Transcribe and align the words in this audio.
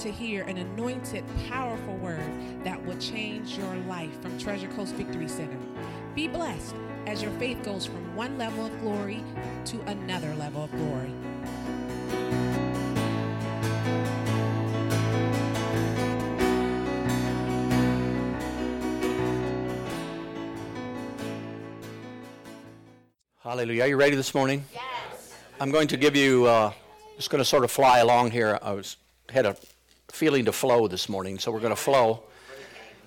to 0.00 0.10
hear 0.10 0.44
an 0.44 0.56
anointed, 0.56 1.22
powerful 1.50 1.94
word 1.96 2.22
that 2.64 2.82
will 2.86 2.96
change 2.96 3.58
your 3.58 3.74
life 3.86 4.18
from 4.22 4.38
Treasure 4.38 4.68
Coast 4.68 4.94
Victory 4.94 5.28
Center. 5.28 5.58
Be 6.14 6.26
blessed 6.26 6.74
as 7.06 7.20
your 7.20 7.30
faith 7.32 7.62
goes 7.62 7.84
from 7.84 8.16
one 8.16 8.38
level 8.38 8.64
of 8.64 8.80
glory 8.80 9.22
to 9.66 9.78
another 9.82 10.34
level 10.36 10.64
of 10.64 10.70
glory. 10.70 11.12
Hallelujah. 23.42 23.82
Are 23.82 23.88
you 23.88 23.96
ready 23.96 24.16
this 24.16 24.34
morning? 24.34 24.64
Yes. 24.72 25.34
I'm 25.60 25.70
going 25.70 25.88
to 25.88 25.98
give 25.98 26.16
you, 26.16 26.46
uh, 26.46 26.72
just 27.16 27.28
going 27.28 27.40
to 27.40 27.44
sort 27.44 27.64
of 27.64 27.70
fly 27.70 27.98
along 27.98 28.30
here. 28.30 28.58
I 28.62 28.72
was 28.72 28.96
had 29.28 29.44
a 29.44 29.56
feeling 30.10 30.44
to 30.44 30.52
flow 30.52 30.88
this 30.88 31.08
morning, 31.08 31.38
so 31.38 31.50
we're 31.50 31.60
going 31.60 31.74
to 31.74 31.80
flow. 31.80 32.22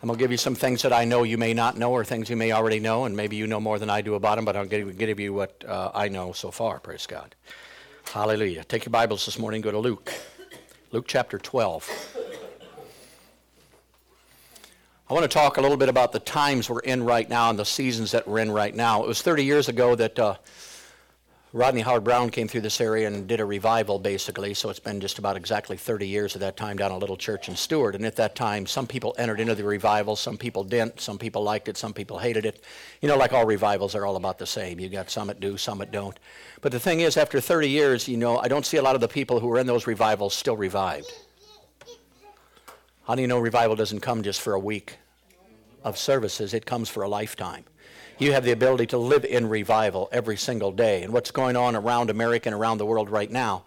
I'm 0.02 0.08
going 0.08 0.18
to 0.18 0.24
give 0.24 0.32
you 0.32 0.38
some 0.38 0.56
things 0.56 0.82
that 0.82 0.92
I 0.92 1.06
know 1.06 1.24
you 1.24 1.38
may 1.38 1.54
not 1.54 1.78
know 1.78 1.92
or 1.92 2.04
things 2.04 2.30
you 2.30 2.36
may 2.36 2.52
already 2.52 2.80
know, 2.80 3.06
and 3.06 3.16
maybe 3.16 3.36
you 3.36 3.48
know 3.48 3.60
more 3.60 3.80
than 3.80 3.90
I 3.90 4.02
do 4.02 4.16
about 4.16 4.36
them, 4.36 4.46
but 4.46 4.56
I'll 4.56 4.66
give, 4.66 4.98
give 4.98 5.20
you 5.20 5.34
what 5.34 5.64
uh, 5.68 5.92
I 5.94 6.10
know 6.10 6.34
so 6.34 6.52
far. 6.52 6.80
Praise 6.80 7.08
God. 7.08 7.36
Hallelujah. 8.12 8.64
Take 8.66 8.86
your 8.86 8.92
Bibles 8.92 9.26
this 9.26 9.40
morning, 9.40 9.62
go 9.62 9.72
to 9.72 9.80
Luke. 9.80 10.12
Luke 10.92 11.06
chapter 11.08 11.40
12. 11.40 12.18
I 15.10 15.14
want 15.14 15.24
to 15.24 15.30
talk 15.30 15.58
a 15.58 15.62
little 15.62 15.78
bit 15.78 15.90
about 15.90 16.12
the 16.12 16.20
times 16.20 16.70
we're 16.70 16.80
in 16.80 17.04
right 17.04 17.30
now 17.30 17.50
and 17.50 17.58
the 17.58 17.66
seasons 17.66 18.12
that 18.12 18.28
we're 18.28 18.40
in 18.40 18.52
right 18.52 18.76
now. 18.76 19.04
It 19.04 19.08
was 19.08 19.22
30 19.22 19.44
years 19.44 19.70
ago 19.70 19.96
that 19.96 20.20
uh, 20.20 20.36
Rodney 21.56 21.82
Howard-Browne 21.82 22.32
came 22.32 22.48
through 22.48 22.62
this 22.62 22.82
area 22.82 23.06
and 23.06 23.28
did 23.28 23.40
a 23.40 23.46
revival, 23.46 24.00
basically. 24.00 24.56
So 24.56 24.72
it's 24.72 24.80
been 24.80 25.00
just 25.00 25.20
about 25.20 25.38
exactly 25.38 25.78
30 25.78 26.08
years 26.08 26.34
at 26.34 26.40
that 26.40 26.58
time 26.58 26.78
down 26.78 26.90
a 26.90 26.98
little 26.98 27.16
church 27.16 27.48
in 27.48 27.56
Stuart. 27.56 27.94
And 27.94 28.04
at 28.08 28.16
that 28.16 28.34
time, 28.34 28.66
some 28.66 28.88
people 28.88 29.14
entered 29.20 29.40
into 29.40 29.54
the 29.54 29.64
revival, 29.64 30.16
some 30.16 30.36
people 30.36 30.64
didn't, 30.64 31.00
some 31.00 31.20
people 31.20 31.44
liked 31.44 31.68
it, 31.68 31.78
some 31.78 31.94
people 31.94 32.18
hated 32.18 32.48
it. 32.48 32.64
You 33.02 33.08
know, 33.08 33.18
like 33.18 33.34
all 33.34 33.46
revivals, 33.46 33.94
they're 33.94 34.08
all 34.08 34.16
about 34.16 34.40
the 34.40 34.48
same. 34.48 34.80
You 34.80 34.90
got 34.90 35.12
some 35.12 35.28
that 35.28 35.40
do, 35.40 35.56
some 35.56 35.78
that 35.78 35.92
don't. 35.92 36.18
But 36.62 36.72
the 36.72 36.80
thing 36.80 37.02
is, 37.02 37.18
after 37.18 37.40
30 37.40 37.70
years, 37.70 38.08
you 38.08 38.18
know, 38.18 38.40
I 38.40 38.48
don't 38.48 38.66
see 38.66 38.78
a 38.78 38.82
lot 38.82 38.96
of 38.96 39.02
the 39.02 39.08
people 39.08 39.40
who 39.40 39.46
were 39.46 39.60
in 39.60 39.68
those 39.68 39.86
revivals 39.86 40.34
still 40.34 40.58
revived. 40.58 41.14
How 43.06 43.14
do 43.14 43.22
you 43.22 43.28
know 43.28 43.38
revival 43.38 43.76
doesn't 43.76 44.00
come 44.00 44.24
just 44.24 44.42
for 44.42 44.54
a 44.54 44.60
week 44.60 44.98
of 45.84 45.98
services? 45.98 46.54
It 46.54 46.66
comes 46.66 46.90
for 46.90 47.04
a 47.04 47.08
lifetime. 47.08 47.66
You 48.20 48.32
have 48.34 48.44
the 48.44 48.52
ability 48.52 48.86
to 48.88 48.98
live 48.98 49.26
in 49.26 49.50
revival 49.50 50.08
every 50.12 50.38
single 50.38 50.72
day. 50.72 51.04
And 51.04 51.12
what's 51.12 51.32
going 51.32 51.56
on 51.56 51.76
around 51.76 52.10
America 52.10 52.48
and 52.48 52.56
around 52.56 52.78
the 52.78 52.86
world 52.86 53.10
right 53.10 53.30
now, 53.30 53.64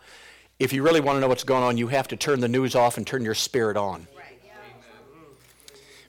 if 0.59 0.73
you 0.73 0.83
really 0.83 1.01
want 1.01 1.17
to 1.17 1.21
know 1.21 1.29
what's 1.29 1.45
going 1.45 1.63
on, 1.63 1.77
you 1.77 1.89
have 1.89 2.09
to 2.09 2.17
turn 2.17 2.41
the 2.41 2.49
news 2.49 2.75
off 2.75 2.97
and 2.97 3.07
turn 3.07 3.25
your 3.25 3.35
spirit 3.35 3.77
on. 3.77 4.07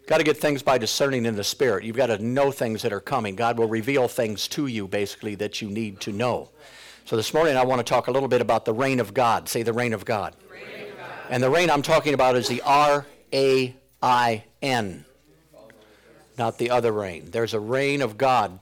Got 0.08 0.20
to 0.20 0.24
get 0.24 0.38
things 0.38 0.64
by 0.64 0.78
discerning 0.78 1.26
in 1.26 1.36
the 1.36 1.44
spirit. 1.44 1.84
You've 1.84 1.98
got 1.98 2.08
to 2.08 2.18
know 2.20 2.50
things 2.50 2.82
that 2.84 2.94
are 2.94 3.02
coming. 3.02 3.36
God 3.36 3.58
will 3.58 3.68
reveal 3.68 4.08
things 4.08 4.48
to 4.50 4.68
you, 4.68 4.88
basically, 4.88 5.36
that 5.36 5.62
you 5.62 5.70
need 5.70 6.00
to 6.02 6.14
know. 6.14 6.50
So 7.04 7.18
this 7.18 7.34
morning, 7.34 7.58
I 7.58 7.66
want 7.66 7.80
to 7.80 7.84
talk 7.84 8.08
a 8.08 8.12
little 8.12 8.30
bit 8.30 8.40
about 8.40 8.64
the 8.64 8.74
rain 8.74 9.02
of 9.02 9.14
God. 9.14 9.50
Say 9.50 9.64
the 9.64 9.74
rain 9.74 9.94
of 9.94 10.06
God. 10.06 10.38
Rain 10.50 10.92
of 10.92 10.98
God. 10.98 11.10
And 11.30 11.44
the 11.44 11.50
rain 11.50 11.70
I'm 11.70 11.82
talking 11.82 12.14
about 12.14 12.38
is 12.38 12.48
the 12.48 12.62
R 12.62 13.06
A 13.34 13.76
I 14.02 14.46
N 14.62 15.04
not 16.38 16.58
the 16.58 16.70
other 16.70 16.92
reign. 16.92 17.30
There's 17.32 17.54
a 17.54 17.60
rain 17.60 18.02
of 18.02 18.18
God 18.18 18.60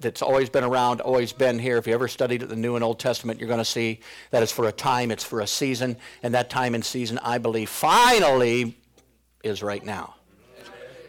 that's 0.00 0.22
always 0.22 0.48
been 0.48 0.64
around, 0.64 1.00
always 1.00 1.32
been 1.32 1.58
here. 1.58 1.76
If 1.76 1.86
you 1.86 1.94
ever 1.94 2.06
studied 2.06 2.42
the 2.42 2.56
New 2.56 2.76
and 2.76 2.84
Old 2.84 3.00
Testament, 3.00 3.40
you're 3.40 3.48
going 3.48 3.58
to 3.58 3.64
see 3.64 4.00
that 4.30 4.42
it's 4.42 4.52
for 4.52 4.68
a 4.68 4.72
time, 4.72 5.10
it's 5.10 5.24
for 5.24 5.40
a 5.40 5.46
season, 5.46 5.96
and 6.22 6.34
that 6.34 6.50
time 6.50 6.74
and 6.74 6.84
season, 6.84 7.18
I 7.22 7.38
believe, 7.38 7.68
finally 7.68 8.76
is 9.42 9.62
right 9.62 9.84
now. 9.84 10.14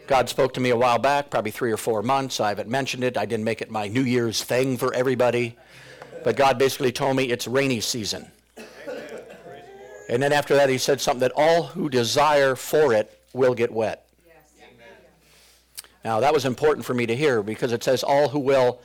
God 0.08 0.28
spoke 0.28 0.54
to 0.54 0.60
me 0.60 0.70
a 0.70 0.76
while 0.76 0.98
back, 0.98 1.30
probably 1.30 1.52
three 1.52 1.70
or 1.70 1.76
four 1.76 2.02
months. 2.02 2.40
I 2.40 2.48
haven't 2.48 2.68
mentioned 2.68 3.04
it. 3.04 3.16
I 3.16 3.26
didn't 3.26 3.44
make 3.44 3.62
it 3.62 3.70
my 3.70 3.86
New 3.86 4.02
Year's 4.02 4.42
thing 4.42 4.76
for 4.76 4.92
everybody. 4.92 5.56
But 6.24 6.34
God 6.34 6.58
basically 6.58 6.90
told 6.90 7.16
me 7.16 7.30
it's 7.30 7.46
rainy 7.46 7.80
season. 7.80 8.28
And 10.08 10.20
then 10.20 10.32
after 10.32 10.56
that, 10.56 10.68
He 10.68 10.78
said 10.78 11.00
something 11.00 11.20
that 11.20 11.32
all 11.36 11.62
who 11.62 11.88
desire 11.88 12.56
for 12.56 12.92
it 12.92 13.20
will 13.32 13.54
get 13.54 13.70
wet. 13.70 14.09
Now, 16.04 16.20
that 16.20 16.32
was 16.32 16.44
important 16.44 16.86
for 16.86 16.94
me 16.94 17.06
to 17.06 17.14
hear 17.14 17.42
because 17.42 17.72
it 17.72 17.84
says, 17.84 18.02
All 18.02 18.30
who 18.30 18.38
will 18.38 18.80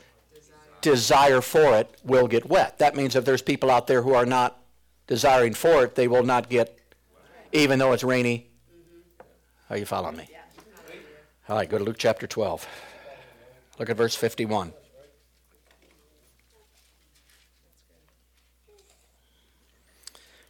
desire 0.81 1.41
for 1.41 1.77
it 1.77 1.89
will 2.03 2.27
get 2.27 2.47
wet. 2.47 2.77
That 2.79 2.95
means 2.95 3.15
if 3.15 3.25
there's 3.25 3.41
people 3.41 3.71
out 3.71 3.87
there 3.87 4.01
who 4.01 4.13
are 4.13 4.25
not 4.25 4.59
desiring 5.07 5.53
for 5.53 5.83
it, 5.83 5.95
they 5.95 6.07
will 6.07 6.23
not 6.23 6.49
get, 6.49 6.77
even 7.51 7.79
though 7.79 7.93
it's 7.93 8.03
rainy. 8.03 8.47
Are 9.69 9.77
you 9.77 9.85
following 9.85 10.17
me? 10.17 10.29
All 11.47 11.55
right, 11.55 11.69
go 11.69 11.77
to 11.77 11.83
Luke 11.83 11.97
chapter 11.97 12.27
12. 12.27 12.67
Look 13.79 13.89
at 13.89 13.97
verse 13.97 14.15
51. 14.15 14.73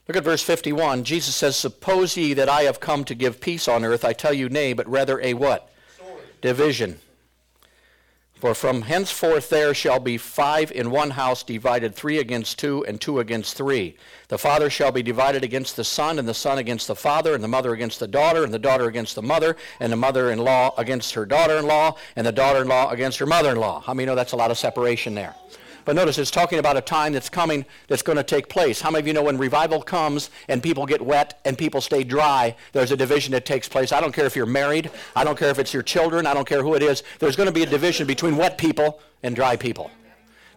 Look 0.08 0.18
at 0.18 0.24
verse 0.24 0.44
51. 0.44 1.04
Jesus 1.04 1.36
says, 1.36 1.56
Suppose 1.56 2.16
ye 2.16 2.34
that 2.34 2.48
I 2.48 2.64
have 2.64 2.80
come 2.80 3.04
to 3.06 3.16
give 3.16 3.42
peace 3.42 3.68
on 3.68 3.84
earth. 3.84 4.06
I 4.06 4.14
tell 4.14 4.34
you, 4.34 4.50
nay, 4.50 4.74
but 4.74 4.88
rather 4.88 5.20
a 5.20 5.34
what? 5.34 5.70
Division. 6.42 7.00
For 8.36 8.54
from 8.54 8.84
henceforth 8.84 9.50
there 9.50 9.74
shall 9.74 10.00
be 10.00 10.18
five 10.18 10.72
in 10.72 10.92
one 10.92 11.12
house 11.12 11.42
divided, 11.42 11.96
three 11.96 12.20
against 12.20 12.60
two, 12.60 12.86
and 12.86 13.00
two 13.00 13.20
against 13.20 13.56
three. 13.56 13.96
The 14.28 14.38
father 14.38 14.70
shall 14.70 14.92
be 14.92 15.02
divided 15.02 15.44
against 15.44 15.76
the 15.76 15.86
son, 15.86 16.20
and 16.20 16.28
the 16.28 16.34
son 16.34 16.58
against 16.58 16.88
the 16.88 16.96
father, 16.96 17.34
and 17.34 17.44
the 17.44 17.48
mother 17.48 17.74
against 17.74 18.00
the 18.00 18.08
daughter, 18.08 18.44
and 18.44 18.54
the 18.54 18.60
daughter 18.60 18.86
against 18.86 19.16
the 19.16 19.22
mother, 19.22 19.56
and 19.80 19.92
the 19.92 19.98
mother 19.98 20.32
in 20.32 20.40
law 20.40 20.74
against 20.78 21.14
her 21.14 21.26
daughter 21.26 21.58
in 21.58 21.66
law, 21.66 21.96
and 22.16 22.28
the 22.28 22.32
daughter 22.32 22.62
in 22.62 22.68
law 22.68 22.92
against 22.92 23.20
her 23.20 23.26
mother 23.26 23.52
in 23.52 23.58
law. 23.58 23.80
How 23.80 23.94
many 23.94 24.06
know 24.06 24.16
that's 24.16 24.34
a 24.34 24.38
lot 24.38 24.52
of 24.52 24.58
separation 24.58 25.16
there? 25.16 25.34
But 25.86 25.96
notice 25.96 26.18
it's 26.18 26.32
talking 26.32 26.58
about 26.58 26.78
a 26.78 26.82
time 26.82 27.14
that's 27.14 27.30
coming 27.30 27.64
that's 27.88 28.02
going 28.02 28.18
to 28.18 28.24
take 28.24 28.50
place. 28.50 28.82
How 28.82 28.90
many 28.90 29.02
of 29.02 29.08
you 29.08 29.14
know 29.14 29.24
when 29.24 29.38
revival 29.38 29.82
comes 29.82 30.32
and 30.48 30.62
people 30.62 30.86
get 30.88 31.02
wet 31.02 31.40
and 31.46 31.56
people 31.56 31.80
stay 31.80 32.04
dry, 32.04 32.56
there's 32.72 32.92
a 32.92 32.98
division 32.98 33.32
that 33.34 33.46
takes 33.46 33.70
place? 33.70 33.92
I 33.92 34.02
don't 34.02 34.12
care 34.12 34.26
if 34.26 34.36
you're 34.36 34.48
married, 34.48 34.90
I 35.16 35.24
don't 35.24 35.38
care 35.38 35.50
if 35.50 35.60
it's 35.60 35.74
your 35.74 35.84
children, 35.84 36.26
I 36.26 36.34
don't 36.34 36.48
care 36.48 36.64
who 36.64 36.74
it 36.74 36.82
is. 36.82 37.04
There's 37.20 37.36
going 37.36 37.48
to 37.48 37.54
be 37.54 37.64
a 37.64 37.68
division 37.68 38.08
between 38.08 38.36
wet 38.36 38.58
people 38.58 39.00
and 39.22 39.36
dry 39.36 39.56
people. 39.56 39.92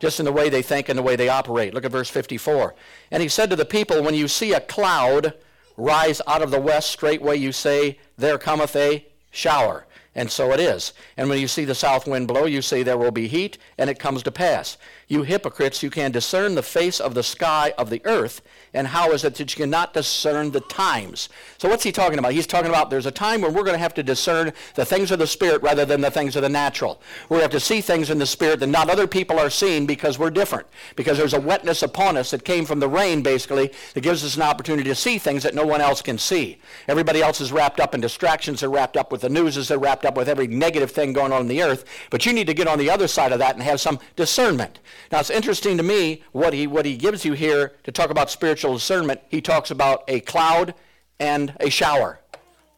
Just 0.00 0.18
in 0.18 0.24
the 0.24 0.32
way 0.32 0.48
they 0.48 0.62
think 0.62 0.88
and 0.88 0.98
the 0.98 1.02
way 1.02 1.16
they 1.16 1.28
operate. 1.28 1.74
Look 1.74 1.84
at 1.84 1.92
verse 1.92 2.08
54. 2.08 2.74
And 3.10 3.22
he 3.22 3.28
said 3.28 3.50
to 3.50 3.56
the 3.56 3.64
people, 3.64 4.02
When 4.02 4.14
you 4.14 4.28
see 4.28 4.52
a 4.52 4.60
cloud 4.60 5.34
rise 5.76 6.22
out 6.26 6.40
of 6.40 6.50
the 6.50 6.60
west, 6.60 6.90
straightway 6.90 7.36
you 7.36 7.52
say, 7.52 7.98
There 8.16 8.38
cometh 8.38 8.76
a 8.76 9.06
shower. 9.30 9.86
And 10.14 10.30
so 10.30 10.52
it 10.52 10.60
is. 10.60 10.94
And 11.16 11.28
when 11.28 11.38
you 11.38 11.46
see 11.46 11.64
the 11.64 11.74
south 11.74 12.06
wind 12.06 12.28
blow, 12.28 12.44
you 12.44 12.62
say, 12.62 12.82
There 12.82 12.98
will 12.98 13.10
be 13.10 13.28
heat, 13.28 13.58
and 13.76 13.90
it 13.90 13.98
comes 13.98 14.22
to 14.24 14.30
pass. 14.30 14.76
You 15.10 15.22
hypocrites, 15.22 15.82
you 15.82 15.88
can 15.88 16.12
discern 16.12 16.54
the 16.54 16.62
face 16.62 17.00
of 17.00 17.14
the 17.14 17.22
sky 17.22 17.72
of 17.78 17.88
the 17.88 18.02
earth, 18.04 18.42
and 18.74 18.86
how 18.86 19.12
is 19.12 19.24
it 19.24 19.36
that 19.36 19.50
you 19.50 19.56
cannot 19.56 19.94
discern 19.94 20.50
the 20.50 20.60
times? 20.60 21.30
So 21.56 21.66
what's 21.66 21.82
he 21.82 21.92
talking 21.92 22.18
about? 22.18 22.32
He's 22.32 22.46
talking 22.46 22.68
about 22.68 22.90
there's 22.90 23.06
a 23.06 23.10
time 23.10 23.40
when 23.40 23.54
we're 23.54 23.62
going 23.62 23.74
to 23.74 23.78
have 23.78 23.94
to 23.94 24.02
discern 24.02 24.52
the 24.74 24.84
things 24.84 25.10
of 25.10 25.18
the 25.18 25.26
spirit 25.26 25.62
rather 25.62 25.86
than 25.86 26.02
the 26.02 26.10
things 26.10 26.36
of 26.36 26.42
the 26.42 26.50
natural. 26.50 27.00
We're 27.30 27.38
going 27.38 27.48
to 27.48 27.54
have 27.54 27.62
to 27.62 27.66
see 27.66 27.80
things 27.80 28.10
in 28.10 28.18
the 28.18 28.26
spirit 28.26 28.60
that 28.60 28.66
not 28.66 28.90
other 28.90 29.06
people 29.06 29.38
are 29.38 29.48
seeing 29.48 29.86
because 29.86 30.18
we're 30.18 30.28
different. 30.28 30.66
Because 30.94 31.16
there's 31.16 31.32
a 31.32 31.40
wetness 31.40 31.82
upon 31.82 32.18
us 32.18 32.30
that 32.30 32.44
came 32.44 32.66
from 32.66 32.78
the 32.78 32.88
rain, 32.88 33.22
basically, 33.22 33.72
that 33.94 34.02
gives 34.02 34.22
us 34.22 34.36
an 34.36 34.42
opportunity 34.42 34.90
to 34.90 34.94
see 34.94 35.16
things 35.16 35.42
that 35.42 35.54
no 35.54 35.64
one 35.64 35.80
else 35.80 36.02
can 36.02 36.18
see. 36.18 36.58
Everybody 36.86 37.22
else 37.22 37.40
is 37.40 37.50
wrapped 37.50 37.80
up 37.80 37.94
in 37.94 38.02
distractions. 38.02 38.60
They're 38.60 38.68
wrapped 38.68 38.98
up 38.98 39.10
with 39.10 39.22
the 39.22 39.30
news. 39.30 39.68
They're 39.68 39.78
wrapped 39.78 40.04
up 40.04 40.18
with 40.18 40.28
every 40.28 40.48
negative 40.48 40.90
thing 40.90 41.14
going 41.14 41.32
on 41.32 41.40
in 41.40 41.48
the 41.48 41.62
earth. 41.62 41.86
But 42.10 42.26
you 42.26 42.34
need 42.34 42.46
to 42.48 42.54
get 42.54 42.68
on 42.68 42.78
the 42.78 42.90
other 42.90 43.08
side 43.08 43.32
of 43.32 43.38
that 43.38 43.54
and 43.54 43.62
have 43.62 43.80
some 43.80 43.98
discernment. 44.14 44.80
Now, 45.10 45.20
it's 45.20 45.30
interesting 45.30 45.76
to 45.76 45.82
me 45.82 46.22
what 46.32 46.52
he, 46.52 46.66
what 46.66 46.84
he 46.84 46.96
gives 46.96 47.24
you 47.24 47.32
here 47.32 47.72
to 47.84 47.92
talk 47.92 48.10
about 48.10 48.30
spiritual 48.30 48.74
discernment. 48.74 49.20
He 49.28 49.40
talks 49.40 49.70
about 49.70 50.04
a 50.08 50.20
cloud 50.20 50.74
and 51.18 51.54
a 51.60 51.70
shower. 51.70 52.20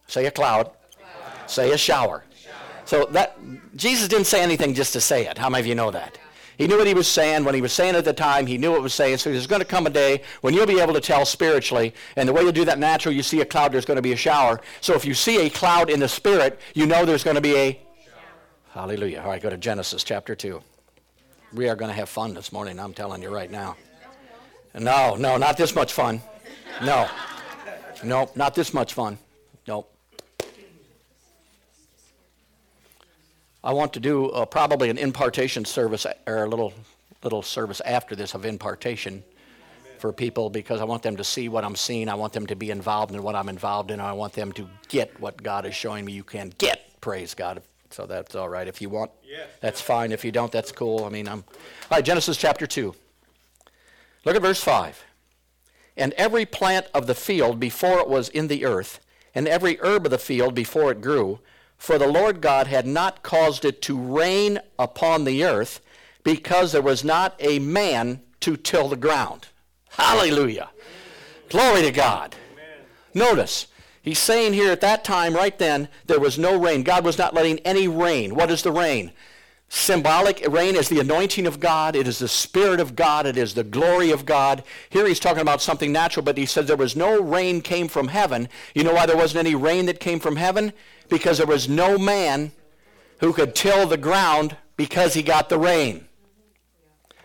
Say 0.06 0.26
a 0.26 0.30
cloud. 0.30 0.70
Say 1.46 1.72
a 1.72 1.78
shower. 1.78 2.24
shower. 2.34 2.54
So 2.84 3.06
that 3.06 3.38
Jesus 3.76 4.08
didn't 4.08 4.26
say 4.26 4.42
anything 4.42 4.74
just 4.74 4.92
to 4.92 5.00
say 5.00 5.26
it. 5.26 5.38
How 5.38 5.48
many 5.48 5.60
of 5.60 5.66
you 5.66 5.74
know 5.74 5.90
that? 5.90 6.18
He 6.60 6.66
knew 6.66 6.76
what 6.76 6.86
he 6.86 6.92
was 6.92 7.08
saying. 7.08 7.44
When 7.44 7.54
he 7.54 7.62
was 7.62 7.72
saying 7.72 7.94
it 7.94 7.98
at 7.98 8.04
the 8.04 8.12
time, 8.12 8.46
he 8.46 8.58
knew 8.58 8.70
what 8.70 8.76
he 8.76 8.82
was 8.82 8.92
saying. 8.92 9.16
So 9.16 9.32
there's 9.32 9.46
going 9.46 9.62
to 9.62 9.66
come 9.66 9.86
a 9.86 9.90
day 9.90 10.22
when 10.42 10.52
you'll 10.52 10.66
be 10.66 10.78
able 10.78 10.92
to 10.92 11.00
tell 11.00 11.24
spiritually. 11.24 11.94
And 12.16 12.28
the 12.28 12.34
way 12.34 12.42
you 12.42 12.52
do 12.52 12.66
that 12.66 12.78
naturally, 12.78 13.16
you 13.16 13.22
see 13.22 13.40
a 13.40 13.46
cloud, 13.46 13.72
there's 13.72 13.86
going 13.86 13.96
to 13.96 14.02
be 14.02 14.12
a 14.12 14.16
shower. 14.16 14.60
So 14.82 14.94
if 14.94 15.06
you 15.06 15.14
see 15.14 15.46
a 15.46 15.48
cloud 15.48 15.88
in 15.88 16.00
the 16.00 16.08
spirit, 16.08 16.60
you 16.74 16.84
know 16.84 17.06
there's 17.06 17.24
going 17.24 17.36
to 17.36 17.40
be 17.40 17.56
a 17.56 17.72
shower. 18.04 18.22
Hallelujah. 18.72 19.22
All 19.22 19.30
right, 19.30 19.40
go 19.40 19.48
to 19.48 19.56
Genesis 19.56 20.04
chapter 20.04 20.34
2. 20.34 20.62
We 21.52 21.68
are 21.68 21.74
going 21.74 21.88
to 21.88 21.94
have 21.94 22.08
fun 22.08 22.34
this 22.34 22.52
morning, 22.52 22.78
I'm 22.78 22.94
telling 22.94 23.22
you 23.22 23.30
right 23.30 23.50
now. 23.50 23.76
No, 24.78 25.16
no, 25.16 25.36
not 25.36 25.56
this 25.56 25.74
much 25.74 25.92
fun. 25.92 26.20
No. 26.82 27.08
No, 28.04 28.30
not 28.34 28.54
this 28.54 28.72
much 28.72 28.94
fun. 28.94 29.18
Nope. 29.66 29.92
I 33.62 33.72
want 33.72 33.92
to 33.94 34.00
do 34.00 34.30
uh, 34.30 34.46
probably 34.46 34.88
an 34.88 34.96
impartation 34.96 35.64
service 35.64 36.06
or 36.26 36.44
a 36.44 36.48
little 36.48 36.72
little 37.22 37.42
service 37.42 37.82
after 37.84 38.16
this 38.16 38.34
of 38.34 38.46
impartation 38.46 39.22
for 39.98 40.10
people 40.12 40.48
because 40.48 40.80
I 40.80 40.84
want 40.84 41.02
them 41.02 41.16
to 41.16 41.24
see 41.24 41.50
what 41.50 41.64
I'm 41.64 41.76
seeing. 41.76 42.08
I 42.08 42.14
want 42.14 42.32
them 42.32 42.46
to 42.46 42.56
be 42.56 42.70
involved 42.70 43.14
in 43.14 43.22
what 43.22 43.34
I'm 43.34 43.50
involved 43.50 43.90
in. 43.90 44.00
I 44.00 44.14
want 44.14 44.32
them 44.32 44.52
to 44.52 44.66
get 44.88 45.20
what 45.20 45.42
God 45.42 45.66
is 45.66 45.74
showing 45.74 46.06
me 46.06 46.12
you 46.12 46.24
can 46.24 46.54
get. 46.56 46.98
Praise 47.02 47.34
God. 47.34 47.62
So 47.90 48.06
that's 48.06 48.34
all 48.34 48.48
right. 48.48 48.68
If 48.68 48.80
you 48.80 48.88
want, 48.88 49.10
yes. 49.22 49.48
that's 49.60 49.80
fine. 49.80 50.12
If 50.12 50.24
you 50.24 50.30
don't, 50.30 50.52
that's 50.52 50.72
cool. 50.72 51.04
I 51.04 51.08
mean, 51.08 51.28
I'm. 51.28 51.44
All 51.90 51.98
right, 51.98 52.04
Genesis 52.04 52.36
chapter 52.36 52.66
2. 52.66 52.94
Look 54.24 54.36
at 54.36 54.42
verse 54.42 54.62
5. 54.62 55.04
And 55.96 56.12
every 56.14 56.46
plant 56.46 56.86
of 56.94 57.06
the 57.06 57.14
field 57.14 57.58
before 57.58 57.98
it 57.98 58.08
was 58.08 58.28
in 58.28 58.48
the 58.48 58.64
earth, 58.64 59.00
and 59.34 59.48
every 59.48 59.78
herb 59.80 60.06
of 60.06 60.10
the 60.10 60.18
field 60.18 60.54
before 60.54 60.92
it 60.92 61.00
grew, 61.00 61.40
for 61.76 61.98
the 61.98 62.06
Lord 62.06 62.40
God 62.40 62.66
had 62.66 62.86
not 62.86 63.22
caused 63.22 63.64
it 63.64 63.82
to 63.82 63.98
rain 63.98 64.60
upon 64.78 65.24
the 65.24 65.44
earth, 65.44 65.80
because 66.22 66.72
there 66.72 66.82
was 66.82 67.02
not 67.02 67.34
a 67.40 67.58
man 67.58 68.20
to 68.40 68.56
till 68.56 68.88
the 68.88 68.96
ground. 68.96 69.48
Hallelujah. 69.90 70.70
Glory 71.48 71.82
to 71.82 71.90
God. 71.90 72.36
Notice, 73.12 73.66
he's 74.02 74.18
saying 74.18 74.52
here 74.52 74.72
at 74.72 74.80
that 74.80 75.04
time, 75.04 75.34
right 75.34 75.58
then, 75.58 75.88
there 76.06 76.20
was 76.20 76.38
no 76.38 76.58
rain. 76.58 76.82
God 76.82 77.04
was 77.04 77.18
not 77.18 77.34
letting 77.34 77.58
any 77.60 77.88
rain. 77.88 78.34
What 78.34 78.50
is 78.50 78.62
the 78.62 78.72
rain? 78.72 79.12
Symbolic 79.72 80.44
rain 80.48 80.74
is 80.74 80.88
the 80.88 80.98
anointing 80.98 81.46
of 81.46 81.60
God. 81.60 81.94
It 81.94 82.08
is 82.08 82.18
the 82.18 82.26
Spirit 82.26 82.80
of 82.80 82.96
God. 82.96 83.24
It 83.24 83.36
is 83.36 83.54
the 83.54 83.62
glory 83.62 84.10
of 84.10 84.26
God. 84.26 84.64
Here 84.90 85.06
he's 85.06 85.20
talking 85.20 85.42
about 85.42 85.62
something 85.62 85.92
natural, 85.92 86.24
but 86.24 86.36
he 86.36 86.44
says 86.44 86.66
there 86.66 86.76
was 86.76 86.96
no 86.96 87.22
rain 87.22 87.60
came 87.60 87.86
from 87.86 88.08
heaven. 88.08 88.48
You 88.74 88.82
know 88.82 88.92
why 88.92 89.06
there 89.06 89.16
wasn't 89.16 89.46
any 89.46 89.54
rain 89.54 89.86
that 89.86 90.00
came 90.00 90.18
from 90.18 90.34
heaven? 90.34 90.72
Because 91.08 91.38
there 91.38 91.46
was 91.46 91.68
no 91.68 91.98
man 91.98 92.50
who 93.20 93.32
could 93.32 93.54
till 93.54 93.86
the 93.86 93.96
ground 93.96 94.56
because 94.76 95.14
he 95.14 95.22
got 95.22 95.48
the 95.48 95.58
rain. 95.58 96.06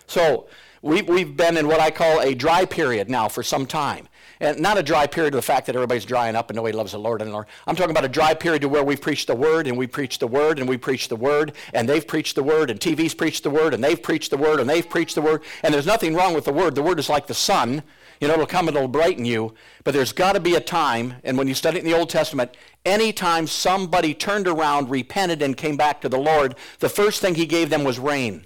So 0.05 0.47
we, 0.83 1.01
we've 1.01 1.35
been 1.35 1.57
in 1.57 1.67
what 1.67 1.79
I 1.79 1.89
call 1.89 2.21
a 2.21 2.35
dry 2.35 2.65
period 2.65 3.09
now 3.09 3.27
for 3.27 3.41
some 3.41 3.65
time. 3.65 4.07
And 4.45 4.59
not 4.59 4.77
a 4.77 4.83
dry 4.83 5.07
period 5.07 5.33
of 5.33 5.39
the 5.39 5.41
fact 5.41 5.65
that 5.65 5.75
everybody's 5.75 6.05
drying 6.05 6.35
up 6.35 6.51
and 6.51 6.55
nobody 6.55 6.77
loves 6.77 6.91
the 6.91 6.99
Lord 6.99 7.21
anymore. 7.21 7.47
I'm 7.65 7.75
talking 7.75 7.89
about 7.89 8.05
a 8.05 8.09
dry 8.09 8.35
period 8.35 8.61
to 8.61 8.69
where 8.69 8.83
we've 8.83 9.01
preached 9.01 9.25
the 9.25 9.35
Word 9.35 9.65
and 9.65 9.75
we 9.75 9.87
preach 9.87 10.19
the 10.19 10.27
Word 10.27 10.59
and 10.59 10.69
we 10.69 10.77
preach 10.77 11.07
the 11.07 11.15
Word 11.15 11.53
and 11.73 11.89
they've 11.89 12.05
preached 12.05 12.35
the 12.35 12.43
Word 12.43 12.69
and 12.69 12.79
TV's 12.79 13.15
preached 13.15 13.41
the 13.41 13.49
Word 13.49 13.73
and 13.73 13.83
they've 13.83 14.01
preached 14.01 14.29
the 14.29 14.37
Word 14.37 14.59
and 14.59 14.69
they've 14.69 14.87
preached 14.87 15.15
the 15.15 15.21
Word. 15.21 15.41
And 15.63 15.73
there's 15.73 15.87
nothing 15.87 16.13
wrong 16.13 16.35
with 16.35 16.45
the 16.45 16.53
Word. 16.53 16.75
The 16.75 16.83
Word 16.83 16.99
is 16.99 17.09
like 17.09 17.25
the 17.25 17.33
sun. 17.33 17.81
You 18.21 18.27
know, 18.27 18.35
it'll 18.35 18.45
come 18.45 18.67
and 18.67 18.77
it'll 18.77 18.87
brighten 18.87 19.25
you. 19.25 19.55
But 19.83 19.95
there's 19.95 20.13
got 20.13 20.33
to 20.33 20.39
be 20.39 20.55
a 20.55 20.61
time, 20.61 21.15
and 21.23 21.37
when 21.37 21.47
you 21.47 21.53
study 21.53 21.77
it 21.77 21.83
in 21.83 21.91
the 21.91 21.97
Old 21.97 22.09
Testament, 22.09 22.55
anytime 22.85 23.47
somebody 23.47 24.13
turned 24.13 24.47
around, 24.47 24.89
repented, 24.89 25.41
and 25.41 25.57
came 25.57 25.75
back 25.75 26.01
to 26.01 26.09
the 26.09 26.17
Lord, 26.17 26.55
the 26.79 26.87
first 26.87 27.19
thing 27.19 27.35
he 27.35 27.45
gave 27.45 27.69
them 27.69 27.83
was 27.83 27.99
rain. 27.99 28.45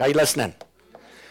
Are 0.00 0.08
you 0.08 0.14
listening? 0.14 0.54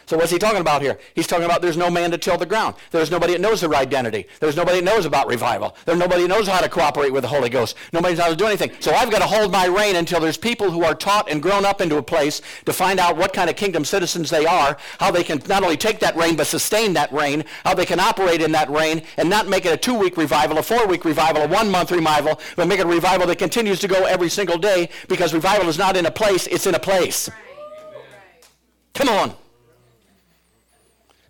So 0.09 0.17
what's 0.17 0.31
he 0.31 0.39
talking 0.39 0.59
about 0.59 0.81
here? 0.81 0.97
He's 1.13 1.27
talking 1.27 1.45
about 1.45 1.61
there's 1.61 1.77
no 1.77 1.91
man 1.91 2.09
to 2.09 2.17
till 2.17 2.35
the 2.35 2.43
ground. 2.43 2.73
There's 2.89 3.11
nobody 3.11 3.33
that 3.33 3.41
knows 3.41 3.61
their 3.61 3.75
identity. 3.75 4.25
There's 4.39 4.55
nobody 4.55 4.79
that 4.79 4.83
knows 4.83 5.05
about 5.05 5.27
revival. 5.27 5.77
There's 5.85 5.99
nobody 5.99 6.23
that 6.23 6.29
knows 6.29 6.47
how 6.47 6.61
to 6.61 6.67
cooperate 6.67 7.13
with 7.13 7.21
the 7.21 7.27
Holy 7.27 7.47
Ghost. 7.47 7.75
Nobody 7.93 8.15
knows 8.15 8.23
how 8.23 8.29
to 8.31 8.35
do 8.35 8.47
anything. 8.47 8.71
So 8.79 8.91
I've 8.91 9.11
got 9.11 9.19
to 9.19 9.27
hold 9.27 9.51
my 9.51 9.67
rain 9.67 9.97
until 9.97 10.19
there's 10.19 10.35
people 10.35 10.71
who 10.71 10.83
are 10.83 10.95
taught 10.95 11.29
and 11.29 11.43
grown 11.43 11.63
up 11.63 11.79
into 11.79 11.97
a 11.97 12.01
place 12.01 12.41
to 12.65 12.73
find 12.73 12.99
out 12.99 13.17
what 13.17 13.33
kind 13.33 13.51
of 13.51 13.55
kingdom 13.55 13.85
citizens 13.85 14.31
they 14.31 14.47
are, 14.47 14.77
how 14.99 15.11
they 15.11 15.23
can 15.23 15.43
not 15.47 15.61
only 15.61 15.77
take 15.77 15.99
that 15.99 16.15
rain 16.15 16.35
but 16.35 16.47
sustain 16.47 16.93
that 16.93 17.13
rain, 17.13 17.45
how 17.63 17.75
they 17.75 17.85
can 17.85 17.99
operate 17.99 18.41
in 18.41 18.51
that 18.53 18.67
rain 18.71 19.03
and 19.17 19.29
not 19.29 19.47
make 19.47 19.67
it 19.67 19.73
a 19.73 19.77
two-week 19.77 20.17
revival, 20.17 20.57
a 20.57 20.63
four-week 20.63 21.05
revival, 21.05 21.43
a 21.43 21.47
one-month 21.47 21.91
revival, 21.91 22.41
but 22.55 22.67
make 22.67 22.79
it 22.79 22.87
a 22.87 22.89
revival 22.89 23.27
that 23.27 23.37
continues 23.37 23.79
to 23.79 23.87
go 23.87 24.05
every 24.05 24.29
single 24.29 24.57
day 24.57 24.89
because 25.07 25.35
revival 25.35 25.69
is 25.69 25.77
not 25.77 25.95
in 25.95 26.07
a 26.07 26.11
place, 26.11 26.47
it's 26.47 26.65
in 26.65 26.73
a 26.73 26.79
place. 26.79 27.29
Come 28.95 29.09
on. 29.09 29.35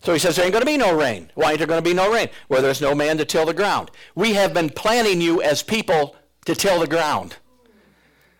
So 0.01 0.13
he 0.13 0.19
says 0.19 0.35
there 0.35 0.45
ain't 0.45 0.53
going 0.53 0.61
to 0.61 0.65
be 0.65 0.77
no 0.77 0.97
rain. 0.97 1.29
Why 1.35 1.51
ain't 1.51 1.57
there 1.57 1.67
going 1.67 1.83
to 1.83 1.89
be 1.89 1.93
no 1.93 2.11
rain? 2.11 2.29
Where 2.47 2.61
there's 2.61 2.81
no 2.81 2.95
man 2.95 3.17
to 3.17 3.25
till 3.25 3.45
the 3.45 3.53
ground. 3.53 3.91
We 4.15 4.33
have 4.33 4.53
been 4.53 4.69
planning 4.69 5.21
you 5.21 5.41
as 5.41 5.61
people 5.61 6.15
to 6.45 6.55
till 6.55 6.79
the 6.79 6.87
ground. 6.87 7.35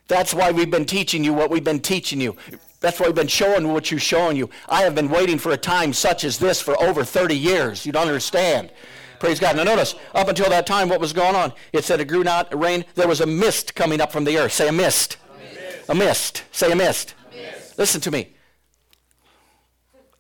That's 0.08 0.34
why 0.34 0.52
we've 0.52 0.72
been 0.72 0.86
teaching 0.86 1.24
you 1.24 1.34
what 1.34 1.50
we've 1.52 1.64
been 1.64 1.82
teaching 1.82 2.22
you. 2.22 2.36
That's 2.80 3.00
why 3.00 3.08
we've 3.08 3.16
been 3.16 3.28
showing 3.28 3.74
what 3.74 3.92
you're 3.92 4.00
showing 4.00 4.38
you. 4.38 4.50
I 4.70 4.82
have 4.84 4.96
been 4.96 5.10
waiting 5.10 5.38
for 5.38 5.52
a 5.52 5.58
time 5.58 5.92
such 5.92 6.24
as 6.24 6.40
this 6.40 6.62
for 6.62 6.82
over 6.82 7.04
30 7.04 7.36
years. 7.36 7.86
You 7.86 7.92
don't 7.92 8.08
understand. 8.08 8.72
Praise 9.20 9.40
God. 9.40 9.58
Now 9.58 9.64
notice, 9.64 9.96
up 10.16 10.30
until 10.30 10.50
that 10.50 10.66
time, 10.66 10.88
what 10.88 11.02
was 11.02 11.12
going 11.12 11.36
on? 11.36 11.52
It 11.74 11.84
said 11.84 12.00
it 12.00 12.06
grew 12.06 12.24
not 12.24 12.58
rain. 12.58 12.86
There 12.96 13.08
was 13.08 13.20
a 13.20 13.26
mist 13.26 13.76
coming 13.76 14.00
up 14.00 14.14
from 14.14 14.24
the 14.24 14.38
earth. 14.38 14.54
Say 14.54 14.70
a 14.70 14.72
mist. 14.72 15.18
A 15.30 15.44
mist. 15.44 15.90
A 15.90 15.96
mist. 15.96 16.44
Say 16.52 16.72
a 16.72 16.76
mist. 16.76 17.16
a 17.32 17.36
mist. 17.36 17.78
Listen 17.78 18.00
to 18.02 18.12
me. 18.12 18.30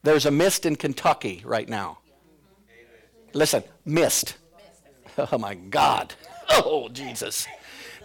There's 0.03 0.25
a 0.25 0.31
mist 0.31 0.65
in 0.65 0.75
Kentucky 0.75 1.41
right 1.45 1.67
now. 1.67 1.99
Listen, 3.33 3.63
mist. 3.85 4.37
Oh 5.17 5.37
my 5.37 5.55
God. 5.55 6.13
Oh, 6.51 6.89
Jesus. 6.89 7.47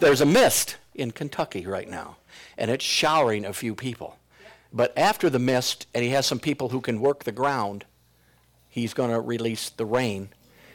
There's 0.00 0.20
a 0.20 0.26
mist 0.26 0.76
in 0.94 1.12
Kentucky 1.12 1.67
right 1.67 1.88
now, 1.88 2.19
and 2.58 2.70
it's 2.70 2.85
showering 2.85 3.46
a 3.46 3.55
few 3.55 3.75
people. 3.75 4.19
But 4.70 4.93
after 4.99 5.31
the 5.31 5.38
mist, 5.38 5.87
and 5.94 6.05
he 6.05 6.11
has 6.11 6.26
some 6.26 6.38
people 6.38 6.69
who 6.69 6.82
can 6.82 7.00
work 7.00 7.25
the 7.25 7.32
ground, 7.32 7.87
he's 8.69 8.93
going 8.93 9.11
to 9.11 9.19
release 9.20 9.70
the 9.70 9.87
rain 9.87 10.29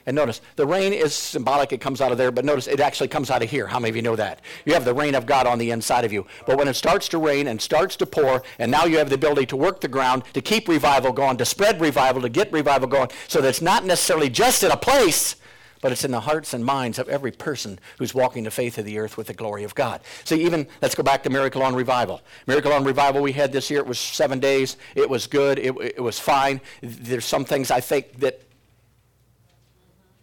and 0.06 0.16
notice, 0.16 0.42
the 0.56 0.66
rain 0.66 0.94
is 0.94 1.14
symbolic. 1.14 1.72
It 1.72 1.82
comes 1.82 2.02
out 2.02 2.12
of 2.12 2.18
there, 2.18 2.32
but 2.32 2.46
notice 2.46 2.68
it 2.68 2.80
actually 2.80 3.10
comes 3.10 3.30
out 3.30 3.44
of 3.44 3.50
here. 3.50 3.68
How 3.68 3.80
many 3.80 3.90
of 3.90 3.96
you 3.96 4.02
know 4.02 4.16
that? 4.16 4.42
You 4.66 4.74
have 4.74 4.86
the 4.86 4.94
rain 4.94 5.16
of 5.16 5.26
God 5.26 5.46
on 5.46 5.60
the 5.60 5.72
inside 5.72 6.06
of 6.06 6.14
you. 6.14 6.26
But 6.46 6.58
when 6.58 6.68
it 6.68 6.76
starts 6.76 7.08
to 7.10 7.18
rain 7.18 7.48
and 7.48 7.62
starts 7.62 7.96
to 7.98 8.06
pour, 8.06 8.44
and 8.58 8.72
now 8.72 8.86
you 8.86 8.98
have 8.98 9.10
the 9.10 9.16
ability 9.16 9.48
to 9.48 9.58
work 9.58 9.82
the 9.82 9.88
ground, 9.88 10.24
to 10.34 10.42
keep 10.42 10.68
revival 10.68 11.12
going, 11.12 11.38
to 11.38 11.46
spread 11.46 11.80
revival, 11.82 12.22
to 12.22 12.30
get 12.30 12.52
revival 12.52 12.88
going, 12.88 13.10
so 13.28 13.42
that 13.42 13.50
it's 13.50 13.62
not 13.62 13.86
necessarily 13.86 14.30
just 14.30 14.64
in 14.64 14.72
a 14.72 14.78
place, 14.78 15.36
but 15.82 15.92
it's 15.92 16.04
in 16.04 16.12
the 16.12 16.20
hearts 16.20 16.54
and 16.54 16.66
minds 16.66 17.00
of 17.00 17.08
every 17.08 17.32
person 17.32 17.80
who's 17.98 18.14
walking 18.14 18.44
the 18.44 18.52
faith 18.52 18.78
of 18.78 18.86
the 18.86 18.98
earth 19.00 19.16
with 19.16 19.28
the 19.28 19.34
glory 19.34 19.64
of 19.64 19.76
God. 19.76 20.02
See, 20.26 20.44
even, 20.44 20.68
let's 20.82 20.96
go 20.96 21.04
back 21.04 21.24
to 21.24 21.30
Miracle 21.30 21.64
on 21.64 21.76
Revival. 21.76 22.22
Miracle 22.48 22.74
on 22.74 22.84
Revival 22.84 23.22
we 23.22 23.32
had 23.32 23.52
this 23.52 23.70
year, 23.70 23.80
it 23.80 23.88
was 23.88 24.00
seven 24.00 24.40
days. 24.40 24.78
It 24.96 25.10
was 25.10 25.28
good. 25.28 25.58
It, 25.58 25.76
it 25.80 26.02
was 26.02 26.20
fine. 26.20 26.60
There's 26.82 27.26
some 27.26 27.46
things 27.46 27.72
I 27.72 27.80
think 27.80 28.20
that 28.20 28.42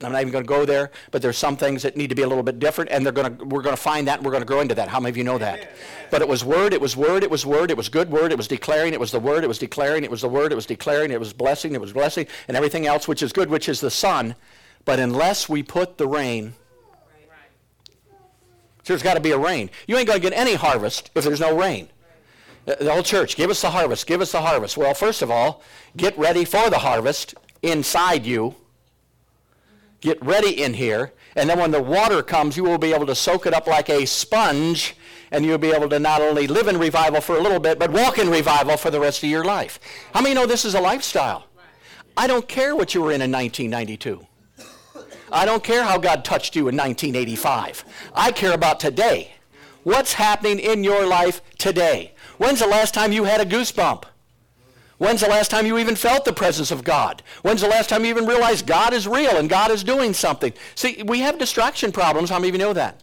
I'm 0.02 0.12
not 0.12 0.20
even 0.20 0.30
going 0.30 0.44
to 0.44 0.48
go 0.48 0.66
there, 0.66 0.90
but 1.10 1.22
there's 1.22 1.38
some 1.38 1.56
things 1.56 1.82
that 1.82 1.96
need 1.96 2.08
to 2.10 2.14
be 2.14 2.20
a 2.20 2.28
little 2.28 2.42
bit 2.42 2.58
different, 2.58 2.90
and 2.90 3.04
they're 3.04 3.14
going 3.14 3.34
to, 3.34 3.44
we're 3.46 3.62
going 3.62 3.74
to 3.74 3.80
find 3.80 4.06
that, 4.08 4.18
and 4.18 4.26
we're 4.26 4.30
going 4.30 4.42
to 4.42 4.46
grow 4.46 4.60
into 4.60 4.74
that. 4.74 4.88
How 4.88 5.00
many 5.00 5.08
of 5.08 5.16
you 5.16 5.24
know 5.24 5.38
that? 5.38 5.70
But 6.10 6.20
it 6.20 6.28
was 6.28 6.44
word, 6.44 6.74
it 6.74 6.80
was 6.82 6.94
word, 6.94 7.22
it 7.22 7.30
was 7.30 7.46
word, 7.46 7.70
it 7.70 7.78
was 7.78 7.88
good 7.88 8.10
word, 8.10 8.30
it 8.30 8.36
was 8.36 8.46
declaring, 8.46 8.92
it 8.92 9.00
was 9.00 9.10
the 9.10 9.18
word, 9.18 9.42
it 9.42 9.46
was 9.46 9.58
declaring, 9.58 10.04
it 10.04 10.10
was 10.10 10.20
the 10.20 10.28
word, 10.28 10.52
it 10.52 10.54
was 10.54 10.66
declaring, 10.66 11.12
it 11.12 11.18
was 11.18 11.32
blessing, 11.32 11.72
it 11.72 11.80
was 11.80 11.94
blessing, 11.94 12.26
and 12.46 12.58
everything 12.58 12.86
else 12.86 13.08
which 13.08 13.22
is 13.22 13.32
good, 13.32 13.48
which 13.48 13.70
is 13.70 13.80
the 13.80 13.90
sun. 13.90 14.34
But 14.84 14.98
unless 14.98 15.48
we 15.48 15.62
put 15.62 15.96
the 15.96 16.06
rain, 16.06 16.52
there's 18.84 19.02
got 19.02 19.14
to 19.14 19.20
be 19.20 19.30
a 19.30 19.38
rain. 19.38 19.70
You 19.86 19.96
ain't 19.96 20.06
going 20.06 20.20
to 20.20 20.30
get 20.30 20.38
any 20.38 20.54
harvest 20.54 21.10
if 21.14 21.24
there's 21.24 21.40
no 21.40 21.58
rain. 21.58 21.88
The 22.66 22.92
whole 22.92 23.02
church, 23.02 23.34
give 23.36 23.48
us 23.48 23.62
the 23.62 23.70
harvest, 23.70 24.06
give 24.06 24.20
us 24.20 24.32
the 24.32 24.42
harvest. 24.42 24.76
Well, 24.76 24.92
first 24.92 25.22
of 25.22 25.30
all, 25.30 25.62
get 25.96 26.18
ready 26.18 26.44
for 26.44 26.68
the 26.68 26.78
harvest 26.78 27.34
inside 27.62 28.26
you 28.26 28.54
get 30.00 30.22
ready 30.24 30.62
in 30.62 30.74
here. 30.74 31.12
And 31.34 31.50
then 31.50 31.58
when 31.58 31.70
the 31.70 31.82
water 31.82 32.22
comes, 32.22 32.56
you 32.56 32.64
will 32.64 32.78
be 32.78 32.92
able 32.92 33.06
to 33.06 33.14
soak 33.14 33.46
it 33.46 33.54
up 33.54 33.66
like 33.66 33.88
a 33.88 34.06
sponge, 34.06 34.96
and 35.30 35.44
you'll 35.44 35.58
be 35.58 35.72
able 35.72 35.88
to 35.90 35.98
not 35.98 36.22
only 36.22 36.46
live 36.46 36.68
in 36.68 36.78
revival 36.78 37.20
for 37.20 37.36
a 37.36 37.40
little 37.40 37.60
bit, 37.60 37.78
but 37.78 37.90
walk 37.90 38.18
in 38.18 38.30
revival 38.30 38.76
for 38.76 38.90
the 38.90 39.00
rest 39.00 39.22
of 39.22 39.28
your 39.28 39.44
life. 39.44 39.78
How 40.14 40.22
many 40.22 40.34
know 40.34 40.46
this 40.46 40.64
is 40.64 40.74
a 40.74 40.80
lifestyle? 40.80 41.46
I 42.16 42.26
don't 42.26 42.48
care 42.48 42.74
what 42.74 42.94
you 42.94 43.02
were 43.02 43.10
in 43.10 43.20
in 43.20 43.30
1992. 43.30 44.26
I 45.30 45.44
don't 45.44 45.62
care 45.62 45.82
how 45.82 45.98
God 45.98 46.24
touched 46.24 46.56
you 46.56 46.68
in 46.68 46.76
1985. 46.76 47.84
I 48.14 48.32
care 48.32 48.54
about 48.54 48.80
today. 48.80 49.32
What's 49.82 50.14
happening 50.14 50.58
in 50.58 50.82
your 50.82 51.06
life 51.06 51.42
today? 51.58 52.14
When's 52.38 52.60
the 52.60 52.66
last 52.66 52.94
time 52.94 53.12
you 53.12 53.24
had 53.24 53.40
a 53.40 53.44
goosebump? 53.44 54.04
When's 54.98 55.20
the 55.20 55.28
last 55.28 55.50
time 55.50 55.66
you 55.66 55.78
even 55.78 55.94
felt 55.94 56.24
the 56.24 56.32
presence 56.32 56.70
of 56.70 56.82
God? 56.82 57.22
When's 57.42 57.60
the 57.60 57.68
last 57.68 57.90
time 57.90 58.04
you 58.04 58.10
even 58.10 58.26
realized 58.26 58.66
God 58.66 58.94
is 58.94 59.06
real 59.06 59.36
and 59.36 59.48
God 59.48 59.70
is 59.70 59.84
doing 59.84 60.14
something? 60.14 60.52
See, 60.74 61.02
we 61.04 61.20
have 61.20 61.38
distraction 61.38 61.92
problems. 61.92 62.30
How 62.30 62.38
many 62.38 62.48
of 62.48 62.54
you 62.54 62.60
know 62.60 62.72
that? 62.72 63.02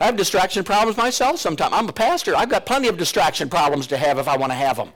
I 0.00 0.06
have 0.06 0.16
distraction 0.16 0.64
problems 0.64 0.96
myself 0.96 1.38
sometimes. 1.38 1.74
I'm 1.74 1.88
a 1.88 1.92
pastor. 1.92 2.36
I've 2.36 2.48
got 2.48 2.66
plenty 2.66 2.88
of 2.88 2.96
distraction 2.96 3.48
problems 3.48 3.86
to 3.88 3.96
have 3.96 4.18
if 4.18 4.28
I 4.28 4.36
want 4.36 4.52
to 4.52 4.56
have 4.56 4.76
them. 4.76 4.92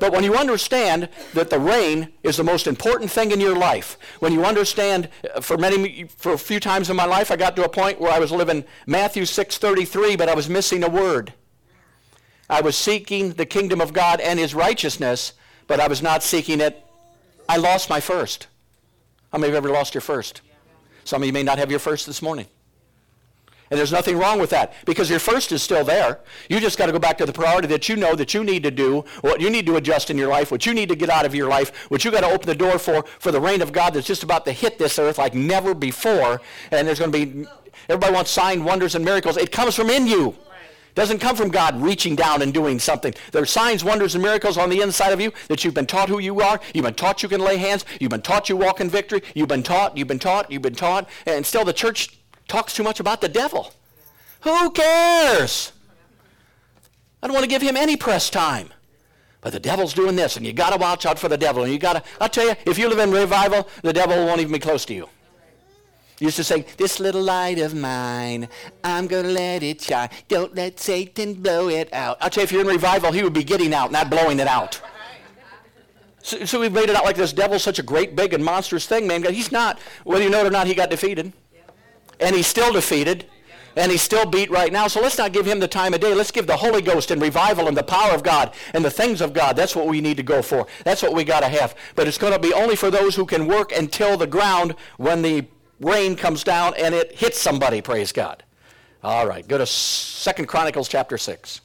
But 0.00 0.12
when 0.12 0.24
you 0.24 0.34
understand 0.34 1.08
that 1.34 1.50
the 1.50 1.60
rain 1.60 2.12
is 2.22 2.36
the 2.36 2.44
most 2.44 2.66
important 2.66 3.10
thing 3.10 3.30
in 3.30 3.40
your 3.40 3.56
life, 3.56 3.98
when 4.18 4.32
you 4.32 4.44
understand, 4.44 5.08
uh, 5.34 5.40
for 5.40 5.56
many, 5.56 6.08
for 6.16 6.32
a 6.32 6.38
few 6.38 6.58
times 6.58 6.90
in 6.90 6.96
my 6.96 7.04
life, 7.04 7.30
I 7.30 7.36
got 7.36 7.54
to 7.54 7.64
a 7.64 7.68
point 7.68 8.00
where 8.00 8.12
I 8.12 8.18
was 8.18 8.32
living 8.32 8.64
Matthew 8.86 9.24
6:33, 9.24 10.16
but 10.16 10.28
I 10.28 10.34
was 10.34 10.48
missing 10.48 10.82
a 10.82 10.88
word. 10.88 11.34
I 12.50 12.62
was 12.62 12.76
seeking 12.76 13.34
the 13.34 13.46
kingdom 13.46 13.80
of 13.80 13.92
God 13.92 14.20
and 14.20 14.40
His 14.40 14.54
righteousness, 14.54 15.34
but 15.72 15.80
I 15.80 15.88
was 15.88 16.02
not 16.02 16.22
seeking 16.22 16.60
it. 16.60 16.84
I 17.48 17.56
lost 17.56 17.88
my 17.88 17.98
first. 17.98 18.46
How 19.32 19.38
many 19.38 19.48
of 19.48 19.54
you 19.54 19.56
ever 19.56 19.70
lost 19.70 19.94
your 19.94 20.02
first? 20.02 20.42
Some 21.04 21.22
of 21.22 21.26
you 21.26 21.32
may 21.32 21.42
not 21.42 21.56
have 21.56 21.70
your 21.70 21.80
first 21.80 22.06
this 22.06 22.20
morning. 22.20 22.44
And 23.70 23.78
there's 23.78 23.90
nothing 23.90 24.18
wrong 24.18 24.38
with 24.38 24.50
that 24.50 24.74
because 24.84 25.08
your 25.08 25.18
first 25.18 25.50
is 25.50 25.62
still 25.62 25.82
there. 25.82 26.20
You 26.50 26.60
just 26.60 26.76
got 26.76 26.86
to 26.86 26.92
go 26.92 26.98
back 26.98 27.16
to 27.16 27.24
the 27.24 27.32
priority 27.32 27.68
that 27.68 27.88
you 27.88 27.96
know 27.96 28.14
that 28.16 28.34
you 28.34 28.44
need 28.44 28.64
to 28.64 28.70
do, 28.70 29.06
what 29.22 29.40
you 29.40 29.48
need 29.48 29.64
to 29.64 29.76
adjust 29.76 30.10
in 30.10 30.18
your 30.18 30.28
life, 30.28 30.52
what 30.52 30.66
you 30.66 30.74
need 30.74 30.90
to 30.90 30.94
get 30.94 31.08
out 31.08 31.24
of 31.24 31.34
your 31.34 31.48
life, 31.48 31.90
what 31.90 32.04
you 32.04 32.10
got 32.10 32.20
to 32.20 32.26
open 32.26 32.46
the 32.46 32.54
door 32.54 32.78
for, 32.78 33.04
for 33.18 33.32
the 33.32 33.40
rain 33.40 33.62
of 33.62 33.72
God 33.72 33.94
that's 33.94 34.06
just 34.06 34.22
about 34.22 34.44
to 34.44 34.52
hit 34.52 34.78
this 34.78 34.98
earth 34.98 35.16
like 35.16 35.32
never 35.32 35.72
before. 35.72 36.42
And 36.70 36.86
there's 36.86 36.98
going 36.98 37.12
to 37.12 37.26
be, 37.26 37.46
everybody 37.88 38.12
wants 38.12 38.30
sign, 38.30 38.62
wonders, 38.64 38.94
and 38.94 39.06
miracles. 39.06 39.38
It 39.38 39.50
comes 39.50 39.74
from 39.74 39.88
in 39.88 40.06
you. 40.06 40.36
Doesn't 40.94 41.20
come 41.20 41.36
from 41.36 41.48
God 41.48 41.80
reaching 41.80 42.14
down 42.14 42.42
and 42.42 42.52
doing 42.52 42.78
something. 42.78 43.14
There 43.30 43.42
are 43.42 43.46
signs, 43.46 43.82
wonders, 43.82 44.14
and 44.14 44.22
miracles 44.22 44.58
on 44.58 44.68
the 44.68 44.82
inside 44.82 45.12
of 45.12 45.20
you 45.20 45.32
that 45.48 45.64
you've 45.64 45.72
been 45.74 45.86
taught 45.86 46.10
who 46.10 46.18
you 46.18 46.40
are. 46.42 46.60
You've 46.74 46.84
been 46.84 46.94
taught 46.94 47.22
you 47.22 47.28
can 47.28 47.40
lay 47.40 47.56
hands. 47.56 47.86
You've 47.98 48.10
been 48.10 48.20
taught 48.20 48.48
you 48.48 48.56
walk 48.56 48.80
in 48.80 48.90
victory. 48.90 49.22
You've 49.34 49.48
been 49.48 49.62
taught, 49.62 49.96
you've 49.96 50.08
been 50.08 50.18
taught, 50.18 50.50
you've 50.50 50.62
been 50.62 50.74
taught. 50.74 51.08
And 51.26 51.46
still 51.46 51.64
the 51.64 51.72
church 51.72 52.18
talks 52.46 52.74
too 52.74 52.82
much 52.82 53.00
about 53.00 53.22
the 53.22 53.28
devil. 53.28 53.72
Who 54.42 54.70
cares? 54.70 55.72
I 57.22 57.26
don't 57.26 57.34
want 57.34 57.44
to 57.44 57.50
give 57.50 57.62
him 57.62 57.76
any 57.76 57.96
press 57.96 58.28
time. 58.28 58.68
But 59.40 59.52
the 59.52 59.60
devil's 59.60 59.94
doing 59.94 60.14
this, 60.14 60.36
and 60.36 60.46
you 60.46 60.52
got 60.52 60.70
to 60.70 60.76
watch 60.76 61.06
out 61.06 61.18
for 61.18 61.28
the 61.28 61.38
devil. 61.38 61.64
And 61.64 61.72
you 61.72 61.78
got 61.78 61.94
to, 61.94 62.02
I'll 62.20 62.28
tell 62.28 62.46
you, 62.46 62.54
if 62.66 62.78
you 62.78 62.88
live 62.88 62.98
in 62.98 63.10
revival, 63.10 63.68
the 63.82 63.92
devil 63.92 64.26
won't 64.26 64.40
even 64.40 64.52
be 64.52 64.58
close 64.58 64.84
to 64.86 64.94
you. 64.94 65.08
Used 66.22 66.36
to 66.36 66.44
say, 66.44 66.64
This 66.76 67.00
little 67.00 67.20
light 67.20 67.58
of 67.58 67.74
mine, 67.74 68.48
I'm 68.84 69.08
going 69.08 69.24
to 69.24 69.32
let 69.32 69.64
it 69.64 69.80
shine. 69.80 70.08
Don't 70.28 70.54
let 70.54 70.78
Satan 70.78 71.34
blow 71.34 71.68
it 71.68 71.92
out. 71.92 72.16
I'll 72.20 72.30
tell 72.30 72.42
you, 72.42 72.44
if 72.44 72.52
you're 72.52 72.60
in 72.60 72.68
revival, 72.68 73.10
he 73.10 73.24
would 73.24 73.32
be 73.32 73.42
getting 73.42 73.74
out, 73.74 73.90
not 73.90 74.08
blowing 74.08 74.38
it 74.38 74.46
out. 74.46 74.80
So, 76.22 76.44
so 76.44 76.60
we've 76.60 76.72
made 76.72 76.88
it 76.88 76.94
out 76.94 77.04
like 77.04 77.16
this 77.16 77.32
devil's 77.32 77.64
such 77.64 77.80
a 77.80 77.82
great, 77.82 78.14
big, 78.14 78.34
and 78.34 78.44
monstrous 78.44 78.86
thing, 78.86 79.08
man. 79.08 79.24
He's 79.24 79.50
not. 79.50 79.80
Whether 80.04 80.22
you 80.22 80.30
know 80.30 80.42
it 80.42 80.46
or 80.46 80.50
not, 80.50 80.68
he 80.68 80.74
got 80.74 80.90
defeated. 80.90 81.32
And 82.20 82.36
he's 82.36 82.46
still 82.46 82.72
defeated. 82.72 83.26
And 83.74 83.90
he's 83.90 84.02
still 84.02 84.24
beat 84.24 84.48
right 84.48 84.72
now. 84.72 84.86
So 84.86 85.00
let's 85.00 85.18
not 85.18 85.32
give 85.32 85.44
him 85.44 85.58
the 85.58 85.66
time 85.66 85.92
of 85.92 86.00
day. 86.00 86.14
Let's 86.14 86.30
give 86.30 86.46
the 86.46 86.56
Holy 86.56 86.82
Ghost 86.82 87.10
and 87.10 87.20
revival 87.20 87.66
and 87.66 87.76
the 87.76 87.82
power 87.82 88.12
of 88.14 88.22
God 88.22 88.54
and 88.74 88.84
the 88.84 88.90
things 88.90 89.20
of 89.20 89.32
God. 89.32 89.56
That's 89.56 89.74
what 89.74 89.88
we 89.88 90.00
need 90.00 90.18
to 90.18 90.22
go 90.22 90.40
for. 90.40 90.68
That's 90.84 91.02
what 91.02 91.14
we 91.14 91.24
got 91.24 91.40
to 91.40 91.48
have. 91.48 91.74
But 91.96 92.06
it's 92.06 92.18
going 92.18 92.32
to 92.32 92.38
be 92.38 92.52
only 92.52 92.76
for 92.76 92.92
those 92.92 93.16
who 93.16 93.26
can 93.26 93.48
work 93.48 93.72
and 93.72 93.90
till 93.90 94.16
the 94.16 94.28
ground 94.28 94.76
when 94.98 95.22
the 95.22 95.46
rain 95.82 96.16
comes 96.16 96.44
down 96.44 96.74
and 96.78 96.94
it 96.94 97.12
hits 97.12 97.40
somebody, 97.40 97.80
praise 97.82 98.12
God. 98.12 98.42
All 99.02 99.26
right, 99.26 99.46
go 99.46 99.58
to 99.58 99.66
Second 99.66 100.46
Chronicles 100.46 100.88
chapter 100.88 101.18
6. 101.18 101.60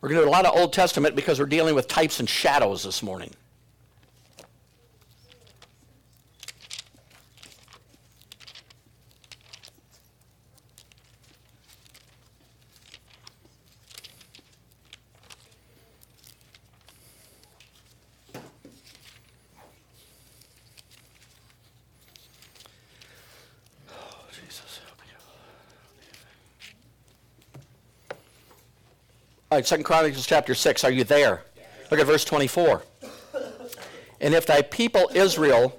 We're 0.00 0.08
going 0.08 0.20
to 0.20 0.24
do 0.26 0.30
a 0.30 0.30
lot 0.30 0.46
of 0.46 0.56
Old 0.56 0.72
Testament 0.72 1.16
because 1.16 1.40
we're 1.40 1.46
dealing 1.46 1.74
with 1.74 1.88
types 1.88 2.20
and 2.20 2.28
shadows 2.28 2.84
this 2.84 3.02
morning. 3.02 3.32
All 29.48 29.58
right, 29.58 29.66
Second 29.66 29.84
Chronicles 29.84 30.26
chapter 30.26 30.56
6. 30.56 30.82
Are 30.82 30.90
you 30.90 31.04
there? 31.04 31.44
Look 31.92 32.00
at 32.00 32.06
verse 32.06 32.24
24. 32.24 32.82
And 34.20 34.34
if 34.34 34.44
thy 34.44 34.60
people 34.60 35.08
Israel 35.14 35.72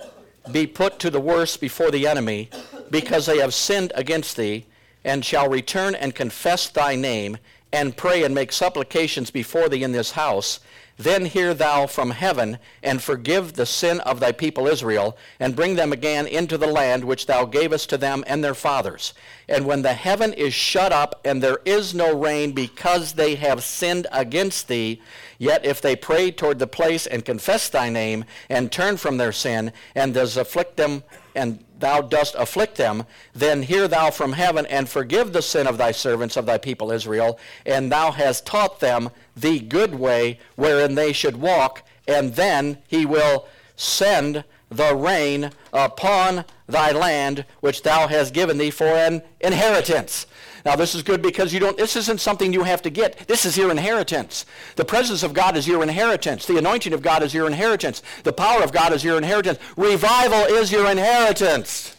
be 0.50 0.66
put 0.66 1.00
to 1.00 1.10
the 1.10 1.20
worse 1.20 1.58
before 1.58 1.92
the 1.92 2.08
enemy, 2.08 2.50
because 2.90 3.26
they 3.26 3.40
have 3.40 3.54
sinned 3.54 3.92
against 3.94 4.38
thee, 4.38 4.68
and 5.04 5.26
shall 5.26 5.50
return 5.50 5.96
and 5.96 6.16
confess 6.16 6.70
thy 6.70 6.96
name, 6.96 7.40
and 7.74 7.98
pray 7.98 8.24
and 8.24 8.34
make 8.34 8.54
supplications 8.54 9.32
before 9.32 9.68
thee 9.68 9.84
in 9.84 9.92
this 9.92 10.12
house, 10.12 10.62
then 10.98 11.26
hear 11.26 11.54
thou 11.54 11.86
from 11.86 12.12
heaven, 12.12 12.58
and 12.82 13.02
forgive 13.02 13.54
the 13.54 13.66
sin 13.66 14.00
of 14.02 14.20
thy 14.20 14.32
people 14.32 14.68
Israel, 14.68 15.16
and 15.40 15.56
bring 15.56 15.76
them 15.76 15.94
again 15.94 16.26
into 16.28 16.58
the 16.58 16.68
land 16.68 17.04
which 17.04 17.28
thou 17.28 17.46
gavest 17.46 17.90
to 17.90 17.98
them 17.98 18.24
and 18.28 18.44
their 18.44 18.56
fathers. 18.56 19.14
And 19.48 19.66
when 19.66 19.84
the 19.84 19.94
heaven 19.94 20.34
is 20.34 20.54
shut 20.54 20.92
up, 20.92 21.22
and 21.24 21.42
there 21.42 21.60
is 21.66 21.94
no 21.94 22.16
rain, 22.16 22.52
because 22.52 23.14
they 23.14 23.36
have 23.36 23.64
sinned 23.64 24.08
against 24.12 24.68
thee, 24.68 25.02
yet 25.38 25.66
if 25.66 25.82
they 25.82 25.96
pray 25.96 26.32
toward 26.32 26.60
the 26.60 26.68
place 26.68 27.08
and 27.08 27.26
confess 27.26 27.70
thy 27.70 27.90
name, 27.90 28.26
and 28.50 28.72
turn 28.72 28.98
from 28.98 29.18
their 29.18 29.32
sin, 29.32 29.72
and 29.96 30.14
does 30.14 30.38
afflict 30.38 30.78
them 30.78 31.04
and 31.38 31.64
thou 31.78 32.02
dost 32.02 32.36
afflict 32.38 32.78
them, 32.78 33.06
then 33.34 33.62
hear 33.62 33.88
thou 33.88 34.10
from 34.10 34.34
heaven 34.34 34.66
and 34.66 34.90
forgive 34.90 35.32
the 35.32 35.42
sin 35.42 35.68
of 35.68 35.78
thy 35.78 35.92
servants 35.92 36.36
of 36.36 36.48
thy 36.48 36.58
people 36.58 36.92
Israel, 36.92 37.40
and 37.64 37.92
thou 37.92 38.12
hast 38.12 38.46
taught 38.46 38.80
them 38.80 39.12
the 39.36 39.60
good 39.60 39.94
way 39.94 40.40
wherein 40.56 40.96
they 40.96 41.14
should 41.14 41.38
walk, 41.38 41.84
and 42.08 42.34
then 42.34 42.80
he 42.88 43.06
will 43.06 43.48
send 43.76 44.44
the 44.70 44.96
rain 44.96 45.52
upon 45.72 46.44
thy 46.66 46.92
land 46.92 47.46
which 47.60 47.84
thou 47.84 48.08
hast 48.08 48.34
given 48.34 48.58
thee 48.58 48.72
for 48.72 48.88
an 48.88 49.22
inheritance. 49.40 50.26
Now 50.68 50.76
this 50.76 50.96
is 50.96 51.02
good 51.02 51.22
because 51.22 51.54
you 51.54 51.62
don't 51.62 51.78
this 51.78 51.96
isn't 51.96 52.20
something 52.20 52.52
you 52.52 52.64
have 52.64 52.82
to 52.82 52.90
get. 52.90 53.26
This 53.26 53.46
is 53.46 53.56
your 53.56 53.72
inheritance. 53.72 54.46
The 54.76 54.84
presence 54.84 55.24
of 55.24 55.34
God 55.34 55.56
is 55.56 55.66
your 55.66 55.82
inheritance. 55.82 56.46
The 56.46 56.58
anointing 56.58 56.92
of 56.92 57.02
God 57.02 57.24
is 57.24 57.34
your 57.34 57.48
inheritance. 57.48 58.04
The 58.24 58.34
power 58.34 58.62
of 58.62 58.74
God 58.74 58.92
is 58.92 59.02
your 59.02 59.16
inheritance. 59.16 59.60
Revival 59.78 60.42
is 60.42 60.70
your 60.70 60.92
inheritance. 60.92 61.96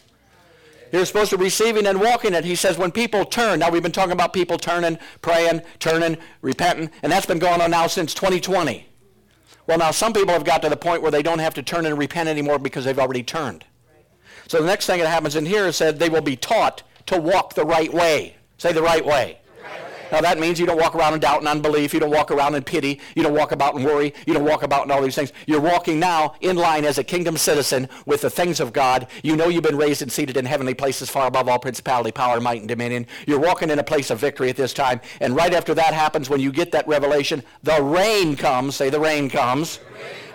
You're 0.91 1.05
supposed 1.05 1.31
to 1.31 1.37
be 1.39 1.45
receiving 1.45 1.87
and 1.87 1.99
walking 1.99 2.35
it. 2.35 2.45
He 2.45 2.53
says 2.53 2.77
when 2.77 2.91
people 2.91 3.25
turn, 3.25 3.57
now 3.57 3.71
we've 3.71 3.81
been 3.81 3.91
talking 3.91 4.11
about 4.11 4.33
people 4.33 4.59
turning, 4.59 4.99
praying, 5.23 5.63
turning, 5.79 6.19
repenting, 6.43 6.91
and 7.01 7.11
that's 7.11 7.25
been 7.25 7.39
going 7.39 7.61
on 7.61 7.71
now 7.71 7.87
since 7.87 8.13
2020. 8.13 8.85
Well, 9.65 9.79
now 9.79 9.89
some 9.89 10.13
people 10.13 10.33
have 10.33 10.45
got 10.45 10.61
to 10.61 10.69
the 10.69 10.77
point 10.77 11.01
where 11.01 11.09
they 11.11 11.23
don't 11.23 11.39
have 11.39 11.55
to 11.55 11.63
turn 11.63 11.87
and 11.87 11.97
repent 11.97 12.29
anymore 12.29 12.59
because 12.59 12.85
they've 12.85 12.99
already 12.99 13.23
turned. 13.23 13.65
So 14.47 14.59
the 14.59 14.67
next 14.67 14.85
thing 14.85 14.99
that 14.99 15.07
happens 15.07 15.35
in 15.35 15.47
here 15.47 15.65
is 15.65 15.75
said 15.75 15.97
they 15.97 16.09
will 16.09 16.21
be 16.21 16.35
taught 16.35 16.83
to 17.07 17.19
walk 17.19 17.55
the 17.55 17.65
right 17.65 17.91
way. 17.91 18.35
Say 18.59 18.73
the 18.73 18.83
right 18.83 19.03
way. 19.03 19.39
Now 20.11 20.21
that 20.21 20.39
means 20.39 20.59
you 20.59 20.65
don't 20.65 20.79
walk 20.79 20.95
around 20.95 21.13
in 21.13 21.19
doubt 21.19 21.39
and 21.39 21.47
unbelief. 21.47 21.93
You 21.93 21.99
don't 21.99 22.11
walk 22.11 22.31
around 22.31 22.55
in 22.55 22.63
pity. 22.63 22.99
You 23.15 23.23
don't 23.23 23.35
walk 23.35 23.51
about 23.51 23.75
in 23.75 23.83
worry. 23.83 24.13
You 24.25 24.33
don't 24.33 24.43
walk 24.43 24.63
about 24.63 24.85
in 24.85 24.91
all 24.91 25.01
these 25.01 25.15
things. 25.15 25.31
You're 25.45 25.61
walking 25.61 25.99
now 25.99 26.35
in 26.41 26.55
line 26.55 26.83
as 26.83 26.97
a 26.97 27.03
kingdom 27.03 27.37
citizen 27.37 27.87
with 28.05 28.21
the 28.21 28.29
things 28.29 28.59
of 28.59 28.73
God. 28.73 29.07
You 29.23 29.35
know 29.35 29.47
you've 29.47 29.63
been 29.63 29.77
raised 29.77 30.01
and 30.01 30.11
seated 30.11 30.35
in 30.35 30.45
heavenly 30.45 30.73
places 30.73 31.09
far 31.09 31.27
above 31.27 31.47
all 31.47 31.59
principality, 31.59 32.11
power, 32.11 32.41
might, 32.41 32.59
and 32.59 32.67
dominion. 32.67 33.05
You're 33.27 33.39
walking 33.39 33.69
in 33.69 33.79
a 33.79 33.83
place 33.83 34.09
of 34.09 34.19
victory 34.19 34.49
at 34.49 34.57
this 34.57 34.73
time. 34.73 34.99
And 35.21 35.35
right 35.35 35.53
after 35.53 35.73
that 35.75 35.93
happens, 35.93 36.29
when 36.29 36.39
you 36.39 36.51
get 36.51 36.71
that 36.71 36.87
revelation, 36.87 37.43
the 37.63 37.81
rain 37.81 38.35
comes. 38.35 38.75
Say 38.75 38.89
the 38.89 38.99
rain 38.99 39.29
comes. 39.29 39.79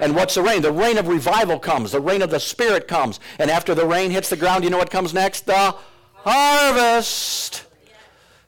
And 0.00 0.14
what's 0.14 0.37
the 0.37 0.43
rain? 0.43 0.62
The 0.62 0.73
rain 0.73 0.99
of 0.99 1.09
revival 1.09 1.59
comes. 1.59 1.93
The 1.93 2.00
rain 2.00 2.23
of 2.23 2.31
the 2.31 2.40
Spirit 2.40 2.87
comes. 2.88 3.21
And 3.38 3.50
after 3.50 3.75
the 3.75 3.87
rain 3.87 4.11
hits 4.12 4.31
the 4.31 4.37
ground, 4.37 4.64
you 4.64 4.71
know 4.71 4.78
what 4.78 4.90
comes 4.90 5.12
next? 5.12 5.47
The 5.47 5.75
harvest. 6.14 7.64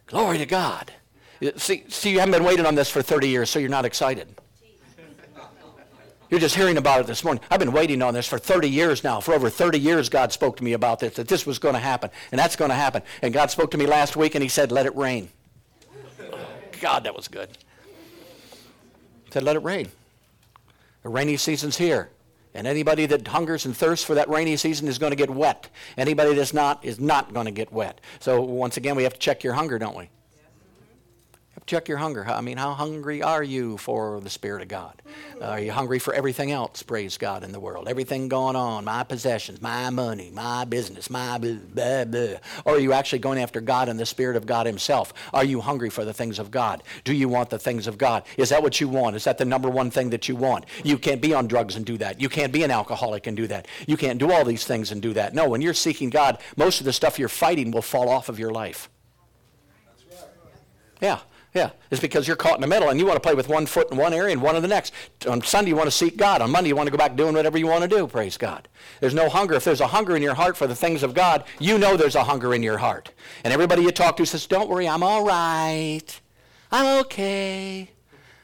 Glory 0.06 0.38
to 0.38 0.46
God. 0.46 0.92
See, 1.56 1.84
see, 1.88 2.10
you 2.10 2.20
haven't 2.20 2.32
been 2.32 2.44
waiting 2.44 2.64
on 2.64 2.74
this 2.74 2.88
for 2.88 3.02
30 3.02 3.28
years, 3.28 3.50
so 3.50 3.58
you're 3.58 3.68
not 3.68 3.84
excited. 3.84 4.28
You're 6.30 6.40
just 6.40 6.56
hearing 6.56 6.76
about 6.76 7.00
it 7.00 7.06
this 7.06 7.22
morning. 7.22 7.42
I've 7.50 7.60
been 7.60 7.72
waiting 7.72 8.02
on 8.02 8.12
this 8.12 8.26
for 8.26 8.38
30 8.38 8.68
years 8.68 9.04
now. 9.04 9.20
For 9.20 9.32
over 9.32 9.48
30 9.48 9.78
years, 9.78 10.08
God 10.08 10.32
spoke 10.32 10.56
to 10.56 10.64
me 10.64 10.72
about 10.72 10.98
this, 10.98 11.14
that 11.14 11.28
this 11.28 11.46
was 11.46 11.58
going 11.58 11.74
to 11.74 11.80
happen, 11.80 12.10
and 12.32 12.38
that's 12.38 12.56
going 12.56 12.70
to 12.70 12.74
happen. 12.74 13.02
And 13.22 13.32
God 13.32 13.50
spoke 13.50 13.70
to 13.72 13.78
me 13.78 13.86
last 13.86 14.16
week, 14.16 14.34
and 14.34 14.42
He 14.42 14.48
said, 14.48 14.72
Let 14.72 14.86
it 14.86 14.96
rain. 14.96 15.28
God, 16.80 17.04
that 17.04 17.14
was 17.14 17.28
good. 17.28 17.48
He 19.24 19.30
said, 19.30 19.44
Let 19.44 19.56
it 19.56 19.62
rain. 19.62 19.88
The 21.02 21.10
rainy 21.10 21.36
season's 21.36 21.76
here. 21.76 22.10
And 22.56 22.66
anybody 22.66 23.04
that 23.06 23.28
hungers 23.28 23.66
and 23.66 23.76
thirsts 23.76 24.04
for 24.04 24.14
that 24.14 24.28
rainy 24.30 24.56
season 24.56 24.88
is 24.88 24.98
going 24.98 25.10
to 25.10 25.16
get 25.16 25.30
wet. 25.30 25.68
Anybody 25.98 26.34
that's 26.34 26.54
not 26.54 26.82
is 26.84 26.98
not 26.98 27.34
going 27.34 27.44
to 27.44 27.52
get 27.52 27.70
wet. 27.70 28.00
So 28.18 28.40
once 28.40 28.78
again, 28.78 28.96
we 28.96 29.02
have 29.02 29.12
to 29.12 29.18
check 29.18 29.44
your 29.44 29.52
hunger, 29.52 29.78
don't 29.78 29.96
we? 29.96 30.08
Check 31.66 31.88
your 31.88 31.98
hunger. 31.98 32.24
I 32.26 32.40
mean, 32.40 32.56
how 32.56 32.74
hungry 32.74 33.22
are 33.22 33.42
you 33.42 33.76
for 33.76 34.20
the 34.20 34.30
Spirit 34.30 34.62
of 34.62 34.68
God? 34.68 35.02
Uh, 35.40 35.46
are 35.46 35.60
you 35.60 35.72
hungry 35.72 35.98
for 35.98 36.14
everything 36.14 36.52
else, 36.52 36.82
praise 36.82 37.18
God, 37.18 37.42
in 37.42 37.50
the 37.52 37.58
world? 37.58 37.88
Everything 37.88 38.28
going 38.28 38.54
on, 38.54 38.84
my 38.84 39.02
possessions, 39.02 39.60
my 39.60 39.90
money, 39.90 40.30
my 40.32 40.64
business, 40.64 41.10
my 41.10 41.38
blah, 41.38 41.54
blah, 41.74 42.04
blah. 42.04 42.38
Or 42.64 42.76
are 42.76 42.78
you 42.78 42.92
actually 42.92 43.18
going 43.18 43.38
after 43.38 43.60
God 43.60 43.88
and 43.88 43.98
the 43.98 44.06
Spirit 44.06 44.36
of 44.36 44.46
God 44.46 44.66
Himself? 44.66 45.12
Are 45.34 45.44
you 45.44 45.60
hungry 45.60 45.90
for 45.90 46.04
the 46.04 46.14
things 46.14 46.38
of 46.38 46.50
God? 46.50 46.84
Do 47.04 47.12
you 47.12 47.28
want 47.28 47.50
the 47.50 47.58
things 47.58 47.86
of 47.86 47.98
God? 47.98 48.22
Is 48.36 48.50
that 48.50 48.62
what 48.62 48.80
you 48.80 48.88
want? 48.88 49.16
Is 49.16 49.24
that 49.24 49.38
the 49.38 49.44
number 49.44 49.68
one 49.68 49.90
thing 49.90 50.10
that 50.10 50.28
you 50.28 50.36
want? 50.36 50.66
You 50.84 50.98
can't 50.98 51.20
be 51.20 51.34
on 51.34 51.48
drugs 51.48 51.74
and 51.74 51.84
do 51.84 51.98
that. 51.98 52.20
You 52.20 52.28
can't 52.28 52.52
be 52.52 52.62
an 52.62 52.70
alcoholic 52.70 53.26
and 53.26 53.36
do 53.36 53.48
that. 53.48 53.66
You 53.86 53.96
can't 53.96 54.18
do 54.18 54.30
all 54.30 54.44
these 54.44 54.64
things 54.64 54.92
and 54.92 55.02
do 55.02 55.12
that. 55.14 55.34
No, 55.34 55.48
when 55.48 55.60
you're 55.60 55.74
seeking 55.74 56.10
God, 56.10 56.38
most 56.56 56.80
of 56.80 56.86
the 56.86 56.92
stuff 56.92 57.18
you're 57.18 57.28
fighting 57.28 57.72
will 57.72 57.82
fall 57.82 58.08
off 58.08 58.28
of 58.28 58.38
your 58.38 58.52
life. 58.52 58.88
Yeah. 61.00 61.18
Yeah, 61.56 61.70
it's 61.90 62.02
because 62.02 62.26
you're 62.26 62.36
caught 62.36 62.56
in 62.56 62.60
the 62.60 62.66
middle 62.66 62.90
and 62.90 63.00
you 63.00 63.06
want 63.06 63.16
to 63.16 63.20
play 63.20 63.32
with 63.32 63.48
one 63.48 63.64
foot 63.64 63.90
in 63.90 63.96
one 63.96 64.12
area 64.12 64.30
and 64.30 64.42
one 64.42 64.56
in 64.56 64.62
the 64.62 64.68
next. 64.68 64.92
On 65.26 65.40
Sunday, 65.40 65.70
you 65.70 65.74
want 65.74 65.86
to 65.86 65.90
seek 65.90 66.18
God. 66.18 66.42
On 66.42 66.50
Monday, 66.50 66.68
you 66.68 66.76
want 66.76 66.86
to 66.86 66.90
go 66.90 66.98
back 66.98 67.16
doing 67.16 67.32
whatever 67.34 67.56
you 67.56 67.66
want 67.66 67.80
to 67.80 67.88
do. 67.88 68.06
Praise 68.06 68.36
God. 68.36 68.68
There's 69.00 69.14
no 69.14 69.30
hunger. 69.30 69.54
If 69.54 69.64
there's 69.64 69.80
a 69.80 69.86
hunger 69.86 70.14
in 70.14 70.20
your 70.20 70.34
heart 70.34 70.58
for 70.58 70.66
the 70.66 70.74
things 70.74 71.02
of 71.02 71.14
God, 71.14 71.44
you 71.58 71.78
know 71.78 71.96
there's 71.96 72.14
a 72.14 72.24
hunger 72.24 72.52
in 72.52 72.62
your 72.62 72.76
heart. 72.76 73.10
And 73.42 73.54
everybody 73.54 73.80
you 73.80 73.90
talk 73.90 74.18
to 74.18 74.26
says, 74.26 74.46
Don't 74.46 74.68
worry, 74.68 74.86
I'm 74.86 75.02
all 75.02 75.24
right. 75.24 76.20
I'm 76.70 77.00
okay. 77.04 77.90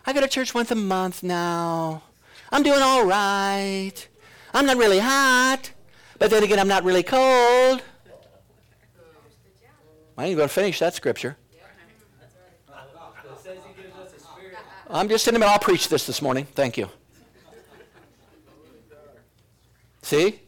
I 0.06 0.14
go 0.14 0.22
to 0.22 0.26
church 0.26 0.54
once 0.54 0.70
a 0.70 0.74
month 0.74 1.22
now. 1.22 2.04
I'm 2.50 2.62
doing 2.62 2.80
all 2.80 3.04
right. 3.04 4.08
I'm 4.54 4.64
not 4.64 4.78
really 4.78 5.00
hot. 5.00 5.70
But 6.18 6.30
then 6.30 6.44
again, 6.44 6.58
I'm 6.58 6.66
not 6.68 6.82
really 6.82 7.02
cold. 7.02 7.82
I 10.16 10.24
ain't 10.24 10.36
going 10.38 10.48
to 10.48 10.54
finish 10.54 10.78
that 10.78 10.94
scripture. 10.94 11.36
I'm 14.92 15.08
just 15.08 15.26
in 15.26 15.34
the 15.34 15.40
middle. 15.40 15.52
I'll 15.52 15.58
preach 15.58 15.88
this 15.88 16.06
this 16.06 16.20
morning. 16.20 16.46
Thank 16.54 16.76
you. 16.76 16.88
See? 20.02 20.40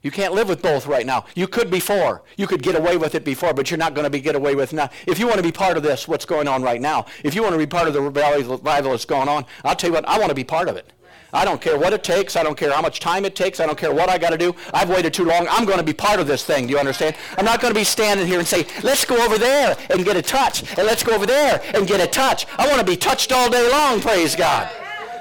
You 0.00 0.10
can't 0.10 0.34
live 0.34 0.48
with 0.48 0.62
both 0.62 0.86
right 0.86 1.06
now. 1.06 1.26
You 1.36 1.46
could 1.46 1.70
before. 1.70 2.22
You 2.36 2.48
could 2.48 2.62
get 2.62 2.74
away 2.74 2.96
with 2.96 3.14
it 3.14 3.24
before, 3.24 3.54
but 3.54 3.70
you're 3.70 3.78
not 3.78 3.94
going 3.94 4.04
to 4.04 4.10
be 4.10 4.20
get 4.20 4.34
away 4.34 4.56
with 4.56 4.72
now. 4.72 4.90
If 5.06 5.18
you 5.18 5.26
want 5.26 5.36
to 5.36 5.44
be 5.44 5.52
part 5.52 5.76
of 5.76 5.84
this, 5.84 6.08
what's 6.08 6.24
going 6.24 6.48
on 6.48 6.62
right 6.62 6.80
now, 6.80 7.06
if 7.22 7.34
you 7.34 7.42
want 7.42 7.52
to 7.52 7.58
be 7.58 7.66
part 7.66 7.86
of 7.86 7.94
the 7.94 8.00
revival 8.00 8.90
that's 8.90 9.04
going 9.04 9.28
on, 9.28 9.44
I'll 9.62 9.76
tell 9.76 9.90
you 9.90 9.94
what, 9.94 10.08
I 10.08 10.18
want 10.18 10.30
to 10.30 10.34
be 10.34 10.42
part 10.42 10.68
of 10.68 10.76
it. 10.76 10.92
I 11.34 11.46
don't 11.46 11.60
care 11.60 11.78
what 11.78 11.94
it 11.94 12.04
takes. 12.04 12.36
I 12.36 12.42
don't 12.42 12.58
care 12.58 12.70
how 12.70 12.82
much 12.82 13.00
time 13.00 13.24
it 13.24 13.34
takes. 13.34 13.58
I 13.58 13.66
don't 13.66 13.78
care 13.78 13.92
what 13.92 14.10
I 14.10 14.18
got 14.18 14.30
to 14.30 14.38
do. 14.38 14.54
I've 14.74 14.90
waited 14.90 15.14
too 15.14 15.24
long. 15.24 15.46
I'm 15.50 15.64
going 15.64 15.78
to 15.78 15.84
be 15.84 15.94
part 15.94 16.20
of 16.20 16.26
this 16.26 16.44
thing. 16.44 16.66
Do 16.66 16.72
you 16.72 16.78
understand? 16.78 17.16
I'm 17.38 17.44
not 17.44 17.60
going 17.60 17.72
to 17.72 17.80
be 17.80 17.84
standing 17.84 18.26
here 18.26 18.38
and 18.38 18.46
say, 18.46 18.66
let's 18.82 19.06
go 19.06 19.16
over 19.24 19.38
there 19.38 19.76
and 19.88 20.04
get 20.04 20.16
a 20.16 20.22
touch, 20.22 20.62
and 20.76 20.86
let's 20.86 21.02
go 21.02 21.14
over 21.14 21.24
there 21.24 21.62
and 21.74 21.86
get 21.86 22.00
a 22.00 22.06
touch. 22.06 22.46
I 22.58 22.66
want 22.66 22.80
to 22.80 22.86
be 22.86 22.96
touched 22.96 23.32
all 23.32 23.48
day 23.48 23.70
long, 23.70 24.00
praise 24.00 24.36
God. 24.36 24.70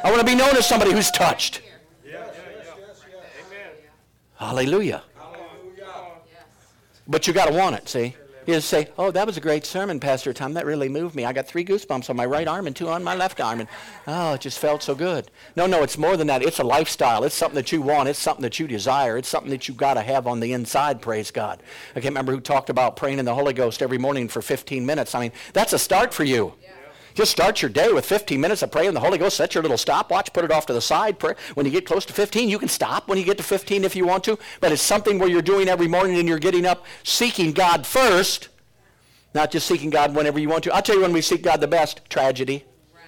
I 0.04 0.10
want 0.10 0.20
to 0.20 0.26
be 0.26 0.36
known 0.36 0.58
as 0.58 0.68
somebody 0.68 0.92
who's 0.92 1.12
touched. 1.12 1.62
yes 2.06 2.36
amen 3.48 3.72
hallelujah 4.36 5.04
Hallelujah. 5.16 5.88
But 7.08 7.28
you 7.28 7.34
got 7.34 7.48
to 7.48 7.54
want 7.54 7.76
it, 7.76 7.88
see? 7.88 8.16
You 8.52 8.58
just 8.58 8.68
say, 8.68 8.90
oh, 8.98 9.12
that 9.12 9.26
was 9.26 9.38
a 9.38 9.40
great 9.40 9.66
sermon, 9.66 9.98
Pastor 10.02 10.34
Tom. 10.34 10.56
That 10.56 10.66
really 10.66 10.90
moved 10.90 11.16
me. 11.16 11.24
I 11.24 11.32
got 11.32 11.48
three 11.48 11.64
goosebumps 11.64 12.10
on 12.10 12.18
my 12.18 12.26
right 12.26 12.50
arm 12.50 12.68
and 12.68 12.76
two 12.76 12.90
on 12.90 13.02
my 13.02 13.16
left 13.16 13.40
arm. 13.40 13.62
And, 13.62 13.70
oh, 14.08 14.34
it 14.34 14.42
just 14.42 14.60
felt 14.60 14.84
so 14.84 14.94
good. 14.94 15.32
No, 15.56 15.68
no, 15.68 15.84
it's 15.84 15.98
more 15.98 16.18
than 16.18 16.28
that. 16.28 16.44
It's 16.44 16.60
a 16.60 16.64
lifestyle. 16.66 17.24
It's 17.24 17.34
something 17.34 17.56
that 17.56 17.72
you 17.72 17.82
want. 17.82 18.10
It's 18.10 18.20
something 18.20 18.42
that 18.42 18.60
you 18.60 18.68
desire. 18.68 19.18
It's 19.18 19.30
something 19.30 19.52
that 19.52 19.70
you've 19.70 19.78
got 19.78 19.94
to 19.94 20.02
have 20.02 20.28
on 20.28 20.42
the 20.42 20.52
inside, 20.52 21.02
praise 21.02 21.32
God. 21.32 21.64
I 21.92 22.02
can't 22.02 22.12
remember 22.12 22.34
who 22.34 22.42
talked 22.42 22.70
about 22.70 22.98
praying 22.98 23.20
in 23.20 23.26
the 23.26 23.34
Holy 23.34 23.54
Ghost 23.54 23.82
every 23.82 23.98
morning 23.98 24.28
for 24.28 24.42
15 24.42 24.86
minutes. 24.86 25.16
I 25.16 25.22
mean, 25.22 25.32
that's 25.54 25.72
a 25.72 25.80
start 25.80 26.14
for 26.14 26.26
you. 26.26 26.54
Just 27.14 27.32
start 27.32 27.62
your 27.62 27.70
day 27.70 27.92
with 27.92 28.06
15 28.06 28.40
minutes 28.40 28.62
of 28.62 28.72
praying 28.72 28.90
in 28.90 28.94
the 28.94 29.00
Holy 29.00 29.18
Ghost. 29.18 29.38
Set 29.38 29.54
your 29.54 29.62
little 29.62 29.78
stopwatch, 29.78 30.32
put 30.34 30.46
it 30.46 30.52
off 30.52 30.66
to 30.68 30.74
the 30.74 30.82
side. 30.82 31.20
Pray. 31.20 31.36
When 31.56 31.66
you 31.66 31.72
get 31.72 31.86
close 31.86 32.06
to 32.06 32.14
15, 32.14 32.50
you 32.50 32.58
can 32.58 32.70
stop 32.70 33.08
when 33.08 33.18
you 33.18 33.24
get 33.24 33.38
to 33.38 33.44
15 33.44 33.84
if 33.84 33.96
you 33.96 34.06
want 34.06 34.24
to. 34.26 34.38
But 34.60 34.72
it's 34.72 34.82
something 34.82 35.20
where 35.20 35.30
you're 35.30 35.42
doing 35.42 35.68
every 35.68 35.88
morning 35.88 36.18
and 36.18 36.28
you're 36.28 36.40
getting 36.40 36.66
up 36.66 36.86
seeking 37.04 37.52
God 37.52 37.86
first, 37.86 38.50
not 39.34 39.52
just 39.52 39.68
seeking 39.68 39.90
God 39.90 40.16
whenever 40.16 40.40
you 40.40 40.50
want 40.50 40.64
to. 40.66 40.74
I'll 40.74 40.82
tell 40.82 40.96
you 40.96 41.02
when 41.02 41.14
we 41.14 41.22
seek 41.22 41.44
God 41.44 41.60
the 41.60 41.68
best 41.68 42.10
tragedy. 42.10 42.66
Right. 42.94 43.04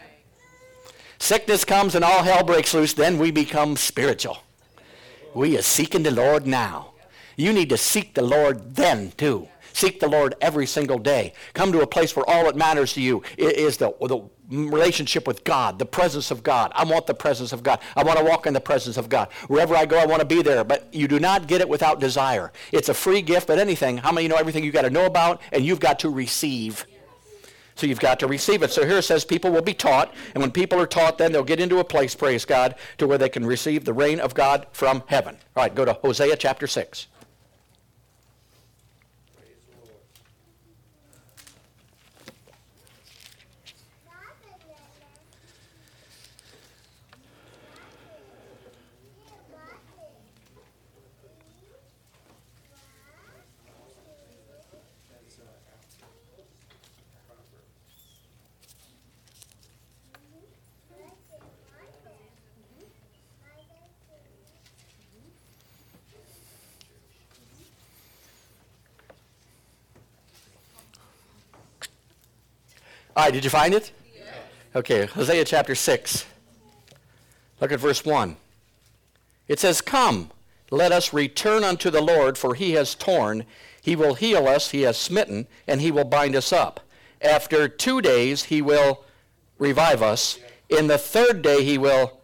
Sickness 1.20 1.64
comes 1.64 1.96
and 1.96 2.04
all 2.04 2.24
hell 2.24 2.44
breaks 2.44 2.74
loose, 2.74 2.94
then 2.94 3.18
we 3.18 3.32
become 3.32 3.78
spiritual. 3.78 4.40
We 5.34 5.58
are 5.58 5.64
seeking 5.64 6.04
the 6.04 6.12
Lord 6.12 6.46
now. 6.46 6.92
You 7.36 7.54
need 7.54 7.70
to 7.70 7.78
seek 7.78 8.14
the 8.14 8.22
Lord 8.22 8.76
then 8.76 9.12
too. 9.18 9.48
Seek 9.74 10.00
the 10.00 10.08
Lord 10.08 10.36
every 10.40 10.66
single 10.66 11.00
day. 11.00 11.34
Come 11.54 11.72
to 11.72 11.82
a 11.82 11.88
place 11.88 12.16
where 12.16 12.28
all 12.30 12.46
that 12.46 12.56
matters 12.56 12.94
to 12.94 13.02
you 13.02 13.24
is 13.38 13.78
the, 13.78 13.94
the 14.02 14.22
relationship 14.50 15.28
with 15.28 15.44
God, 15.44 15.80
the 15.80 15.86
presence 15.86 16.32
of 16.32 16.44
God. 16.44 16.72
I 16.76 16.84
want 16.84 17.08
the 17.08 17.14
presence 17.14 17.52
of 17.54 17.64
God. 17.64 17.80
I 17.96 18.04
want 18.04 18.20
to 18.20 18.26
walk 18.26 18.46
in 18.46 18.54
the 18.54 18.62
presence 18.62 18.98
of 18.98 19.10
God. 19.10 19.32
Wherever 19.48 19.76
I 19.76 19.86
go, 19.86 19.98
I 19.98 20.06
want 20.06 20.22
to 20.22 20.28
be 20.28 20.42
there. 20.42 20.64
But 20.64 20.94
you 20.94 21.08
do 21.08 21.20
not 21.20 21.48
get 21.48 21.60
it 21.60 21.68
without 21.68 22.00
desire. 22.00 22.52
It's 22.72 22.90
a 22.90 22.94
free 22.94 23.22
gift, 23.22 23.48
but 23.48 23.58
anything, 23.58 23.98
how 23.98 24.12
many 24.12 24.28
know 24.28 24.36
everything 24.36 24.64
you 24.64 24.72
got 24.72 24.84
to 24.84 24.90
know 24.90 25.06
about 25.06 25.42
and 25.52 25.66
you've 25.66 25.80
got 25.80 26.00
to 26.00 26.10
receive? 26.10 26.86
So 27.76 27.88
you've 27.88 28.00
got 28.00 28.20
to 28.20 28.28
receive 28.28 28.62
it. 28.62 28.72
So 28.72 28.86
here 28.86 29.00
it 29.00 29.04
says 29.04 29.26
people 29.26 29.52
will 29.52 29.64
be 29.64 29.74
taught, 29.74 30.14
and 30.36 30.42
when 30.44 30.52
people 30.52 30.80
are 30.80 30.86
taught, 30.86 31.18
then 31.18 31.32
they'll 31.32 31.44
get 31.44 31.60
into 31.60 31.80
a 31.80 31.84
place, 31.84 32.14
praise 32.14 32.46
God, 32.46 32.76
to 33.00 33.08
where 33.08 33.18
they 33.18 33.30
can 33.30 33.46
receive 33.46 33.84
the 33.84 33.94
rain 33.94 34.20
of 34.20 34.36
God 34.36 34.68
from 34.74 35.02
heaven. 35.08 35.38
All 35.56 35.64
right, 35.64 35.74
go 35.74 35.84
to 35.84 35.94
Hosea 35.94 36.36
chapter 36.38 36.68
6. 36.68 37.08
All 73.16 73.26
right, 73.26 73.34
did 73.34 73.44
you 73.44 73.50
find 73.52 73.76
it? 73.76 73.92
Okay, 74.76 75.06
Hosea 75.06 75.46
chapter 75.46 75.76
6. 75.76 76.26
Look 77.62 77.72
at 77.72 77.80
verse 77.80 78.04
1. 78.04 78.36
It 79.48 79.60
says, 79.60 79.82
Come, 79.82 80.32
let 80.72 80.92
us 80.92 81.14
return 81.14 81.64
unto 81.64 81.92
the 81.92 82.02
Lord, 82.02 82.40
for 82.40 82.56
he 82.56 82.72
has 82.72 82.96
torn. 82.96 83.46
He 83.80 83.96
will 83.96 84.16
heal 84.16 84.48
us, 84.48 84.72
he 84.72 84.82
has 84.82 84.98
smitten, 84.98 85.46
and 85.68 85.80
he 85.80 85.92
will 85.92 86.06
bind 86.06 86.36
us 86.36 86.52
up. 86.52 86.80
After 87.22 87.68
two 87.68 88.02
days 88.02 88.46
he 88.46 88.64
will 88.64 89.04
revive 89.60 90.02
us. 90.02 90.40
In 90.70 90.88
the 90.88 90.98
third 90.98 91.44
day 91.44 91.64
he 91.64 91.78
will, 91.78 92.20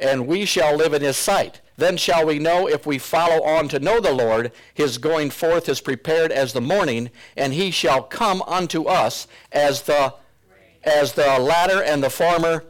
and 0.00 0.26
we 0.26 0.46
shall 0.46 0.74
live 0.74 0.94
in 0.94 1.02
his 1.02 1.18
sight. 1.18 1.60
Then 1.76 1.96
shall 1.96 2.26
we 2.26 2.38
know 2.38 2.66
if 2.66 2.86
we 2.86 2.98
follow 2.98 3.42
on 3.44 3.68
to 3.68 3.78
know 3.78 4.00
the 4.00 4.12
Lord, 4.12 4.52
his 4.72 4.98
going 4.98 5.30
forth 5.30 5.68
is 5.68 5.80
prepared 5.80 6.32
as 6.32 6.52
the 6.52 6.60
morning, 6.60 7.10
and 7.36 7.52
he 7.52 7.70
shall 7.70 8.02
come 8.02 8.42
unto 8.46 8.84
us 8.84 9.26
as 9.52 9.82
the 9.82 10.14
as 10.84 11.14
the 11.14 11.38
latter 11.38 11.82
and 11.82 12.02
the 12.02 12.10
former 12.10 12.64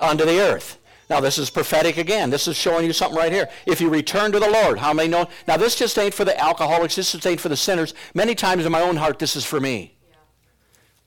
unto 0.00 0.24
the 0.24 0.40
earth. 0.40 0.78
Now 1.10 1.20
this 1.20 1.38
is 1.38 1.50
prophetic 1.50 1.98
again. 1.98 2.30
This 2.30 2.48
is 2.48 2.56
showing 2.56 2.86
you 2.86 2.92
something 2.92 3.18
right 3.18 3.32
here. 3.32 3.48
If 3.66 3.80
you 3.80 3.90
return 3.90 4.32
to 4.32 4.40
the 4.40 4.48
Lord, 4.48 4.78
how 4.78 4.94
many 4.94 5.08
know? 5.08 5.28
Now 5.46 5.56
this 5.56 5.76
just 5.76 5.98
ain't 5.98 6.14
for 6.14 6.24
the 6.24 6.40
alcoholics. 6.40 6.96
This 6.96 7.12
just 7.12 7.26
ain't 7.26 7.40
for 7.40 7.48
the 7.48 7.56
sinners. 7.56 7.94
Many 8.14 8.34
times 8.34 8.64
in 8.64 8.72
my 8.72 8.80
own 8.80 8.96
heart, 8.96 9.18
this 9.18 9.36
is 9.36 9.44
for 9.44 9.60
me. 9.60 9.96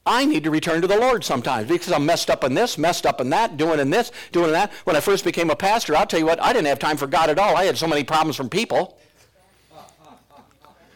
I 0.05 0.25
need 0.25 0.43
to 0.43 0.51
return 0.51 0.81
to 0.81 0.87
the 0.87 0.97
Lord 0.97 1.23
sometimes 1.23 1.69
because 1.69 1.93
I'm 1.93 2.05
messed 2.05 2.29
up 2.29 2.43
in 2.43 2.53
this, 2.53 2.77
messed 2.77 3.05
up 3.05 3.21
in 3.21 3.29
that, 3.29 3.55
doing 3.55 3.79
in 3.79 3.89
this, 3.89 4.11
doing 4.33 4.47
in 4.47 4.51
that. 4.53 4.71
When 4.83 4.95
I 4.95 4.99
first 4.99 5.23
became 5.23 5.49
a 5.49 5.55
pastor, 5.55 5.95
I'll 5.95 6.05
tell 6.05 6.19
you 6.19 6.25
what, 6.25 6.41
I 6.41 6.51
didn't 6.51 6.67
have 6.67 6.79
time 6.79 6.97
for 6.97 7.07
God 7.07 7.29
at 7.29 7.39
all. 7.39 7.55
I 7.55 7.63
had 7.63 7.77
so 7.77 7.87
many 7.87 8.03
problems 8.03 8.35
from 8.35 8.49
people. 8.49 8.97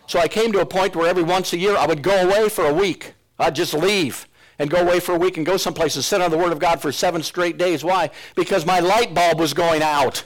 So 0.08 0.20
I 0.20 0.28
came 0.28 0.52
to 0.54 0.60
a 0.60 0.66
point 0.66 0.96
where 0.96 1.08
every 1.08 1.24
once 1.24 1.54
a 1.54 1.58
year 1.58 1.76
I 1.76 1.86
would 1.86 2.02
go 2.02 2.16
away 2.28 2.50
for 2.50 2.66
a 2.66 2.74
week. 2.74 3.14
I'd 3.40 3.56
just 3.56 3.74
leave 3.74 4.28
and 4.60 4.70
go 4.70 4.82
away 4.82 5.00
for 5.00 5.16
a 5.16 5.18
week 5.18 5.38
and 5.38 5.46
go 5.46 5.58
someplace 5.58 5.96
and 5.96 6.04
sit 6.04 6.22
on 6.22 6.32
the 6.32 6.38
Word 6.38 6.52
of 6.52 6.60
God 6.60 6.82
for 6.82 6.92
seven 6.92 7.24
straight 7.24 7.58
days. 7.58 7.84
Why? 7.84 8.10
Because 8.36 8.66
my 8.66 8.80
light 8.80 9.14
bulb 9.14 9.40
was 9.40 9.54
going 9.54 9.82
out. 9.82 10.26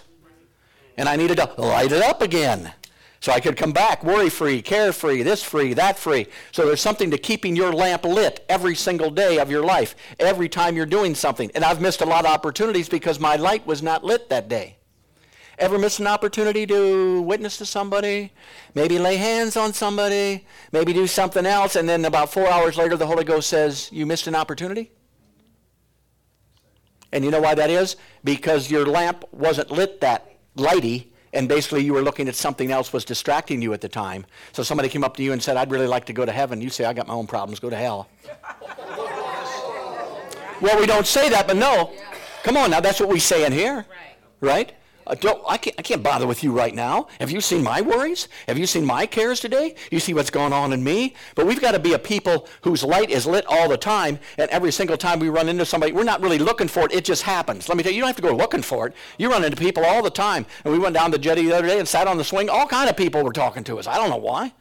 And 0.98 1.10
I 1.10 1.16
needed 1.16 1.38
to 1.38 1.54
light 1.58 1.92
it 1.92 2.02
up 2.02 2.22
again. 2.22 2.74
So 3.22 3.32
I 3.32 3.40
could 3.40 3.56
come 3.56 3.72
back 3.72 4.04
worry-free, 4.04 4.64
care 4.64 4.92
free, 4.92 5.22
this 5.22 5.44
free, 5.44 5.76
that 5.76 6.00
free. 6.00 6.26
So 6.52 6.66
there's 6.66 6.82
something 6.82 7.12
to 7.12 7.20
keeping 7.20 7.56
your 7.56 7.72
lamp 7.72 8.04
lit 8.04 8.44
every 8.50 8.74
single 8.74 9.12
day 9.12 9.38
of 9.38 9.52
your 9.52 9.64
life, 9.64 9.96
every 10.20 10.50
time 10.50 10.76
you're 10.76 10.88
doing 10.88 11.14
something. 11.14 11.52
And 11.54 11.64
I've 11.64 11.80
missed 11.80 12.02
a 12.02 12.06
lot 12.06 12.26
of 12.26 12.32
opportunities 12.32 12.90
because 12.90 13.20
my 13.20 13.36
light 13.36 13.66
was 13.68 13.84
not 13.84 14.04
lit 14.04 14.30
that 14.30 14.50
day. 14.50 14.78
Ever 15.60 15.78
miss 15.78 16.00
an 16.00 16.08
opportunity 16.08 16.66
to 16.66 17.22
witness 17.22 17.58
to 17.58 17.66
somebody? 17.68 18.34
Maybe 18.74 18.98
lay 18.98 19.18
hands 19.18 19.56
on 19.56 19.74
somebody? 19.74 20.48
Maybe 20.72 20.92
do 20.92 21.06
something 21.06 21.46
else? 21.46 21.76
And 21.76 21.88
then 21.88 22.06
about 22.06 22.34
four 22.34 22.50
hours 22.50 22.76
later, 22.76 22.98
the 22.98 23.06
Holy 23.06 23.24
Ghost 23.24 23.48
says, 23.48 23.88
You 23.92 24.08
missed 24.08 24.26
an 24.26 24.34
opportunity? 24.34 24.92
And 27.12 27.24
you 27.24 27.30
know 27.30 27.42
why 27.42 27.54
that 27.54 27.70
is? 27.70 27.98
Because 28.24 28.72
your 28.72 28.88
lamp 28.88 29.26
wasn't 29.32 29.70
lit 29.70 30.02
that 30.02 30.38
lighty 30.58 31.12
and 31.34 31.48
basically 31.48 31.84
you 31.84 31.94
were 31.94 32.02
looking 32.02 32.28
at 32.28 32.36
something 32.36 32.72
else 32.72 32.92
was 32.92 33.06
distracting 33.06 33.62
you 33.62 33.74
at 33.74 33.82
the 33.82 33.90
time. 33.90 34.26
So 34.52 34.64
somebody 34.64 34.90
came 34.90 35.04
up 35.04 35.16
to 35.18 35.24
you 35.24 35.34
and 35.34 35.42
said, 35.42 35.58
I'd 35.58 35.72
really 35.72 35.88
like 35.88 36.06
to 36.06 36.14
go 36.14 36.26
to 36.26 36.32
heaven. 36.32 36.62
You 36.62 36.70
say, 36.70 36.86
I 36.86 36.94
got 36.94 37.08
my 37.08 37.14
own 37.14 37.28
problems, 37.28 37.60
go 37.60 37.70
to 37.70 37.76
hell. 37.76 38.10
well, 40.62 40.80
we 40.80 40.86
don't 40.86 41.08
say 41.08 41.30
that, 41.30 41.48
but 41.48 41.58
no. 41.58 41.92
Come 42.44 42.58
on 42.58 42.72
now, 42.72 42.80
that's 42.80 43.00
what 43.00 43.10
we 43.10 43.20
say 43.20 43.46
in 43.46 43.52
here. 43.52 43.86
Right? 44.40 44.74
Uh, 45.08 45.16
don't, 45.16 45.42
I, 45.48 45.58
can't, 45.58 45.76
I 45.80 45.82
can't 45.82 46.04
bother 46.04 46.28
with 46.28 46.44
you 46.44 46.52
right 46.52 46.74
now. 46.74 47.08
Have 47.20 47.32
you 47.32 47.42
seen 47.42 47.64
my 47.64 47.82
worries? 47.82 48.28
Have 48.48 48.58
you 48.58 48.68
seen 48.68 48.86
my 48.86 49.06
cares 49.06 49.40
today? 49.40 49.76
You 49.92 50.00
see 50.00 50.14
what's 50.14 50.30
going 50.30 50.54
on 50.54 50.74
in 50.74 50.84
me? 50.84 51.16
But 51.36 51.48
we've 51.48 51.62
got 51.62 51.72
to 51.72 51.80
be 51.80 51.94
a 51.94 52.00
people 52.00 52.48
whose 52.62 52.84
light 52.84 53.10
is 53.10 53.26
lit 53.26 53.46
all 53.48 53.68
the 53.70 53.78
time, 53.78 54.20
and 54.38 54.50
every 54.52 54.72
single 54.72 54.98
time 54.98 55.20
we 55.20 55.30
run 55.30 55.50
into 55.50 55.66
somebody, 55.66 55.92
we're 55.92 56.04
not 56.04 56.22
really 56.22 56.40
looking 56.40 56.68
for 56.68 56.86
it. 56.86 56.94
It 56.94 57.06
just 57.06 57.24
happens. 57.24 57.68
Let 57.68 57.78
me 57.78 57.84
tell 57.84 57.92
you, 57.92 57.98
you 57.98 58.02
don't 58.02 58.10
have 58.10 58.16
to 58.18 58.22
go 58.22 58.36
looking 58.36 58.62
for 58.62 58.88
it. 58.88 58.94
You 59.18 59.30
run 59.30 59.44
into 59.44 59.58
people 59.58 59.84
all 59.84 60.02
the 60.04 60.10
time. 60.10 60.46
And 60.64 60.74
we 60.74 60.80
went 60.80 60.96
down 60.96 61.12
the 61.12 61.18
jetty 61.18 61.46
the 61.46 61.58
other 61.58 61.68
day 61.68 61.80
and 61.80 61.88
sat 61.88 62.08
on 62.08 62.18
the 62.18 62.24
swing. 62.24 62.50
All 62.50 62.68
kind 62.68 62.90
of 62.90 62.96
people 62.96 63.24
were 63.24 63.34
talking 63.34 63.64
to 63.66 63.80
us. 63.80 63.88
I 63.88 63.98
don't 63.98 64.10
know 64.10 64.18
why. 64.18 64.54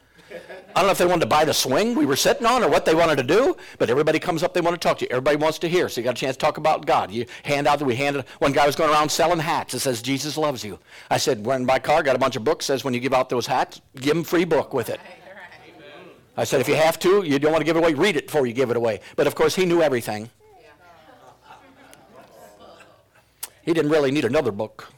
I 0.73 0.79
don't 0.79 0.85
know 0.85 0.91
if 0.91 0.97
they 0.97 1.05
wanted 1.05 1.21
to 1.21 1.27
buy 1.27 1.43
the 1.43 1.53
swing 1.53 1.95
we 1.95 2.05
were 2.05 2.15
sitting 2.15 2.45
on 2.45 2.63
or 2.63 2.69
what 2.69 2.85
they 2.85 2.95
wanted 2.95 3.17
to 3.17 3.23
do, 3.23 3.57
but 3.77 3.89
everybody 3.89 4.19
comes 4.19 4.41
up, 4.41 4.53
they 4.53 4.61
want 4.61 4.79
to 4.79 4.87
talk 4.87 4.97
to 4.99 5.05
you. 5.05 5.09
Everybody 5.11 5.35
wants 5.35 5.59
to 5.59 5.67
hear, 5.67 5.89
so 5.89 5.99
you 5.99 6.05
got 6.05 6.17
a 6.17 6.19
chance 6.19 6.37
to 6.37 6.39
talk 6.39 6.57
about 6.57 6.85
God. 6.85 7.11
You 7.11 7.25
hand 7.43 7.67
out, 7.67 7.79
that 7.79 7.85
we 7.85 7.95
handed, 7.95 8.25
one 8.39 8.53
guy 8.53 8.65
was 8.65 8.75
going 8.75 8.89
around 8.89 9.09
selling 9.09 9.39
hats. 9.39 9.73
It 9.73 9.79
says, 9.79 10.01
Jesus 10.01 10.37
loves 10.37 10.63
you. 10.63 10.79
I 11.09 11.17
said, 11.17 11.45
when 11.45 11.65
my 11.65 11.79
car, 11.79 12.03
got 12.03 12.15
a 12.15 12.19
bunch 12.19 12.37
of 12.37 12.43
books, 12.43 12.65
says 12.65 12.83
when 12.83 12.93
you 12.93 12.99
give 12.99 13.13
out 13.13 13.29
those 13.29 13.45
hats, 13.45 13.81
give 13.95 14.15
them 14.15 14.23
free 14.23 14.45
book 14.45 14.73
with 14.73 14.89
it. 14.89 14.99
I 16.37 16.45
said, 16.45 16.61
if 16.61 16.69
you 16.69 16.75
have 16.75 16.97
to, 16.99 17.23
you 17.23 17.37
don't 17.37 17.51
want 17.51 17.61
to 17.61 17.65
give 17.65 17.75
it 17.75 17.79
away, 17.79 17.93
read 17.93 18.15
it 18.15 18.27
before 18.27 18.47
you 18.47 18.53
give 18.53 18.71
it 18.71 18.77
away. 18.77 19.01
But 19.17 19.27
of 19.27 19.35
course, 19.35 19.53
he 19.55 19.65
knew 19.65 19.81
everything. 19.81 20.29
He 23.63 23.73
didn't 23.73 23.91
really 23.91 24.11
need 24.11 24.25
another 24.25 24.51
book. 24.51 24.91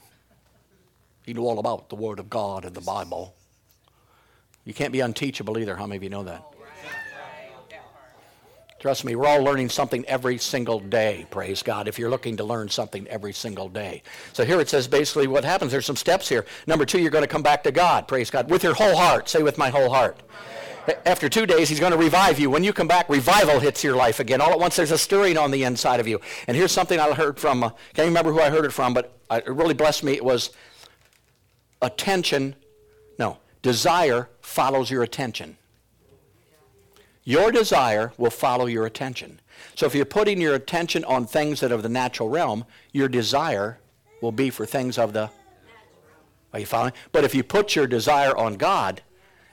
He 1.23 1.33
knew 1.33 1.45
all 1.45 1.59
about 1.59 1.89
the 1.89 1.95
Word 1.95 2.19
of 2.19 2.29
God 2.29 2.65
and 2.65 2.75
the 2.75 2.81
Bible. 2.81 3.35
You 4.65 4.73
can't 4.73 4.93
be 4.93 5.01
unteachable 5.01 5.57
either. 5.57 5.75
How 5.75 5.85
many 5.85 5.97
of 5.97 6.03
you 6.03 6.09
know 6.09 6.23
that? 6.23 6.43
Trust 8.79 9.05
me, 9.05 9.15
we're 9.15 9.27
all 9.27 9.41
learning 9.41 9.69
something 9.69 10.03
every 10.07 10.37
single 10.37 10.81
day, 10.81 11.25
praise 11.31 11.63
God, 11.63 11.87
if 11.87 11.97
you're 11.97 12.09
looking 12.09 12.35
to 12.35 12.43
learn 12.43 12.67
something 12.67 13.07
every 13.07 13.31
single 13.31 13.69
day. 13.69 14.03
So 14.33 14.43
here 14.43 14.59
it 14.59 14.67
says 14.67 14.89
basically 14.89 15.25
what 15.25 15.45
happens. 15.45 15.71
There's 15.71 15.85
some 15.85 15.95
steps 15.95 16.27
here. 16.27 16.45
Number 16.67 16.85
two, 16.85 16.99
you're 16.99 17.09
going 17.09 17.23
to 17.23 17.29
come 17.29 17.43
back 17.43 17.63
to 17.63 17.71
God, 17.71 18.09
praise 18.09 18.29
God, 18.29 18.49
with 18.49 18.61
your 18.61 18.73
whole 18.73 18.97
heart. 18.97 19.29
Say, 19.29 19.41
with 19.41 19.57
my 19.57 19.69
whole 19.69 19.89
heart. 19.89 20.21
After 21.05 21.29
two 21.29 21.45
days, 21.45 21.69
he's 21.69 21.79
going 21.79 21.93
to 21.93 21.97
revive 21.97 22.41
you. 22.41 22.49
When 22.49 22.61
you 22.61 22.73
come 22.73 22.89
back, 22.89 23.07
revival 23.07 23.61
hits 23.61 23.85
your 23.85 23.95
life 23.95 24.19
again. 24.19 24.41
All 24.41 24.51
at 24.51 24.59
once, 24.59 24.75
there's 24.75 24.91
a 24.91 24.97
stirring 24.97 25.37
on 25.37 25.51
the 25.51 25.63
inside 25.63 26.01
of 26.01 26.07
you. 26.09 26.19
And 26.47 26.57
here's 26.57 26.73
something 26.73 26.99
I 26.99 27.13
heard 27.13 27.39
from, 27.39 27.63
uh, 27.63 27.69
can't 27.93 28.09
remember 28.09 28.33
who 28.33 28.41
I 28.41 28.49
heard 28.49 28.65
it 28.65 28.73
from, 28.73 28.93
but 28.93 29.17
it 29.31 29.47
really 29.47 29.75
blessed 29.75 30.03
me. 30.03 30.11
It 30.11 30.25
was 30.25 30.49
attention, 31.81 32.53
desire 33.63 34.29
follows 34.41 34.91
your 34.91 35.01
attention. 35.01 35.57
Your 37.23 37.51
desire 37.51 38.11
will 38.17 38.29
follow 38.29 38.67
your 38.67 38.85
attention. 38.85 39.39
So 39.75 39.85
if 39.85 39.95
you're 39.95 40.05
putting 40.05 40.39
your 40.39 40.53
attention 40.53 41.03
on 41.05 41.25
things 41.25 41.61
that 41.61 41.71
are 41.71 41.75
of 41.75 41.81
the 41.83 41.89
natural 41.89 42.29
realm, 42.29 42.65
your 42.91 43.07
desire 43.07 43.79
will 44.21 44.33
be 44.33 44.49
for 44.49 44.65
things 44.65 44.97
of 44.97 45.13
the. 45.13 45.31
Are 46.51 46.59
you 46.59 46.65
following? 46.65 46.93
But 47.11 47.23
if 47.23 47.33
you 47.33 47.43
put 47.43 47.75
your 47.75 47.87
desire 47.87 48.37
on 48.37 48.55
God, 48.55 49.01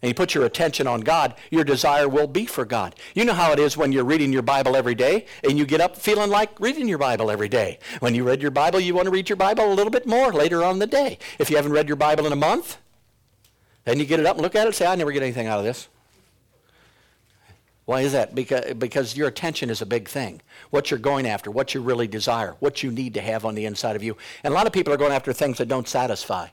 and 0.03 0.09
you 0.09 0.15
put 0.15 0.35
your 0.35 0.47
attention 0.47 0.87
on 0.87 1.03
God, 1.03 1.35
your 1.51 1.65
desire 1.65 2.09
will 2.09 2.27
be 2.27 2.47
for 2.47 2.65
God. 2.65 2.95
You 3.15 3.25
know 3.25 3.35
how 3.35 3.53
it 3.53 3.59
is 3.59 3.77
when 3.77 3.93
you're 3.93 4.05
reading 4.05 4.33
your 4.33 4.43
Bible 4.43 4.75
every 4.75 4.95
day 4.95 5.27
and 5.45 5.59
you 5.59 5.67
get 5.67 5.81
up 5.81 5.97
feeling 5.97 6.31
like 6.31 6.59
reading 6.59 6.89
your 6.89 6.99
Bible 6.99 7.31
every 7.31 7.49
day. 7.49 7.79
When 8.01 8.15
you 8.15 8.25
read 8.25 8.41
your 8.41 8.51
Bible, 8.51 8.81
you 8.81 8.95
want 8.95 9.07
to 9.07 9.11
read 9.11 9.29
your 9.29 9.37
Bible 9.37 9.71
a 9.71 9.75
little 9.75 9.91
bit 9.91 10.07
more 10.07 10.33
later 10.33 10.65
on 10.65 10.79
the 10.79 10.87
day. 10.87 11.19
If 11.39 11.51
you 11.51 11.57
haven't 11.57 11.73
read 11.73 11.87
your 11.87 11.97
Bible 11.97 12.27
in 12.27 12.33
a 12.33 12.37
month, 12.37 12.79
then 13.85 13.99
you 13.99 14.05
get 14.05 14.21
it 14.21 14.27
up 14.27 14.37
and 14.37 14.43
look 14.43 14.55
at 14.55 14.63
it 14.63 14.67
and 14.67 14.75
say, 14.75 14.87
I 14.87 14.95
never 14.95 15.13
get 15.13 15.23
anything 15.23 15.47
out 15.47 15.59
of 15.59 15.65
this. 15.65 15.89
Why 17.87 18.03
is 18.03 18.13
that? 18.13 18.35
Because, 18.35 18.75
because 18.75 19.17
your 19.17 19.27
attention 19.27 19.69
is 19.69 19.83
a 19.83 19.87
big 19.87 20.09
thing. 20.09 20.43
What 20.71 20.91
you're 20.91 21.01
going 21.01 21.27
after, 21.27 21.51
what 21.51 21.75
you 21.75 21.81
really 21.81 22.07
desire, 22.07 22.55
what 22.61 22.83
you 22.85 22.93
need 22.93 23.15
to 23.15 23.21
have 23.21 23.45
on 23.45 23.57
the 23.57 23.65
inside 23.65 23.97
of 23.97 24.03
you. 24.03 24.17
And 24.45 24.53
a 24.53 24.55
lot 24.55 24.67
of 24.69 24.73
people 24.73 24.93
are 24.93 24.97
going 24.97 25.13
after 25.13 25.33
things 25.33 25.59
that 25.59 25.67
don't 25.67 25.89
satisfy. 25.89 26.49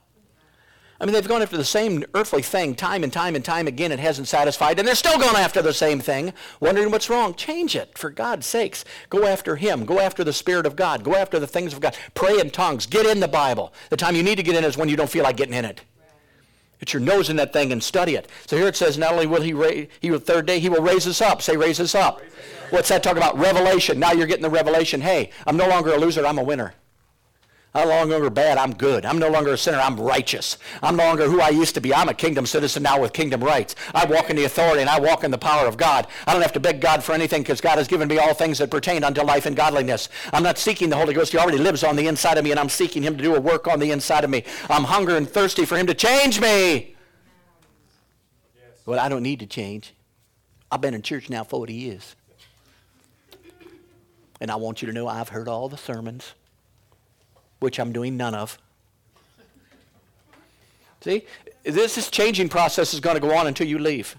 I 1.00 1.06
mean, 1.06 1.13
they've 1.13 1.28
gone 1.28 1.44
after 1.44 1.58
the 1.58 1.63
same 1.63 2.04
earthly 2.16 2.42
thing 2.42 2.74
time 2.74 3.04
and 3.04 3.13
time 3.13 3.36
and 3.36 3.46
time 3.46 3.68
again. 3.68 3.92
It 3.92 4.00
hasn't 4.00 4.28
satisfied, 4.28 4.80
and 4.80 4.88
they're 4.88 4.96
still 4.96 5.20
going 5.20 5.36
after 5.36 5.62
the 5.62 5.74
same 5.74 6.00
thing, 6.00 6.34
wondering 6.60 6.90
what's 6.90 7.08
wrong. 7.08 7.36
Change 7.36 7.76
it, 7.76 7.96
for 8.00 8.10
God's 8.10 8.48
sakes. 8.48 8.84
Go 9.12 9.28
after 9.28 9.58
Him. 9.58 9.86
Go 9.86 10.00
after 10.00 10.24
the 10.24 10.34
Spirit 10.34 10.66
of 10.66 10.76
God. 10.76 11.04
Go 11.04 11.13
after 11.13 11.38
the 11.38 11.46
things 11.46 11.72
of 11.72 11.82
God. 11.82 11.96
Pray 12.16 12.40
in 12.40 12.50
tongues. 12.50 12.88
Get 12.88 13.06
in 13.06 13.20
the 13.20 13.28
Bible. 13.28 13.74
The 13.92 13.98
time 13.98 14.16
you 14.16 14.24
need 14.24 14.38
to 14.38 14.44
get 14.44 14.56
in 14.56 14.63
is 14.63 14.76
when 14.76 14.90
you 14.90 14.96
don't 14.96 15.10
feel 15.10 15.24
like 15.24 15.38
getting 15.38 15.54
in 15.54 15.66
it. 15.66 15.82
Get 16.80 16.94
your 16.94 17.02
nose 17.02 17.30
in 17.30 17.36
that 17.38 17.54
thing 17.54 17.72
and 17.72 17.84
study 17.84 18.16
it. 18.16 18.30
So 18.46 18.56
here 18.56 18.68
it 18.68 18.76
says, 18.76 18.98
not 18.98 19.13
only 19.13 19.26
will 19.26 19.42
he 19.42 19.54
raise, 19.54 19.88
he 20.00 20.12
will 20.12 20.20
third 20.20 20.46
day, 20.46 20.60
he 20.60 20.70
will 20.70 20.82
raise 20.82 21.08
us 21.08 21.22
up. 21.22 21.42
Say, 21.42 21.58
raise 21.58 21.80
us 21.80 21.96
up. 21.96 22.20
Raise 22.20 22.30
us 22.30 22.36
up. 22.36 22.72
What's 22.72 22.90
that 22.90 23.02
talking 23.02 23.18
about? 23.18 23.38
Revelation. 23.38 24.00
Now 24.00 24.12
you're 24.12 24.28
getting 24.28 24.44
the 24.44 24.50
revelation. 24.50 25.02
Hey, 25.02 25.32
I'm 25.46 25.58
no 25.58 25.68
longer 25.68 25.94
a 25.94 25.98
loser. 25.98 26.26
I'm 26.26 26.38
a 26.38 26.44
winner. 26.44 26.74
I'm 27.78 28.10
no 28.10 28.16
longer 28.16 28.30
bad. 28.32 28.58
I'm 28.58 28.74
good. 28.74 29.06
I'm 29.06 29.20
no 29.20 29.30
longer 29.30 29.54
a 29.54 29.58
sinner. 29.58 29.78
I'm 29.78 30.00
righteous. 30.00 30.58
I'm 30.82 30.96
no 30.96 31.04
longer 31.04 31.26
who 31.26 31.40
I 31.40 31.50
used 31.50 31.76
to 31.76 31.82
be. 31.82 31.94
I'm 31.94 32.10
a 32.10 32.13
kingdom 32.13 32.48
citizen 32.48 32.82
now 32.82 33.00
with 33.00 33.13
kingdom 33.13 33.44
rights. 33.44 33.76
I 33.94 34.04
walk 34.06 34.32
in 34.32 34.36
the 34.36 34.46
authority 34.46 34.82
and 34.82 34.90
I 34.90 35.00
walk 35.00 35.24
in 35.24 35.30
the 35.30 35.38
power 35.38 35.68
of 35.68 35.78
God. 35.78 36.08
I 36.26 36.34
don't 36.34 36.42
have 36.42 36.54
to 36.54 36.60
beg 36.60 36.82
God 36.82 37.04
for 37.04 37.13
anything 37.13 37.44
because 37.44 37.62
God 37.62 37.78
has 37.78 37.88
given 37.88 38.08
me 38.08 38.18
all 38.18 38.34
things 38.34 38.58
that 38.58 38.72
pertain 38.72 39.04
unto 39.04 39.22
life 39.22 39.46
and 39.46 39.56
godliness. 39.56 40.10
I'm 40.34 40.42
not 40.42 40.58
seeking 40.58 40.90
the 40.90 40.96
Holy 40.96 41.13
Ghost. 41.13 41.32
He 41.32 41.38
already 41.38 41.60
lives 41.60 41.84
on 41.84 41.96
the 41.96 42.08
inside 42.08 42.40
of 42.40 42.44
me 42.44 42.50
and 42.50 42.60
I'm 42.60 42.70
seeking 42.70 43.04
him 43.04 43.16
to 43.16 43.24
do 43.24 43.36
a 43.36 43.40
work 43.40 43.68
on 43.68 43.80
the 43.80 43.92
inside 43.92 44.24
of 44.24 44.32
me. 44.32 44.44
I'm 44.72 44.86
hungry 44.86 45.16
and 45.16 45.30
thirsty 45.30 45.63
for 45.63 45.78
him 45.78 45.86
to 45.86 45.94
change 45.94 46.42
me. 46.42 46.96
Well, 48.88 49.00
I 49.00 49.08
don't 49.08 49.24
need 49.24 49.40
to 49.42 49.46
change. 49.46 49.94
I've 50.72 50.82
been 50.82 50.96
in 50.96 51.04
church 51.04 51.30
now 51.30 51.44
40 51.44 51.74
years. 51.74 52.16
And 54.42 54.50
I 54.50 54.56
want 54.56 54.82
you 54.82 54.88
to 54.88 54.94
know 54.94 55.08
I've 55.08 55.30
heard 55.30 55.48
all 55.48 55.70
the 55.70 55.78
sermons 55.78 56.34
which 57.60 57.80
I'm 57.80 57.91
doing 57.91 58.17
none 58.17 58.36
of. 58.36 58.58
See, 61.02 61.26
this 61.63 61.98
is 61.98 62.10
changing 62.10 62.50
process 62.50 62.93
is 62.93 63.00
going 63.00 63.15
to 63.15 63.22
go 63.22 63.36
on 63.36 63.48
until 63.48 63.67
you 63.67 63.80
leave. 63.80 64.15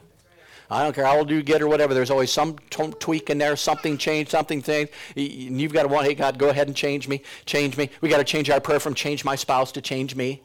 I 0.70 0.82
don't 0.82 0.94
care 0.94 1.06
how 1.06 1.16
old 1.16 1.30
you 1.30 1.42
get 1.42 1.62
or 1.62 1.68
whatever. 1.68 1.94
There's 1.94 2.10
always 2.10 2.30
some 2.30 2.58
t- 2.70 2.92
tweak 3.00 3.30
in 3.30 3.38
there, 3.38 3.56
something 3.56 3.96
changed, 3.96 4.30
something 4.30 4.60
thing. 4.60 4.88
You've 5.14 5.72
got 5.72 5.84
to 5.84 5.88
want, 5.88 6.06
hey 6.06 6.14
God, 6.14 6.38
go 6.38 6.50
ahead 6.50 6.66
and 6.66 6.76
change 6.76 7.08
me, 7.08 7.22
change 7.46 7.78
me. 7.78 7.88
We 8.02 8.10
got 8.10 8.18
to 8.18 8.24
change 8.24 8.50
our 8.50 8.60
prayer 8.60 8.78
from 8.78 8.94
change 8.94 9.24
my 9.24 9.34
spouse 9.34 9.72
to 9.72 9.80
change 9.80 10.14
me. 10.14 10.42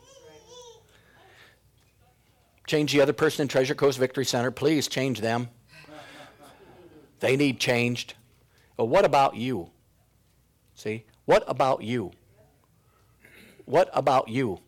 Change 2.67 2.93
the 2.93 3.01
other 3.01 3.12
person 3.12 3.41
in 3.41 3.47
Treasure 3.49 3.75
Coast 3.75 3.99
Victory 3.99 4.23
Center. 4.23 4.49
Please 4.49 4.88
change 4.88 5.19
them. 5.19 5.49
They 7.19 7.36
need 7.36 7.60
changed. 7.60 8.13
But 8.77 8.86
what 8.86 9.03
about 9.03 9.36
you? 9.36 9.69
See, 10.75 11.03
what 11.25 11.43
about 11.47 11.84
you? 11.84 12.12
What 13.65 13.89
about 13.93 14.30
you? 14.30 14.60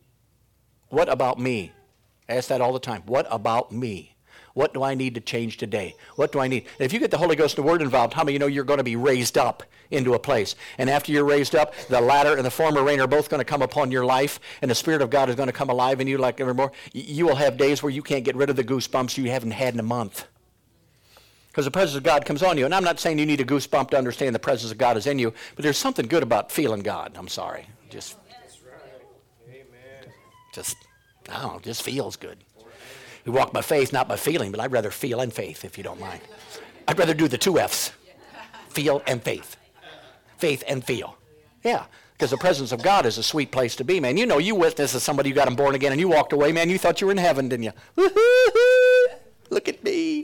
What 0.89 1.09
about 1.09 1.39
me? 1.39 1.71
I 2.29 2.35
ask 2.35 2.49
that 2.49 2.61
all 2.61 2.73
the 2.73 2.79
time. 2.79 3.03
What 3.05 3.27
about 3.29 3.71
me? 3.71 4.15
What 4.53 4.73
do 4.73 4.83
I 4.83 4.95
need 4.95 5.15
to 5.15 5.21
change 5.21 5.57
today? 5.57 5.95
What 6.15 6.31
do 6.31 6.39
I 6.39 6.47
need? 6.47 6.65
And 6.79 6.85
if 6.85 6.93
you 6.93 6.99
get 6.99 7.11
the 7.11 7.17
Holy 7.17 7.35
Ghost 7.35 7.57
and 7.57 7.65
the 7.65 7.69
Word 7.69 7.81
involved, 7.81 8.13
how 8.13 8.23
many 8.23 8.33
you 8.33 8.39
know 8.39 8.47
you're 8.47 8.63
going 8.63 8.77
to 8.77 8.85
be 8.85 8.95
raised 8.95 9.37
up 9.37 9.63
into 9.91 10.13
a 10.13 10.19
place? 10.19 10.55
And 10.77 10.89
after 10.89 11.11
you're 11.11 11.25
raised 11.25 11.55
up, 11.55 11.75
the 11.89 11.99
latter 11.99 12.37
and 12.37 12.45
the 12.45 12.51
former 12.51 12.81
rain 12.81 13.01
are 13.01 13.07
both 13.07 13.29
going 13.29 13.41
to 13.41 13.45
come 13.45 13.61
upon 13.61 13.91
your 13.91 14.05
life, 14.05 14.39
and 14.61 14.71
the 14.71 14.75
Spirit 14.75 15.01
of 15.01 15.09
God 15.09 15.29
is 15.29 15.35
going 15.35 15.47
to 15.47 15.53
come 15.53 15.69
alive 15.69 15.99
in 15.99 16.07
you 16.07 16.17
like 16.17 16.39
evermore. 16.39 16.71
You 16.93 17.25
will 17.25 17.35
have 17.35 17.57
days 17.57 17.83
where 17.83 17.91
you 17.91 18.01
can't 18.01 18.23
get 18.23 18.37
rid 18.37 18.49
of 18.49 18.55
the 18.55 18.63
goosebumps 18.63 19.17
you 19.17 19.29
haven't 19.29 19.51
had 19.51 19.73
in 19.73 19.79
a 19.81 19.83
month. 19.83 20.25
Because 21.49 21.65
the 21.65 21.71
presence 21.71 21.97
of 21.97 22.03
God 22.03 22.25
comes 22.25 22.41
on 22.41 22.57
you. 22.57 22.63
And 22.63 22.73
I'm 22.73 22.83
not 22.83 22.99
saying 22.99 23.19
you 23.19 23.25
need 23.25 23.41
a 23.41 23.45
goosebump 23.45 23.89
to 23.89 23.97
understand 23.97 24.33
the 24.33 24.39
presence 24.39 24.71
of 24.71 24.77
God 24.77 24.95
is 24.95 25.05
in 25.05 25.19
you, 25.19 25.33
but 25.55 25.63
there's 25.63 25.77
something 25.77 26.07
good 26.07 26.23
about 26.23 26.49
feeling 26.49 26.81
God. 26.81 27.13
I'm 27.17 27.27
sorry. 27.27 27.67
Just 27.89 28.15
just, 30.55 30.77
I 31.29 31.41
don't 31.41 31.53
know, 31.53 31.59
just 31.59 31.83
feels 31.83 32.15
good. 32.15 32.37
We 33.25 33.31
walk 33.31 33.51
by 33.51 33.61
faith, 33.61 33.91
not 33.91 34.07
by 34.07 34.15
feeling, 34.15 34.51
but 34.51 34.59
I'd 34.59 34.71
rather 34.71 34.91
feel 34.91 35.19
and 35.19 35.33
faith, 35.33 35.65
if 35.65 35.77
you 35.77 35.83
don't 35.83 35.99
mind. 35.99 36.21
I'd 36.87 36.97
rather 36.97 37.13
do 37.13 37.27
the 37.27 37.37
two 37.37 37.59
F's 37.59 37.91
feel 38.69 39.01
and 39.07 39.21
faith. 39.21 39.57
Faith 40.37 40.63
and 40.67 40.83
feel. 40.83 41.17
Yeah, 41.63 41.85
because 42.13 42.31
the 42.31 42.37
presence 42.37 42.71
of 42.71 42.83
God 42.83 43.05
is 43.05 43.17
a 43.17 43.23
sweet 43.23 43.51
place 43.51 43.75
to 43.77 43.83
be, 43.83 43.99
man. 43.99 44.17
You 44.17 44.25
know, 44.25 44.37
you 44.37 44.55
witnessed 44.55 44.95
as 44.95 45.03
somebody 45.03 45.29
who 45.29 45.35
got 45.35 45.47
him 45.47 45.55
born 45.55 45.75
again 45.75 45.91
and 45.91 45.99
you 45.99 46.07
walked 46.07 46.33
away, 46.33 46.51
man. 46.51 46.69
You 46.69 46.77
thought 46.77 47.01
you 47.01 47.07
were 47.07 47.11
in 47.11 47.17
heaven, 47.17 47.49
didn't 47.49 47.63
you? 47.63 47.73
Look 49.49 49.67
at 49.67 49.83
me. 49.83 50.14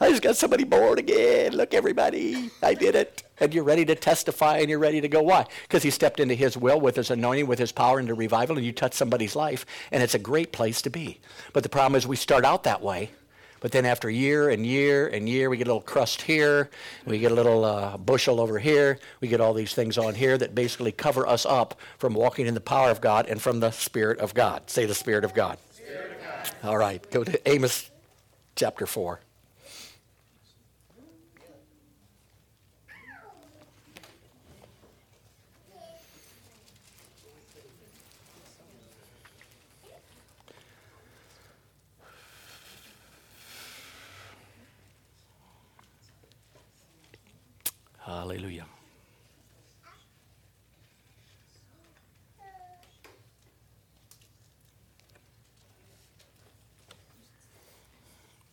I 0.00 0.10
just 0.10 0.22
got 0.22 0.36
somebody 0.36 0.64
born 0.64 0.98
again. 0.98 1.52
Look, 1.52 1.74
everybody. 1.74 2.50
I 2.62 2.74
did 2.74 2.94
it. 2.94 3.22
And 3.38 3.52
you're 3.54 3.64
ready 3.64 3.84
to 3.86 3.94
testify 3.94 4.58
and 4.58 4.68
you're 4.70 4.78
ready 4.78 5.00
to 5.00 5.08
go. 5.08 5.22
Why? 5.22 5.46
Because 5.62 5.82
he 5.82 5.90
stepped 5.90 6.20
into 6.20 6.34
his 6.34 6.56
will 6.56 6.80
with 6.80 6.96
his 6.96 7.10
anointing, 7.10 7.46
with 7.46 7.58
his 7.58 7.72
power 7.72 7.98
into 8.00 8.14
revival, 8.14 8.56
and 8.56 8.64
you 8.64 8.72
touch 8.72 8.94
somebody's 8.94 9.34
life. 9.36 9.66
And 9.90 10.02
it's 10.02 10.14
a 10.14 10.18
great 10.18 10.52
place 10.52 10.82
to 10.82 10.90
be. 10.90 11.20
But 11.52 11.62
the 11.62 11.68
problem 11.68 11.96
is 11.96 12.06
we 12.06 12.16
start 12.16 12.44
out 12.44 12.64
that 12.64 12.82
way. 12.82 13.10
But 13.64 13.72
then 13.72 13.86
after 13.86 14.10
year 14.10 14.50
and 14.50 14.66
year 14.66 15.08
and 15.08 15.26
year, 15.26 15.48
we 15.48 15.56
get 15.56 15.66
a 15.66 15.70
little 15.70 15.80
crust 15.80 16.20
here, 16.20 16.68
we 17.06 17.18
get 17.18 17.32
a 17.32 17.34
little 17.34 17.64
uh, 17.64 17.96
bushel 17.96 18.38
over 18.38 18.58
here, 18.58 18.98
we 19.22 19.28
get 19.28 19.40
all 19.40 19.54
these 19.54 19.72
things 19.72 19.96
on 19.96 20.14
here 20.14 20.36
that 20.36 20.54
basically 20.54 20.92
cover 20.92 21.26
us 21.26 21.46
up 21.46 21.80
from 21.96 22.12
walking 22.12 22.46
in 22.46 22.52
the 22.52 22.60
power 22.60 22.90
of 22.90 23.00
God 23.00 23.26
and 23.26 23.40
from 23.40 23.60
the 23.60 23.70
Spirit 23.70 24.18
of 24.18 24.34
God. 24.34 24.68
Say 24.68 24.84
the 24.84 24.94
Spirit 24.94 25.24
of 25.24 25.32
God. 25.32 25.56
Spirit 25.72 26.12
of 26.12 26.52
God. 26.62 26.68
All 26.68 26.76
right, 26.76 27.10
go 27.10 27.24
to 27.24 27.48
Amos 27.48 27.90
chapter 28.54 28.84
4. 28.84 29.20
Hallelujah. 48.34 48.66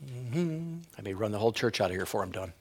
Mm-hmm. 0.05 0.77
I 0.99 1.01
may 1.01 1.15
run 1.15 1.31
the 1.31 1.39
whole 1.39 1.51
church 1.51 1.81
out 1.81 1.85
of 1.85 1.91
here 1.93 2.01
before 2.01 2.21
I'm 2.21 2.31
done. 2.31 2.53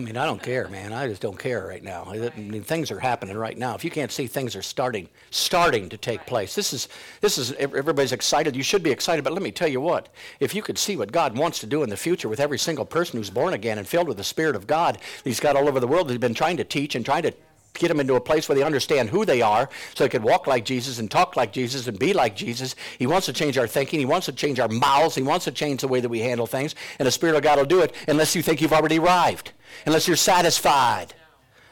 Mean, 0.00 0.16
I 0.16 0.24
don't 0.24 0.42
care, 0.42 0.68
man. 0.68 0.92
I 0.92 1.06
just 1.06 1.22
don't 1.22 1.38
care 1.38 1.66
right 1.66 1.82
now. 1.82 2.04
I 2.06 2.30
mean, 2.36 2.62
things 2.62 2.90
are 2.90 2.98
happening 2.98 3.36
right 3.36 3.56
now. 3.56 3.74
If 3.74 3.84
you 3.84 3.90
can't 3.90 4.10
see, 4.10 4.26
things 4.26 4.56
are 4.56 4.62
starting, 4.62 5.08
starting 5.30 5.88
to 5.88 5.96
take 5.96 6.26
place. 6.26 6.54
This 6.54 6.72
is, 6.72 6.88
this 7.20 7.38
is. 7.38 7.52
Everybody's 7.52 8.12
excited. 8.12 8.56
You 8.56 8.62
should 8.62 8.82
be 8.82 8.90
excited, 8.90 9.22
but 9.22 9.32
let 9.32 9.42
me 9.42 9.52
tell 9.52 9.68
you 9.68 9.80
what. 9.80 10.08
If 10.40 10.54
you 10.54 10.62
could 10.62 10.78
see 10.78 10.96
what 10.96 11.12
God 11.12 11.36
wants 11.36 11.58
to 11.60 11.66
do 11.66 11.82
in 11.82 11.90
the 11.90 11.96
future 11.96 12.28
with 12.28 12.40
every 12.40 12.58
single 12.58 12.84
person 12.84 13.18
who's 13.18 13.30
born 13.30 13.54
again 13.54 13.78
and 13.78 13.86
filled 13.86 14.08
with 14.08 14.16
the 14.16 14.24
Spirit 14.24 14.56
of 14.56 14.66
God, 14.66 14.98
He's 15.24 15.40
got 15.40 15.56
all 15.56 15.68
over 15.68 15.80
the 15.80 15.86
world. 15.86 16.10
He's 16.10 16.18
been 16.18 16.34
trying 16.34 16.56
to 16.56 16.64
teach 16.64 16.94
and 16.94 17.04
trying 17.04 17.22
to 17.22 17.32
get 17.80 17.88
them 17.88 17.98
into 17.98 18.14
a 18.14 18.20
place 18.20 18.48
where 18.48 18.54
they 18.54 18.62
understand 18.62 19.08
who 19.08 19.24
they 19.24 19.42
are 19.42 19.68
so 19.94 20.04
they 20.04 20.08
can 20.08 20.22
walk 20.22 20.46
like 20.46 20.64
Jesus 20.64 20.98
and 20.98 21.10
talk 21.10 21.34
like 21.34 21.52
Jesus 21.52 21.86
and 21.86 21.98
be 21.98 22.12
like 22.12 22.36
Jesus. 22.36 22.76
He 22.98 23.06
wants 23.06 23.26
to 23.26 23.32
change 23.32 23.58
our 23.58 23.66
thinking. 23.66 23.98
He 23.98 24.06
wants 24.06 24.26
to 24.26 24.32
change 24.32 24.60
our 24.60 24.68
mouths. 24.68 25.14
He 25.14 25.22
wants 25.22 25.46
to 25.46 25.50
change 25.50 25.80
the 25.80 25.88
way 25.88 26.00
that 26.00 26.08
we 26.08 26.20
handle 26.20 26.46
things. 26.46 26.74
And 26.98 27.06
the 27.06 27.12
Spirit 27.12 27.34
of 27.34 27.42
God 27.42 27.58
will 27.58 27.64
do 27.64 27.80
it 27.80 27.94
unless 28.06 28.36
you 28.36 28.42
think 28.42 28.60
you've 28.60 28.72
already 28.72 28.98
arrived, 28.98 29.52
unless 29.86 30.06
you're 30.06 30.16
satisfied. 30.16 31.14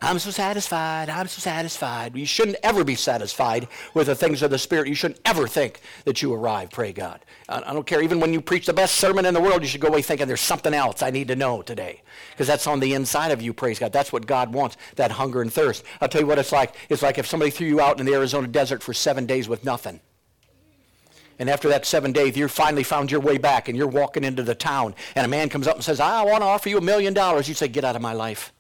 I'm 0.01 0.19
so 0.21 0.31
satisfied. 0.31 1.11
I'm 1.11 1.27
so 1.27 1.41
satisfied. 1.41 2.17
You 2.17 2.25
shouldn't 2.25 2.59
ever 2.63 2.85
be 2.85 2.95
satisfied 2.95 3.67
with 3.95 4.07
the 4.07 4.15
things 4.15 4.43
of 4.43 4.51
the 4.51 4.59
Spirit. 4.59 4.87
You 4.87 4.95
shouldn't 4.95 5.21
ever 5.25 5.49
think 5.49 5.81
that 6.05 6.23
you 6.23 6.33
arrived, 6.33 6.73
pray 6.73 6.93
God. 6.93 7.25
I 7.49 7.73
don't 7.73 7.87
care. 7.87 8.01
Even 8.01 8.21
when 8.21 8.33
you 8.33 8.41
preach 8.41 8.67
the 8.67 8.73
best 8.73 8.95
sermon 8.95 9.27
in 9.27 9.35
the 9.35 9.41
world, 9.41 9.63
you 9.63 9.69
should 9.69 9.81
go 9.81 9.89
away 9.89 10.03
thinking 10.03 10.29
there's 10.29 10.41
something 10.41 10.73
else 10.73 11.03
I 11.03 11.11
need 11.11 11.29
to 11.29 11.37
know 11.37 11.63
today. 11.63 12.03
Because 12.31 12.47
that's 12.47 12.67
on 12.69 12.79
the 12.79 12.95
inside 12.95 13.33
of 13.33 13.43
you, 13.43 13.53
praise 13.53 13.81
God. 13.81 13.93
That's 13.93 14.13
what 14.13 14.27
God 14.27 14.53
wants, 14.53 14.77
that 14.97 15.11
hunger 15.11 15.43
and 15.43 15.53
thirst. 15.53 15.85
I'll 16.01 16.09
tell 16.09 16.21
you 16.21 16.27
what 16.27 16.39
it's 16.39 16.53
like. 16.53 16.77
It's 16.89 17.03
like 17.03 17.19
if 17.19 17.27
somebody 17.27 17.51
threw 17.51 17.67
you 17.67 17.81
out 17.81 17.99
in 17.99 18.07
the 18.07 18.15
Arizona 18.15 18.47
desert 18.47 18.83
for 18.83 18.95
seven 18.95 19.27
days 19.27 19.49
with 19.49 19.65
nothing. 19.65 20.01
And 21.41 21.49
after 21.49 21.69
that 21.69 21.87
seven 21.87 22.13
days, 22.13 22.37
you 22.37 22.49
finally 22.49 22.83
found 22.83 23.11
your 23.11 23.21
way 23.21 23.39
back 23.39 23.69
and 23.69 23.77
you're 23.79 23.87
walking 23.87 24.25
into 24.25 24.43
the 24.43 24.55
town. 24.55 24.95
And 25.15 25.25
a 25.25 25.29
man 25.29 25.49
comes 25.49 25.67
up 25.69 25.77
and 25.77 25.85
says, 25.85 26.01
I 26.01 26.23
want 26.25 26.43
to 26.43 26.47
offer 26.47 26.69
you 26.69 26.79
a 26.79 26.83
million 26.83 27.15
dollars. 27.15 27.49
You 27.49 27.55
say, 27.55 27.69
Get 27.69 27.85
out 27.85 27.97
of 27.97 28.03
my 28.03 28.13
life. 28.13 28.53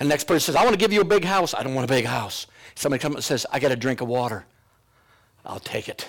And 0.00 0.08
the 0.08 0.12
next 0.14 0.24
person 0.24 0.40
says, 0.40 0.56
I 0.56 0.64
want 0.64 0.72
to 0.72 0.78
give 0.78 0.92
you 0.92 1.02
a 1.02 1.04
big 1.04 1.24
house. 1.24 1.54
I 1.54 1.62
don't 1.62 1.74
want 1.74 1.84
a 1.88 1.92
big 1.92 2.06
house. 2.06 2.46
Somebody 2.74 3.02
comes 3.02 3.16
and 3.16 3.24
says, 3.24 3.46
I 3.52 3.60
got 3.60 3.70
a 3.70 3.76
drink 3.76 4.00
of 4.00 4.08
water. 4.08 4.46
I'll 5.44 5.60
take 5.60 5.88
it. 5.88 6.08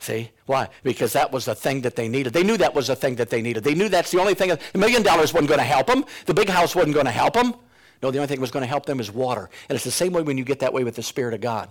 See? 0.00 0.30
Why? 0.46 0.68
Because 0.82 1.12
that 1.12 1.30
was 1.30 1.44
the 1.44 1.54
thing 1.54 1.82
that 1.82 1.94
they 1.94 2.08
needed. 2.08 2.32
They 2.32 2.42
knew 2.42 2.56
that 2.56 2.74
was 2.74 2.88
the 2.88 2.96
thing 2.96 3.14
that 3.16 3.30
they 3.30 3.40
needed. 3.40 3.62
They 3.62 3.74
knew 3.74 3.88
that's 3.88 4.10
the 4.10 4.18
only 4.18 4.34
thing. 4.34 4.48
The 4.48 4.78
million 4.78 5.02
dollars 5.02 5.32
wasn't 5.32 5.48
going 5.48 5.60
to 5.60 5.64
help 5.64 5.86
them. 5.86 6.04
The 6.26 6.34
big 6.34 6.48
house 6.48 6.74
wasn't 6.74 6.94
going 6.94 7.06
to 7.06 7.12
help 7.12 7.34
them. 7.34 7.54
No, 8.02 8.10
the 8.10 8.18
only 8.18 8.26
thing 8.26 8.38
that 8.38 8.40
was 8.40 8.50
going 8.50 8.62
to 8.62 8.68
help 8.68 8.86
them 8.86 8.98
is 8.98 9.12
water. 9.12 9.48
And 9.68 9.76
it's 9.76 9.84
the 9.84 9.90
same 9.90 10.12
way 10.12 10.22
when 10.22 10.36
you 10.36 10.44
get 10.44 10.58
that 10.60 10.72
way 10.72 10.82
with 10.82 10.96
the 10.96 11.02
Spirit 11.02 11.34
of 11.34 11.40
God. 11.40 11.68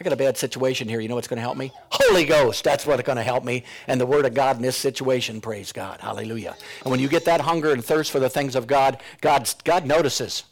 I 0.00 0.04
got 0.04 0.12
a 0.12 0.16
bad 0.16 0.36
situation 0.36 0.88
here. 0.88 1.00
You 1.00 1.08
know 1.08 1.16
what's 1.16 1.26
going 1.26 1.38
to 1.38 1.42
help 1.42 1.56
me? 1.56 1.72
Holy 1.90 2.24
Ghost. 2.24 2.62
That's 2.62 2.86
what's 2.86 3.02
going 3.02 3.16
to 3.16 3.22
help 3.24 3.42
me. 3.44 3.64
And 3.88 4.00
the 4.00 4.06
Word 4.06 4.26
of 4.26 4.34
God 4.34 4.56
in 4.56 4.62
this 4.62 4.76
situation. 4.76 5.40
Praise 5.40 5.72
God. 5.72 6.00
Hallelujah. 6.00 6.54
And 6.84 6.90
when 6.92 7.00
you 7.00 7.08
get 7.08 7.24
that 7.24 7.40
hunger 7.40 7.72
and 7.72 7.84
thirst 7.84 8.12
for 8.12 8.20
the 8.20 8.28
things 8.28 8.54
of 8.54 8.68
God, 8.68 9.02
God, 9.20 9.52
God 9.64 9.86
notices. 9.86 10.44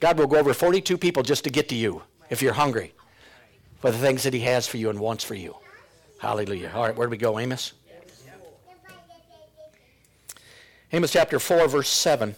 God 0.00 0.18
will 0.18 0.26
go 0.26 0.38
over 0.38 0.54
42 0.54 0.96
people 0.96 1.22
just 1.22 1.44
to 1.44 1.50
get 1.50 1.68
to 1.68 1.74
you 1.74 2.02
if 2.30 2.40
you're 2.40 2.54
hungry 2.54 2.94
for 3.80 3.90
the 3.90 3.98
things 3.98 4.22
that 4.22 4.32
He 4.32 4.40
has 4.40 4.66
for 4.66 4.78
you 4.78 4.88
and 4.88 4.98
wants 4.98 5.22
for 5.22 5.34
you. 5.34 5.54
Hallelujah. 6.18 6.72
All 6.74 6.84
right, 6.84 6.96
where 6.96 7.06
do 7.06 7.10
we 7.10 7.18
go, 7.18 7.38
Amos? 7.38 7.74
Amos 10.92 11.12
chapter 11.12 11.38
4, 11.38 11.68
verse 11.68 11.88
7. 11.88 12.34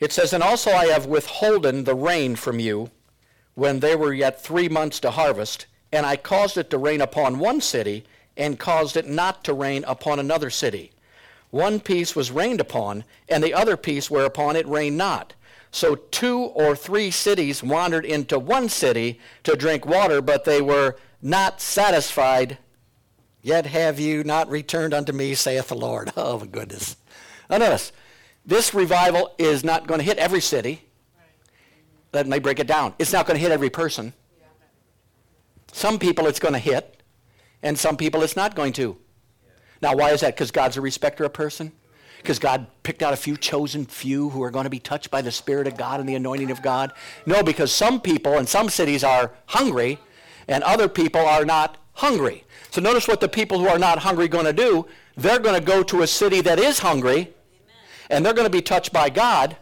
It 0.00 0.12
says, 0.12 0.32
And 0.32 0.42
also 0.42 0.70
I 0.70 0.86
have 0.86 1.06
withholden 1.06 1.84
the 1.84 1.94
rain 1.94 2.36
from 2.36 2.58
you 2.58 2.90
when 3.54 3.80
there 3.80 3.98
were 3.98 4.12
yet 4.12 4.42
three 4.42 4.68
months 4.68 4.98
to 5.00 5.12
harvest, 5.12 5.66
and 5.92 6.04
I 6.04 6.16
caused 6.16 6.56
it 6.56 6.70
to 6.70 6.78
rain 6.78 7.00
upon 7.00 7.38
one 7.38 7.60
city, 7.60 8.04
and 8.36 8.58
caused 8.58 8.96
it 8.96 9.06
not 9.06 9.44
to 9.44 9.54
rain 9.54 9.84
upon 9.86 10.18
another 10.18 10.50
city. 10.50 10.90
One 11.50 11.78
piece 11.78 12.16
was 12.16 12.32
rained 12.32 12.60
upon, 12.60 13.04
and 13.28 13.44
the 13.44 13.54
other 13.54 13.76
piece 13.76 14.10
whereupon 14.10 14.56
it 14.56 14.66
rained 14.66 14.96
not. 14.96 15.34
So 15.70 15.94
two 15.94 16.38
or 16.38 16.74
three 16.74 17.12
cities 17.12 17.62
wandered 17.62 18.04
into 18.04 18.38
one 18.38 18.68
city 18.68 19.20
to 19.44 19.54
drink 19.54 19.86
water, 19.86 20.20
but 20.20 20.44
they 20.44 20.60
were 20.60 20.96
not 21.22 21.60
satisfied. 21.60 22.58
Yet 23.42 23.66
have 23.66 24.00
you 24.00 24.24
not 24.24 24.48
returned 24.48 24.94
unto 24.94 25.12
me, 25.12 25.34
saith 25.34 25.68
the 25.68 25.76
Lord. 25.76 26.12
Oh, 26.16 26.38
my 26.40 26.46
goodness. 26.46 26.96
Now 27.48 27.58
notice, 27.58 27.92
this 28.46 28.74
revival 28.74 29.34
is 29.38 29.64
not 29.64 29.86
going 29.86 29.98
to 29.98 30.04
hit 30.04 30.18
every 30.18 30.40
city. 30.40 30.82
Let 32.12 32.26
me 32.26 32.38
break 32.38 32.60
it 32.60 32.66
down. 32.66 32.94
It's 32.98 33.12
not 33.12 33.26
going 33.26 33.36
to 33.36 33.42
hit 33.42 33.50
every 33.50 33.70
person. 33.70 34.12
Some 35.72 35.98
people 35.98 36.28
it's 36.28 36.38
going 36.38 36.54
to 36.54 36.60
hit, 36.60 37.02
and 37.62 37.76
some 37.76 37.96
people 37.96 38.22
it's 38.22 38.36
not 38.36 38.54
going 38.54 38.72
to. 38.74 38.96
Now, 39.82 39.96
why 39.96 40.12
is 40.12 40.20
that? 40.20 40.36
Because 40.36 40.52
God's 40.52 40.76
a 40.76 40.80
respecter 40.80 41.24
of 41.24 41.32
person? 41.32 41.72
Because 42.18 42.38
God 42.38 42.68
picked 42.84 43.02
out 43.02 43.12
a 43.12 43.16
few 43.16 43.36
chosen 43.36 43.84
few 43.84 44.30
who 44.30 44.42
are 44.44 44.50
going 44.50 44.64
to 44.64 44.70
be 44.70 44.78
touched 44.78 45.10
by 45.10 45.20
the 45.20 45.32
Spirit 45.32 45.66
of 45.66 45.76
God 45.76 46.00
and 46.00 46.08
the 46.08 46.14
anointing 46.14 46.50
of 46.50 46.62
God? 46.62 46.92
No, 47.26 47.42
because 47.42 47.72
some 47.72 48.00
people 48.00 48.38
in 48.38 48.46
some 48.46 48.68
cities 48.68 49.02
are 49.02 49.32
hungry, 49.46 49.98
and 50.46 50.62
other 50.62 50.88
people 50.88 51.20
are 51.20 51.44
not 51.44 51.76
hungry. 51.94 52.44
So 52.70 52.80
notice 52.80 53.08
what 53.08 53.20
the 53.20 53.28
people 53.28 53.58
who 53.58 53.68
are 53.68 53.78
not 53.78 53.98
hungry 53.98 54.28
going 54.28 54.46
to 54.46 54.52
do. 54.52 54.86
They're 55.16 55.38
going 55.38 55.60
to 55.60 55.64
go 55.64 55.82
to 55.82 56.02
a 56.02 56.06
city 56.06 56.40
that 56.40 56.58
is 56.58 56.78
hungry, 56.78 57.33
and 58.14 58.24
they're 58.24 58.32
going 58.32 58.46
to 58.46 58.50
be 58.50 58.62
touched 58.62 58.92
by 58.92 59.10
God. 59.10 59.56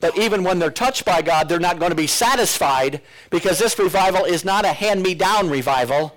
But 0.00 0.16
even 0.16 0.44
when 0.44 0.58
they're 0.58 0.70
touched 0.70 1.04
by 1.04 1.22
God, 1.22 1.48
they're 1.48 1.58
not 1.58 1.78
going 1.78 1.90
to 1.90 1.96
be 1.96 2.06
satisfied 2.06 3.00
because 3.30 3.58
this 3.58 3.78
revival 3.78 4.24
is 4.24 4.44
not 4.44 4.64
a 4.64 4.72
hand 4.72 5.02
me 5.02 5.14
down 5.14 5.50
revival. 5.50 6.16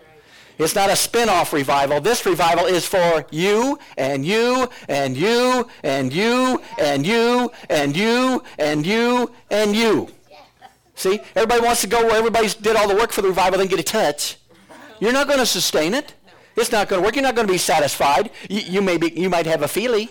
It's 0.57 0.75
not 0.75 0.91
a 0.91 0.95
spin 0.95 1.27
off 1.27 1.53
revival. 1.53 1.99
This 1.99 2.25
revival 2.25 2.65
is 2.65 2.85
for 2.85 3.25
you 3.31 3.79
and 3.97 4.23
you 4.23 4.69
and 4.87 5.17
you 5.17 5.67
and 5.83 6.13
you 6.13 6.61
and 6.77 7.05
you 7.05 7.51
and 7.69 7.97
you 7.97 8.43
and 8.59 8.85
you 8.85 9.31
and 9.49 9.75
you. 9.75 10.07
See, 10.95 11.19
everybody 11.35 11.61
wants 11.61 11.81
to 11.81 11.87
go 11.87 12.05
where 12.05 12.15
everybody 12.15 12.47
did 12.61 12.75
all 12.75 12.87
the 12.87 12.95
work 12.95 13.11
for 13.11 13.23
the 13.23 13.29
revival, 13.29 13.57
then 13.57 13.67
get 13.67 13.79
a 13.79 13.83
touch. 13.83 14.37
You're 14.99 15.13
not 15.13 15.27
going 15.27 15.39
to 15.39 15.47
sustain 15.47 15.95
it. 15.95 16.13
It's 16.55 16.71
not 16.71 16.87
going 16.87 17.01
to 17.01 17.05
work. 17.05 17.15
You're 17.15 17.23
not 17.23 17.35
going 17.35 17.47
to 17.47 17.53
be 17.53 17.57
satisfied. 17.57 18.29
You, 18.47 18.59
you 18.59 18.81
may 18.83 18.97
be, 18.97 19.11
you 19.19 19.29
might 19.29 19.47
have 19.47 19.63
a 19.63 19.67
feeling. 19.67 20.09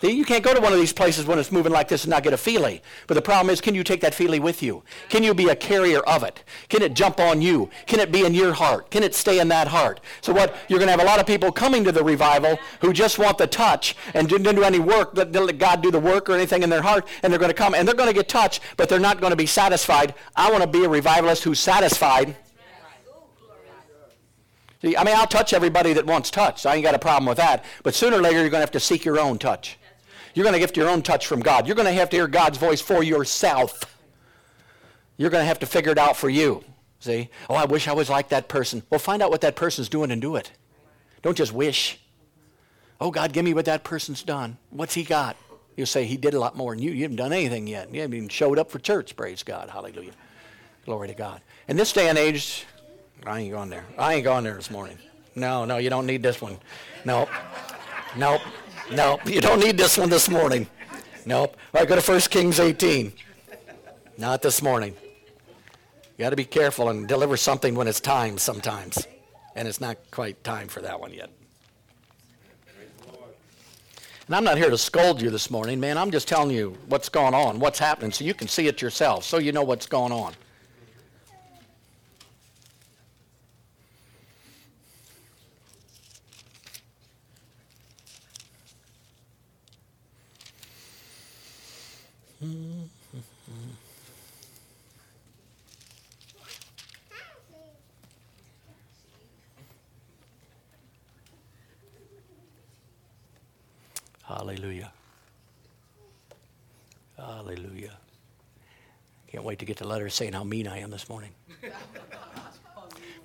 You 0.00 0.24
can't 0.24 0.44
go 0.44 0.54
to 0.54 0.60
one 0.60 0.72
of 0.72 0.78
these 0.78 0.92
places 0.92 1.26
when 1.26 1.40
it's 1.40 1.50
moving 1.50 1.72
like 1.72 1.88
this 1.88 2.04
and 2.04 2.10
not 2.10 2.22
get 2.22 2.32
a 2.32 2.36
feeling. 2.36 2.80
But 3.08 3.14
the 3.14 3.22
problem 3.22 3.50
is, 3.50 3.60
can 3.60 3.74
you 3.74 3.82
take 3.82 4.00
that 4.02 4.14
feeling 4.14 4.42
with 4.42 4.62
you? 4.62 4.84
Can 5.08 5.24
you 5.24 5.34
be 5.34 5.48
a 5.48 5.56
carrier 5.56 5.98
of 6.00 6.22
it? 6.22 6.44
Can 6.68 6.82
it 6.82 6.94
jump 6.94 7.18
on 7.18 7.42
you? 7.42 7.68
Can 7.86 7.98
it 7.98 8.12
be 8.12 8.24
in 8.24 8.32
your 8.32 8.52
heart? 8.52 8.92
Can 8.92 9.02
it 9.02 9.12
stay 9.16 9.40
in 9.40 9.48
that 9.48 9.66
heart? 9.66 10.00
So 10.20 10.32
what 10.32 10.54
you're 10.68 10.78
going 10.78 10.86
to 10.86 10.92
have 10.92 11.00
a 11.00 11.04
lot 11.04 11.18
of 11.18 11.26
people 11.26 11.50
coming 11.50 11.82
to 11.82 11.90
the 11.90 12.04
revival 12.04 12.60
who 12.80 12.92
just 12.92 13.18
want 13.18 13.38
the 13.38 13.48
touch 13.48 13.96
and 14.14 14.28
didn't 14.28 14.54
do 14.54 14.62
any 14.62 14.78
work, 14.78 15.16
didn't 15.16 15.34
let 15.34 15.58
God 15.58 15.82
do 15.82 15.90
the 15.90 15.98
work 15.98 16.30
or 16.30 16.34
anything 16.34 16.62
in 16.62 16.70
their 16.70 16.82
heart, 16.82 17.08
and 17.24 17.32
they're 17.32 17.40
going 17.40 17.50
to 17.50 17.54
come 17.54 17.74
and 17.74 17.86
they're 17.88 17.94
going 17.96 18.08
to 18.08 18.14
get 18.14 18.28
touched, 18.28 18.62
but 18.76 18.88
they're 18.88 19.00
not 19.00 19.20
going 19.20 19.32
to 19.32 19.36
be 19.36 19.46
satisfied. 19.46 20.14
I 20.36 20.48
want 20.52 20.62
to 20.62 20.68
be 20.68 20.84
a 20.84 20.88
revivalist 20.88 21.42
who's 21.42 21.58
satisfied. 21.58 22.36
See, 24.80 24.96
I 24.96 25.02
mean, 25.02 25.16
I'll 25.16 25.26
touch 25.26 25.52
everybody 25.52 25.92
that 25.94 26.06
wants 26.06 26.30
touched. 26.30 26.66
I 26.66 26.76
ain't 26.76 26.84
got 26.84 26.94
a 26.94 27.00
problem 27.00 27.26
with 27.26 27.38
that. 27.38 27.64
But 27.82 27.96
sooner 27.96 28.18
or 28.18 28.22
later, 28.22 28.38
you're 28.38 28.50
going 28.50 28.60
to 28.60 28.66
have 28.66 28.70
to 28.70 28.80
seek 28.80 29.04
your 29.04 29.18
own 29.18 29.38
touch. 29.38 29.76
You're 30.38 30.44
going 30.44 30.54
to 30.54 30.60
get 30.60 30.76
your 30.76 30.88
own 30.88 31.02
touch 31.02 31.26
from 31.26 31.40
God. 31.40 31.66
You're 31.66 31.74
going 31.74 31.88
to 31.88 31.92
have 31.94 32.10
to 32.10 32.16
hear 32.16 32.28
God's 32.28 32.58
voice 32.58 32.80
for 32.80 33.02
yourself. 33.02 33.98
You're 35.16 35.30
going 35.30 35.42
to 35.42 35.48
have 35.48 35.58
to 35.58 35.66
figure 35.66 35.90
it 35.90 35.98
out 35.98 36.16
for 36.16 36.30
you. 36.30 36.62
See? 37.00 37.28
Oh, 37.50 37.56
I 37.56 37.64
wish 37.64 37.88
I 37.88 37.92
was 37.92 38.08
like 38.08 38.28
that 38.28 38.46
person. 38.46 38.84
Well, 38.88 39.00
find 39.00 39.20
out 39.20 39.32
what 39.32 39.40
that 39.40 39.56
person's 39.56 39.88
doing 39.88 40.12
and 40.12 40.22
do 40.22 40.36
it. 40.36 40.52
Don't 41.22 41.36
just 41.36 41.52
wish. 41.52 41.98
Oh, 43.00 43.10
God, 43.10 43.32
give 43.32 43.44
me 43.44 43.52
what 43.52 43.64
that 43.64 43.82
person's 43.82 44.22
done. 44.22 44.58
What's 44.70 44.94
he 44.94 45.02
got? 45.02 45.36
You'll 45.76 45.88
say, 45.88 46.04
He 46.04 46.16
did 46.16 46.34
a 46.34 46.38
lot 46.38 46.54
more 46.54 46.72
than 46.72 46.84
you. 46.84 46.92
You 46.92 47.02
haven't 47.02 47.16
done 47.16 47.32
anything 47.32 47.66
yet. 47.66 47.92
You 47.92 48.02
haven't 48.02 48.16
even 48.16 48.28
showed 48.28 48.60
up 48.60 48.70
for 48.70 48.78
church. 48.78 49.16
Praise 49.16 49.42
God. 49.42 49.68
Hallelujah. 49.68 50.12
Glory 50.84 51.08
to 51.08 51.14
God. 51.14 51.40
In 51.66 51.76
this 51.76 51.92
day 51.92 52.08
and 52.08 52.16
age, 52.16 52.64
I 53.26 53.40
ain't 53.40 53.50
going 53.50 53.70
there. 53.70 53.86
I 53.98 54.14
ain't 54.14 54.24
going 54.24 54.44
there 54.44 54.54
this 54.54 54.70
morning. 54.70 54.98
No, 55.34 55.64
no, 55.64 55.78
you 55.78 55.90
don't 55.90 56.06
need 56.06 56.22
this 56.22 56.40
one. 56.40 56.58
Nope. 57.04 57.28
Nope. 58.16 58.42
Nope, 58.90 59.28
you 59.28 59.40
don't 59.42 59.60
need 59.60 59.76
this 59.76 59.98
one 59.98 60.08
this 60.08 60.30
morning. 60.30 60.66
Nope. 61.26 61.56
All 61.74 61.80
right, 61.80 61.88
go 61.88 62.00
to 62.00 62.10
1 62.10 62.20
Kings 62.22 62.58
18. 62.58 63.12
Not 64.16 64.40
this 64.40 64.62
morning. 64.62 64.94
You 66.16 66.24
got 66.24 66.30
to 66.30 66.36
be 66.36 66.44
careful 66.44 66.88
and 66.88 67.06
deliver 67.06 67.36
something 67.36 67.74
when 67.74 67.86
it's 67.86 68.00
time 68.00 68.38
sometimes. 68.38 69.06
And 69.54 69.68
it's 69.68 69.80
not 69.80 69.98
quite 70.10 70.42
time 70.42 70.68
for 70.68 70.80
that 70.80 70.98
one 70.98 71.12
yet. 71.12 71.30
And 74.26 74.34
I'm 74.34 74.44
not 74.44 74.56
here 74.56 74.70
to 74.70 74.78
scold 74.78 75.20
you 75.20 75.30
this 75.30 75.50
morning, 75.50 75.80
man. 75.80 75.98
I'm 75.98 76.10
just 76.10 76.26
telling 76.26 76.50
you 76.50 76.76
what's 76.86 77.08
going 77.08 77.34
on, 77.34 77.58
what's 77.60 77.78
happening, 77.78 78.10
so 78.10 78.24
you 78.24 78.34
can 78.34 78.48
see 78.48 78.68
it 78.68 78.80
yourself, 78.80 79.24
so 79.24 79.38
you 79.38 79.52
know 79.52 79.62
what's 79.62 79.86
going 79.86 80.12
on. 80.12 80.34
Hallelujah. 104.28 104.92
Hallelujah. 107.16 107.96
Can't 109.28 109.42
wait 109.42 109.58
to 109.60 109.64
get 109.64 109.78
the 109.78 109.86
letter 109.86 110.10
saying 110.10 110.34
how 110.34 110.44
mean 110.44 110.68
I 110.68 110.80
am 110.80 110.90
this 110.90 111.08
morning. 111.08 111.30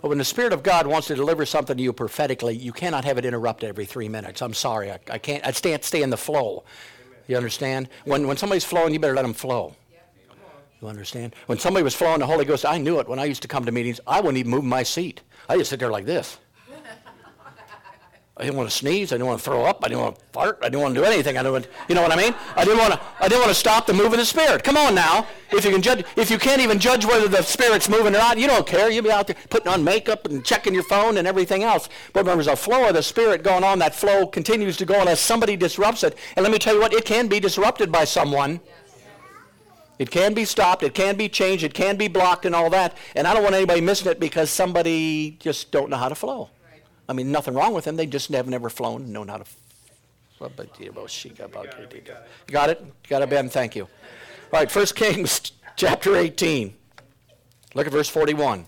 but 0.02 0.08
when 0.08 0.18
the 0.18 0.24
Spirit 0.24 0.54
of 0.54 0.64
God 0.64 0.88
wants 0.88 1.08
to 1.08 1.16
deliver 1.16 1.46
something 1.46 1.76
to 1.76 1.84
you 1.84 1.92
prophetically, 1.92 2.56
you 2.56 2.72
cannot 2.72 3.04
have 3.04 3.18
it 3.18 3.26
interrupted 3.26 3.68
every 3.68 3.84
three 3.86 4.08
minutes. 4.08 4.42
I'm 4.42 4.54
sorry. 4.54 4.92
I, 4.92 5.00
I 5.10 5.18
can't. 5.18 5.46
I 5.46 5.52
can't 5.52 5.84
stay 5.84 6.04
in 6.04 6.10
the 6.10 6.18
flow. 6.18 6.64
You 7.28 7.36
understand? 7.36 7.90
When, 8.06 8.26
when 8.26 8.38
somebody's 8.38 8.66
flowing, 8.66 8.94
you 8.94 9.00
better 9.00 9.14
let 9.14 9.24
them 9.24 9.34
flow. 9.34 9.76
You 10.82 10.88
understand? 10.88 11.36
When 11.48 11.60
somebody 11.60 11.84
was 11.84 11.96
flowing 11.96 12.20
the 12.20 12.26
Holy 12.26 12.46
Ghost, 12.46 12.66
I 12.66 12.78
knew 12.78 13.00
it. 13.00 13.10
When 13.10 13.20
I 13.20 13.26
used 13.26 13.42
to 13.42 13.48
come 13.50 13.66
to 13.66 13.72
meetings, 13.74 14.00
I 14.08 14.22
wouldn't 14.22 14.38
even 14.38 14.52
move 14.52 14.64
my 14.64 14.84
seat. 14.84 15.22
I 15.50 15.58
just 15.58 15.70
sit 15.70 15.80
there 15.80 15.92
like 15.92 16.06
this. 16.06 16.38
I 18.36 18.46
didn't 18.46 18.58
want 18.58 18.68
to 18.68 18.76
sneeze. 18.76 19.12
I 19.12 19.16
didn't 19.16 19.28
want 19.28 19.40
to 19.40 19.46
throw 19.46 19.64
up. 19.64 19.82
I 19.84 19.90
didn't 19.90 20.02
want 20.02 20.18
to 20.18 20.26
fart. 20.32 20.58
I 20.64 20.66
didn't 20.66 20.82
want 20.82 20.96
to 20.96 21.02
do 21.02 21.06
anything. 21.06 21.38
I 21.38 21.44
didn't. 21.44 21.54
Want, 21.54 21.68
you 21.88 21.94
know 21.94 22.02
what 22.02 22.12
I 22.12 22.16
mean? 22.16 22.34
I 22.56 22.66
didn't 22.66 22.80
want 22.80 22.94
to. 22.94 23.00
I 23.20 23.28
didn't 23.28 23.42
want 23.42 23.52
to 23.52 23.56
stop 23.56 23.86
the 23.86 23.94
move 23.94 24.12
of 24.12 24.18
the 24.18 24.26
spirit. 24.26 24.64
Come 24.64 24.76
on 24.76 24.96
now. 24.96 25.28
If 25.52 25.64
you 25.64 25.70
can 25.70 25.84
judge, 25.84 26.04
if 26.16 26.32
you 26.32 26.40
can't 26.40 26.60
even 26.60 26.80
judge 26.80 27.06
whether 27.06 27.28
the 27.28 27.44
spirit's 27.44 27.88
moving 27.88 28.16
or 28.16 28.18
not, 28.18 28.40
you 28.40 28.48
don't 28.48 28.66
care. 28.66 28.90
You'll 28.90 29.04
be 29.04 29.12
out 29.12 29.28
there 29.28 29.36
putting 29.52 29.68
on 29.68 29.84
makeup 29.84 30.26
and 30.26 30.44
checking 30.44 30.74
your 30.74 30.84
phone 30.84 31.18
and 31.18 31.28
everything 31.28 31.62
else. 31.64 31.90
But 32.12 32.22
remember, 32.22 32.44
there's 32.44 32.60
a 32.60 32.62
flow 32.62 32.88
of 32.88 32.96
the 32.96 33.04
spirit 33.04 33.44
going 33.44 33.64
on. 33.64 33.78
That 33.78 33.94
flow 33.94 34.26
continues 34.26 34.78
to 34.78 34.86
go 34.86 35.00
unless 35.00 35.20
somebody 35.20 35.56
disrupts 35.56 36.04
it. 36.04 36.18
And 36.36 36.42
let 36.42 36.52
me 36.52 36.58
tell 36.58 36.74
you 36.74 36.82
what, 36.82 36.92
it 36.92 37.06
can 37.06 37.28
be 37.28 37.40
disrupted 37.40 37.92
by 37.92 38.04
someone. 38.04 38.62
It 40.00 40.10
can 40.10 40.34
be 40.34 40.44
stopped. 40.44 40.82
It 40.82 40.96
can 40.96 41.16
be 41.18 41.30
changed. 41.30 41.64
It 41.64 41.76
can 41.76 41.98
be 41.98 42.08
blocked 42.08 42.48
and 42.48 42.56
all 42.56 42.72
that. 42.72 42.98
And 43.16 43.28
I 43.28 43.36
don't 43.36 43.44
want 43.44 43.54
anybody 43.54 43.80
missing 43.80 44.12
it 44.12 44.20
because 44.20 44.50
somebody 44.50 45.38
just 45.40 45.72
don't 45.72 45.92
know 45.92 45.98
how 45.98 46.10
to 46.10 46.16
flow. 46.16 46.50
I 47.08 47.14
mean, 47.14 47.32
nothing 47.32 47.54
wrong 47.54 47.74
with 47.74 47.86
them. 47.86 47.96
They 47.96 48.06
just 48.06 48.32
have 48.32 48.48
never 48.48 48.70
flown, 48.70 49.12
known 49.12 49.28
how 49.28 49.38
to. 49.38 49.46
You 52.48 52.54
got 52.54 52.70
it? 52.70 52.82
You 52.82 53.10
got 53.10 53.22
it, 53.22 53.30
Ben? 53.30 53.50
Thank 53.50 53.76
you. 53.76 53.84
All 53.84 54.60
right, 54.60 54.74
1 54.74 54.86
Kings 54.88 55.52
chapter 55.76 56.16
18. 56.16 56.74
Look 57.76 57.88
at 57.88 57.92
verse 57.92 58.10
41. 58.10 58.66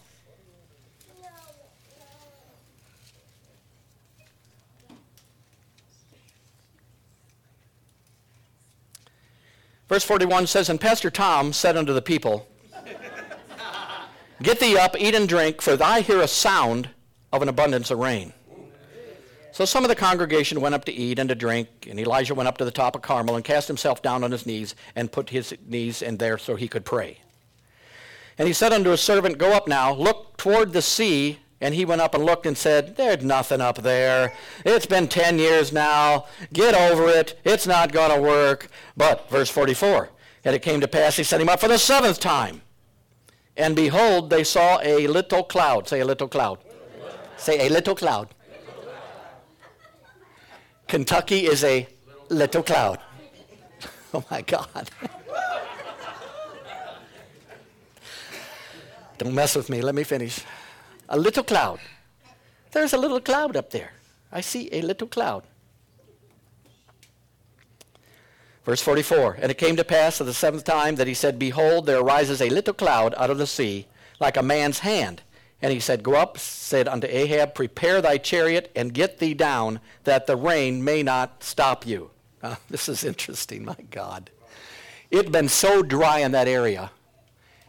Verse 9.88 10.04
41 10.04 10.48
says, 10.48 10.70
And 10.70 10.82
Pastor 10.82 11.12
Tom 11.12 11.54
said 11.54 11.78
unto 11.78 11.94
the 11.94 12.02
people, 12.02 12.48
Get 14.42 14.60
thee 14.60 14.78
up, 14.78 14.96
eat 15.00 15.16
and 15.16 15.30
drink, 15.30 15.62
for 15.62 15.82
I 15.82 16.02
hear 16.02 16.20
a 16.20 16.28
sound 16.28 16.90
of 17.36 17.42
an 17.42 17.50
abundance 17.50 17.92
of 17.92 18.00
rain. 18.00 18.34
So 19.52 19.64
some 19.64 19.86
of 19.86 19.90
the 19.90 19.96
congregation 19.96 20.60
went 20.60 20.76
up 20.76 20.84
to 20.84 20.92
eat 20.92 21.18
and 21.18 21.30
to 21.30 21.36
drink, 21.36 21.88
and 21.90 21.98
Elijah 21.98 22.36
went 22.36 22.50
up 22.50 22.58
to 22.58 22.66
the 22.66 22.72
top 22.72 22.94
of 22.94 23.02
Carmel 23.02 23.38
and 23.38 23.46
cast 23.46 23.70
himself 23.70 24.02
down 24.02 24.24
on 24.24 24.32
his 24.32 24.46
knees 24.46 24.76
and 24.96 25.10
put 25.10 25.30
his 25.30 25.56
knees 25.66 26.02
in 26.02 26.18
there 26.18 26.38
so 26.38 26.56
he 26.56 26.68
could 26.68 26.84
pray. 26.84 27.20
And 28.38 28.48
he 28.48 28.54
said 28.54 28.74
unto 28.74 28.90
his 28.90 29.00
servant, 29.00 29.38
Go 29.38 29.54
up 29.54 29.68
now, 29.68 29.94
look 29.94 30.36
toward 30.38 30.74
the 30.74 30.82
sea. 30.82 31.40
And 31.62 31.74
he 31.74 31.86
went 31.86 32.02
up 32.02 32.14
and 32.14 32.26
looked 32.26 32.46
and 32.46 32.58
said, 32.58 32.98
There's 32.98 33.24
nothing 33.24 33.62
up 33.62 33.78
there. 33.78 34.34
It's 34.66 34.86
been 34.86 35.08
10 35.08 35.40
years 35.40 35.72
now. 35.72 36.26
Get 36.52 36.76
over 36.76 37.08
it. 37.08 37.40
It's 37.46 37.66
not 37.66 37.94
going 37.94 38.14
to 38.14 38.22
work. 38.22 38.68
But, 38.98 39.30
verse 39.30 39.50
44, 39.50 40.10
and 40.44 40.54
it 40.54 40.62
came 40.62 40.82
to 40.82 40.88
pass, 40.90 41.16
he 41.16 41.24
set 41.24 41.40
him 41.40 41.48
up 41.48 41.62
for 41.62 41.70
the 41.70 41.78
seventh 41.78 42.20
time. 42.20 42.62
And 43.56 43.74
behold, 43.74 44.30
they 44.30 44.44
saw 44.44 44.82
a 44.82 45.08
little 45.08 45.44
cloud. 45.44 45.88
Say 45.88 46.02
a 46.02 46.06
little 46.06 46.28
cloud. 46.28 46.60
Say 47.38 47.68
a 47.68 47.70
little 47.70 47.96
cloud. 47.96 48.30
Kentucky 50.88 51.46
is 51.46 51.64
a 51.64 51.88
little 52.30 52.64
cloud. 52.64 53.00
Oh 54.14 54.24
my 54.32 54.42
God. 54.42 54.90
Don't 59.18 59.34
mess 59.36 59.56
with 59.58 59.70
me. 59.70 59.82
Let 59.82 59.94
me 59.94 60.04
finish. 60.04 60.40
A 61.10 61.18
little 61.18 61.44
cloud. 61.44 61.80
There's 62.72 62.94
a 62.94 62.98
little 62.98 63.20
cloud 63.20 63.58
up 63.58 63.72
there. 63.72 63.92
I 64.32 64.40
see 64.40 64.70
a 64.72 64.82
little 64.82 65.08
cloud. 65.08 65.44
Verse 68.66 68.82
44 68.82 69.40
And 69.42 69.52
it 69.52 69.58
came 69.58 69.76
to 69.76 69.84
pass 69.84 70.20
at 70.20 70.28
the 70.28 70.34
seventh 70.34 70.64
time 70.64 70.96
that 70.96 71.08
he 71.08 71.14
said, 71.14 71.38
Behold, 71.38 71.86
there 71.86 72.00
arises 72.00 72.42
a 72.42 72.50
little 72.50 72.74
cloud 72.74 73.14
out 73.18 73.30
of 73.30 73.38
the 73.38 73.48
sea, 73.48 73.88
like 74.20 74.38
a 74.38 74.44
man's 74.44 74.80
hand. 74.80 75.22
And 75.62 75.72
he 75.72 75.80
said, 75.80 76.04
Go 76.04 76.16
up, 76.16 76.38
said 76.38 76.88
unto 76.88 77.08
Ahab, 77.08 77.56
Prepare 77.56 78.02
thy 78.02 78.18
chariot 78.18 78.72
and 78.76 78.94
get 78.94 79.20
thee 79.20 79.34
down, 79.34 79.80
that 80.04 80.28
the 80.28 80.36
rain 80.36 80.84
may 80.84 81.04
not 81.04 81.44
stop 81.44 81.86
you. 81.86 82.12
Uh, 82.44 82.56
this 82.70 82.90
is 82.90 83.04
interesting, 83.04 83.66
my 83.66 83.78
God. 83.90 84.30
It 85.12 85.18
had 85.18 85.32
been 85.32 85.50
so 85.50 85.82
dry 85.82 86.20
in 86.20 86.32
that 86.32 86.48
area. 86.48 86.92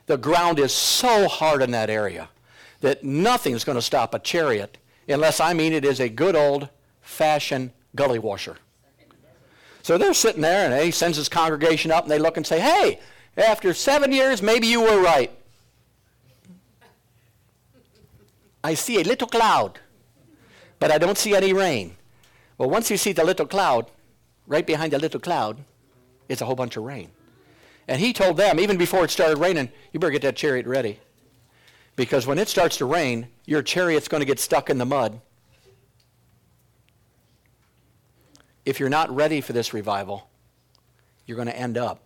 The 0.06 0.16
ground 0.16 0.58
is 0.58 0.72
so 0.72 1.28
hard 1.28 1.62
in 1.62 1.72
that 1.72 1.90
area 1.90 2.28
that 2.80 3.02
nothing's 3.02 3.64
going 3.64 3.76
to 3.76 3.82
stop 3.82 4.14
a 4.14 4.18
chariot 4.18 4.78
unless, 5.08 5.40
I 5.40 5.52
mean, 5.52 5.72
it 5.72 5.84
is 5.84 6.00
a 6.00 6.08
good 6.08 6.36
old 6.36 6.68
fashioned 7.00 7.72
gully 7.94 8.18
washer. 8.18 8.56
So 9.82 9.96
they're 9.96 10.14
sitting 10.14 10.42
there, 10.42 10.70
and 10.70 10.84
he 10.84 10.90
sends 10.90 11.16
his 11.16 11.28
congregation 11.28 11.92
up, 11.92 12.04
and 12.04 12.10
they 12.10 12.18
look 12.18 12.36
and 12.36 12.46
say, 12.46 12.58
Hey, 12.58 12.98
after 13.36 13.72
seven 13.72 14.10
years, 14.10 14.42
maybe 14.42 14.66
you 14.66 14.80
were 14.80 15.00
right. 15.00 15.30
I 18.66 18.74
see 18.74 19.00
a 19.00 19.04
little 19.04 19.28
cloud, 19.28 19.78
but 20.80 20.90
I 20.90 20.98
don't 20.98 21.16
see 21.16 21.36
any 21.36 21.52
rain. 21.52 21.96
Well, 22.58 22.68
once 22.68 22.90
you 22.90 22.96
see 22.96 23.12
the 23.12 23.22
little 23.22 23.46
cloud, 23.46 23.92
right 24.48 24.66
behind 24.66 24.92
the 24.92 24.98
little 24.98 25.20
cloud 25.20 25.58
is 26.28 26.40
a 26.40 26.46
whole 26.46 26.56
bunch 26.56 26.76
of 26.76 26.82
rain. 26.82 27.10
And 27.86 28.00
he 28.00 28.12
told 28.12 28.36
them, 28.36 28.58
even 28.58 28.76
before 28.76 29.04
it 29.04 29.12
started 29.12 29.38
raining, 29.38 29.70
you 29.92 30.00
better 30.00 30.10
get 30.10 30.22
that 30.22 30.34
chariot 30.34 30.66
ready. 30.66 30.98
Because 31.94 32.26
when 32.26 32.40
it 32.40 32.48
starts 32.48 32.76
to 32.78 32.86
rain, 32.86 33.28
your 33.44 33.62
chariot's 33.62 34.08
going 34.08 34.20
to 34.20 34.26
get 34.26 34.40
stuck 34.40 34.68
in 34.68 34.78
the 34.78 34.84
mud. 34.84 35.20
If 38.64 38.80
you're 38.80 38.88
not 38.88 39.14
ready 39.14 39.40
for 39.40 39.52
this 39.52 39.72
revival, 39.72 40.28
you're 41.24 41.36
going 41.36 41.46
to 41.46 41.56
end 41.56 41.78
up 41.78 42.00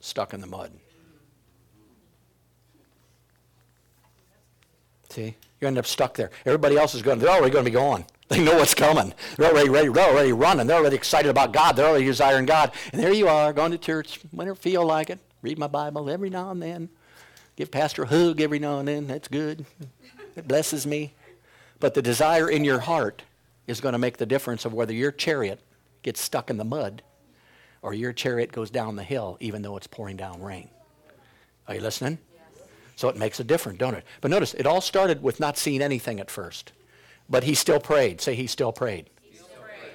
stuck 0.00 0.32
in 0.32 0.40
the 0.40 0.46
mud. 0.46 0.72
See? 5.10 5.36
You 5.60 5.68
end 5.68 5.78
up 5.78 5.86
stuck 5.86 6.14
there. 6.14 6.30
Everybody 6.46 6.76
else 6.76 6.94
is 6.94 7.02
going, 7.02 7.18
they're 7.18 7.30
already 7.30 7.50
going 7.50 7.64
to 7.64 7.70
be 7.70 7.74
gone. 7.74 8.04
They 8.28 8.44
know 8.44 8.56
what's 8.56 8.74
coming. 8.74 9.14
They're 9.38 9.50
already 9.50 9.70
ready. 9.70 9.88
They're 9.88 10.10
already 10.10 10.34
running. 10.34 10.66
They're 10.66 10.76
already 10.76 10.96
excited 10.96 11.30
about 11.30 11.54
God. 11.54 11.76
They're 11.76 11.86
already 11.86 12.04
desiring 12.04 12.44
God. 12.44 12.72
And 12.92 13.02
there 13.02 13.10
you 13.10 13.26
are, 13.26 13.54
going 13.54 13.72
to 13.72 13.78
church 13.78 14.20
whenever 14.32 14.54
feel 14.54 14.84
like 14.84 15.08
it. 15.08 15.18
Read 15.40 15.58
my 15.58 15.66
Bible 15.66 16.10
every 16.10 16.28
now 16.28 16.50
and 16.50 16.60
then. 16.60 16.90
Give 17.56 17.70
Pastor 17.70 18.02
a 18.02 18.06
hug 18.06 18.42
every 18.42 18.58
now 18.58 18.80
and 18.80 18.88
then. 18.88 19.06
That's 19.06 19.28
good. 19.28 19.64
It 20.36 20.46
blesses 20.46 20.86
me. 20.86 21.14
But 21.80 21.94
the 21.94 22.02
desire 22.02 22.50
in 22.50 22.64
your 22.64 22.80
heart 22.80 23.22
is 23.66 23.80
going 23.80 23.94
to 23.94 23.98
make 23.98 24.18
the 24.18 24.26
difference 24.26 24.66
of 24.66 24.74
whether 24.74 24.92
your 24.92 25.10
chariot 25.10 25.60
gets 26.02 26.20
stuck 26.20 26.50
in 26.50 26.58
the 26.58 26.64
mud 26.64 27.02
or 27.80 27.94
your 27.94 28.12
chariot 28.12 28.52
goes 28.52 28.70
down 28.70 28.96
the 28.96 29.04
hill 29.04 29.38
even 29.40 29.62
though 29.62 29.78
it's 29.78 29.86
pouring 29.86 30.18
down 30.18 30.42
rain. 30.42 30.68
Are 31.66 31.74
you 31.74 31.80
listening? 31.80 32.18
So 32.98 33.08
it 33.08 33.16
makes 33.16 33.38
a 33.38 33.44
difference, 33.44 33.78
don't 33.78 33.94
it? 33.94 34.02
But 34.20 34.32
notice, 34.32 34.54
it 34.54 34.66
all 34.66 34.80
started 34.80 35.22
with 35.22 35.38
not 35.38 35.56
seeing 35.56 35.82
anything 35.82 36.18
at 36.18 36.32
first. 36.32 36.72
But 37.30 37.44
he 37.44 37.54
still 37.54 37.78
prayed. 37.78 38.20
Say, 38.20 38.34
he 38.34 38.48
still 38.48 38.72
prayed. 38.72 39.08
He 39.22 39.36
still 39.36 39.46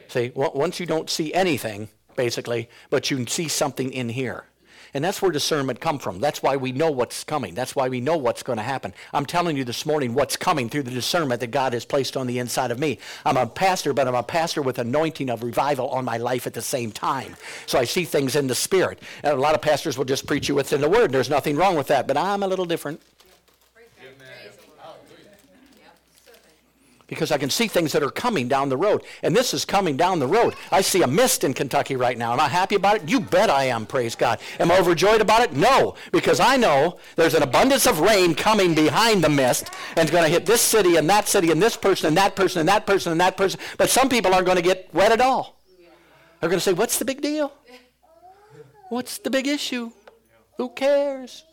prayed. 0.07 0.09
See, 0.09 0.31
once 0.33 0.79
you 0.79 0.85
don't 0.85 1.09
see 1.09 1.33
anything, 1.33 1.89
basically, 2.15 2.69
but 2.89 3.11
you 3.11 3.17
can 3.17 3.27
see 3.27 3.49
something 3.49 3.91
in 3.91 4.07
here. 4.07 4.45
And 4.93 5.03
that's 5.03 5.21
where 5.21 5.31
discernment 5.31 5.79
come 5.79 5.99
from. 5.99 6.19
That's 6.19 6.43
why 6.43 6.55
we 6.55 6.71
know 6.71 6.91
what's 6.91 7.23
coming. 7.23 7.55
That's 7.55 7.75
why 7.75 7.89
we 7.89 7.99
know 7.99 8.17
what's 8.17 8.43
going 8.43 8.57
to 8.57 8.63
happen. 8.63 8.93
I'm 9.13 9.25
telling 9.25 9.57
you 9.57 9.63
this 9.63 9.85
morning 9.85 10.13
what's 10.13 10.37
coming 10.37 10.69
through 10.69 10.83
the 10.83 10.91
discernment 10.91 11.41
that 11.41 11.51
God 11.51 11.73
has 11.73 11.85
placed 11.85 12.15
on 12.15 12.27
the 12.27 12.39
inside 12.39 12.71
of 12.71 12.79
me. 12.79 12.99
I'm 13.25 13.37
a 13.37 13.47
pastor, 13.47 13.93
but 13.93 14.07
I'm 14.07 14.15
a 14.15 14.23
pastor 14.23 14.61
with 14.61 14.79
anointing 14.79 15.29
of 15.29 15.43
revival 15.43 15.89
on 15.89 16.05
my 16.05 16.17
life 16.17 16.45
at 16.45 16.53
the 16.53 16.61
same 16.61 16.91
time. 16.91 17.35
So 17.65 17.79
I 17.79 17.85
see 17.85 18.05
things 18.05 18.35
in 18.35 18.47
the 18.47 18.55
spirit. 18.55 18.99
And 19.23 19.33
a 19.33 19.41
lot 19.41 19.55
of 19.55 19.61
pastors 19.61 19.97
will 19.97 20.05
just 20.05 20.27
preach 20.27 20.47
you 20.47 20.55
within 20.55 20.81
the 20.81 20.89
word. 20.89 21.11
There's 21.11 21.29
nothing 21.29 21.55
wrong 21.55 21.75
with 21.75 21.87
that, 21.87 22.07
but 22.07 22.17
I'm 22.17 22.43
a 22.43 22.47
little 22.47 22.65
different. 22.65 23.01
Because 27.07 27.31
I 27.31 27.37
can 27.37 27.49
see 27.49 27.67
things 27.67 27.91
that 27.91 28.03
are 28.03 28.09
coming 28.09 28.47
down 28.47 28.69
the 28.69 28.77
road. 28.77 29.03
And 29.21 29.35
this 29.35 29.53
is 29.53 29.65
coming 29.65 29.97
down 29.97 30.19
the 30.19 30.27
road. 30.27 30.55
I 30.71 30.81
see 30.81 31.01
a 31.01 31.07
mist 31.07 31.43
in 31.43 31.53
Kentucky 31.53 31.95
right 31.95 32.17
now. 32.17 32.33
Am 32.33 32.39
I 32.39 32.47
happy 32.47 32.75
about 32.75 32.97
it? 32.97 33.09
You 33.09 33.19
bet 33.19 33.49
I 33.49 33.65
am, 33.65 33.85
praise 33.85 34.15
God. 34.15 34.39
Am 34.59 34.71
I 34.71 34.77
overjoyed 34.77 35.21
about 35.21 35.41
it? 35.41 35.53
No, 35.53 35.95
because 36.11 36.39
I 36.39 36.57
know 36.57 36.97
there's 37.15 37.33
an 37.33 37.43
abundance 37.43 37.85
of 37.85 37.99
rain 37.99 38.35
coming 38.35 38.73
behind 38.73 39.23
the 39.23 39.29
mist 39.29 39.69
and 39.95 39.99
it's 39.99 40.11
going 40.11 40.23
to 40.23 40.29
hit 40.29 40.45
this 40.45 40.61
city 40.61 40.95
and 40.95 41.09
that 41.09 41.27
city 41.27 41.51
and 41.51 41.61
this 41.61 41.77
person 41.77 42.07
and 42.07 42.17
that 42.17 42.35
person 42.35 42.61
and 42.61 42.69
that 42.69 42.87
person 42.87 43.11
and 43.11 43.21
that 43.21 43.37
person. 43.37 43.59
But 43.77 43.89
some 43.89 44.09
people 44.09 44.33
aren't 44.33 44.45
going 44.45 44.57
to 44.57 44.63
get 44.63 44.89
wet 44.93 45.11
at 45.11 45.21
all. 45.21 45.59
They're 46.39 46.49
going 46.49 46.59
to 46.59 46.63
say, 46.63 46.73
what's 46.73 46.99
the 46.99 47.05
big 47.05 47.21
deal? 47.21 47.53
What's 48.89 49.17
the 49.17 49.29
big 49.29 49.47
issue? 49.47 49.91
Who 50.57 50.69
cares? 50.69 51.45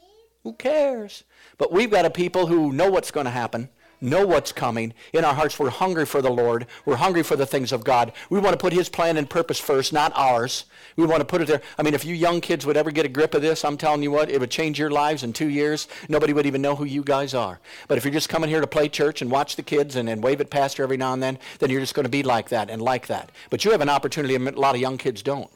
Who 0.42 0.53
cares? 0.55 1.24
But 1.59 1.72
we've 1.72 1.90
got 1.90 2.05
a 2.05 2.11
people 2.11 2.46
who 2.46 2.72
know 2.72 2.90
what's 2.90 3.11
going 3.11 3.26
to 3.26 3.30
happen 3.30 3.68
know 4.01 4.26
what's 4.26 4.53
coming. 4.53 4.94
In 5.12 5.24
our 5.24 5.34
hearts, 5.34 5.59
we're 5.59 5.70
hungry 5.70 6.07
for 6.07 6.22
the 6.22 6.30
Lord. 6.30 6.66
We're 6.84 6.96
hungry 6.96 7.22
for 7.22 7.36
the 7.36 7.46
things 7.46 7.72
of 7.72 7.84
God. 7.84 8.12
We 8.28 8.38
want 8.38 8.55
to 8.55 8.59
put 8.59 8.72
His 8.72 8.88
plan 8.88 9.16
and 9.16 9.28
purpose 9.28 9.59
first, 9.59 9.92
not 9.92 10.12
ours. 10.14 10.64
We 10.96 11.07
want 11.07 11.20
to 11.20 11.24
put 11.24 11.42
it 11.42 11.48
there. 11.48 11.62
I 11.78 11.82
mean, 11.82 11.94
if 11.94 12.05
you 12.05 12.14
young 12.14 12.40
kids 12.40 12.66
would 12.66 12.76
ever 12.76 12.90
get 12.90 13.07
a 13.07 13.09
grip 13.09 13.34
of 13.34 13.42
this, 13.42 13.64
I'm 13.64 13.76
telling 13.76 14.03
you 14.03 14.11
what, 14.11 14.30
it 14.30 14.40
would 14.40 14.51
change 14.51 14.78
your 14.78 14.90
lives 14.90 15.22
in 15.22 15.32
two 15.32 15.48
years. 15.48 15.88
Nobody 16.09 16.32
would 16.32 16.46
even 16.46 16.62
know 16.62 16.76
who 16.76 16.84
you 16.84 17.03
guys 17.03 17.34
are. 17.34 17.61
But 17.88 17.98
if 17.98 18.05
you're 18.05 18.12
just 18.12 18.28
coming 18.28 18.51
here 18.51 18.61
to 18.61 18.66
play 18.66 18.88
church 18.88 19.22
and 19.22 19.30
watch 19.30 19.57
the 19.57 19.62
kids 19.62 19.96
and, 19.96 20.09
and 20.09 20.22
wave 20.22 20.40
at 20.40 20.51
pastor 20.51 20.82
every 20.82 20.96
now 20.96 21.12
and 21.12 21.22
then, 21.22 21.38
then 21.59 21.70
you're 21.70 21.80
just 21.80 21.94
going 21.94 22.05
to 22.05 22.11
be 22.11 22.22
like 22.22 22.48
that 22.48 22.70
and 22.70 22.82
like 22.82 23.07
that. 23.09 23.30
But 23.51 23.64
you 23.64 23.70
have 23.70 23.80
an 23.80 23.88
opportunity 23.88 24.34
a 24.34 24.38
lot 24.38 24.74
of 24.74 24.80
young 24.80 24.98
kids 24.98 25.22
don't 25.22 25.51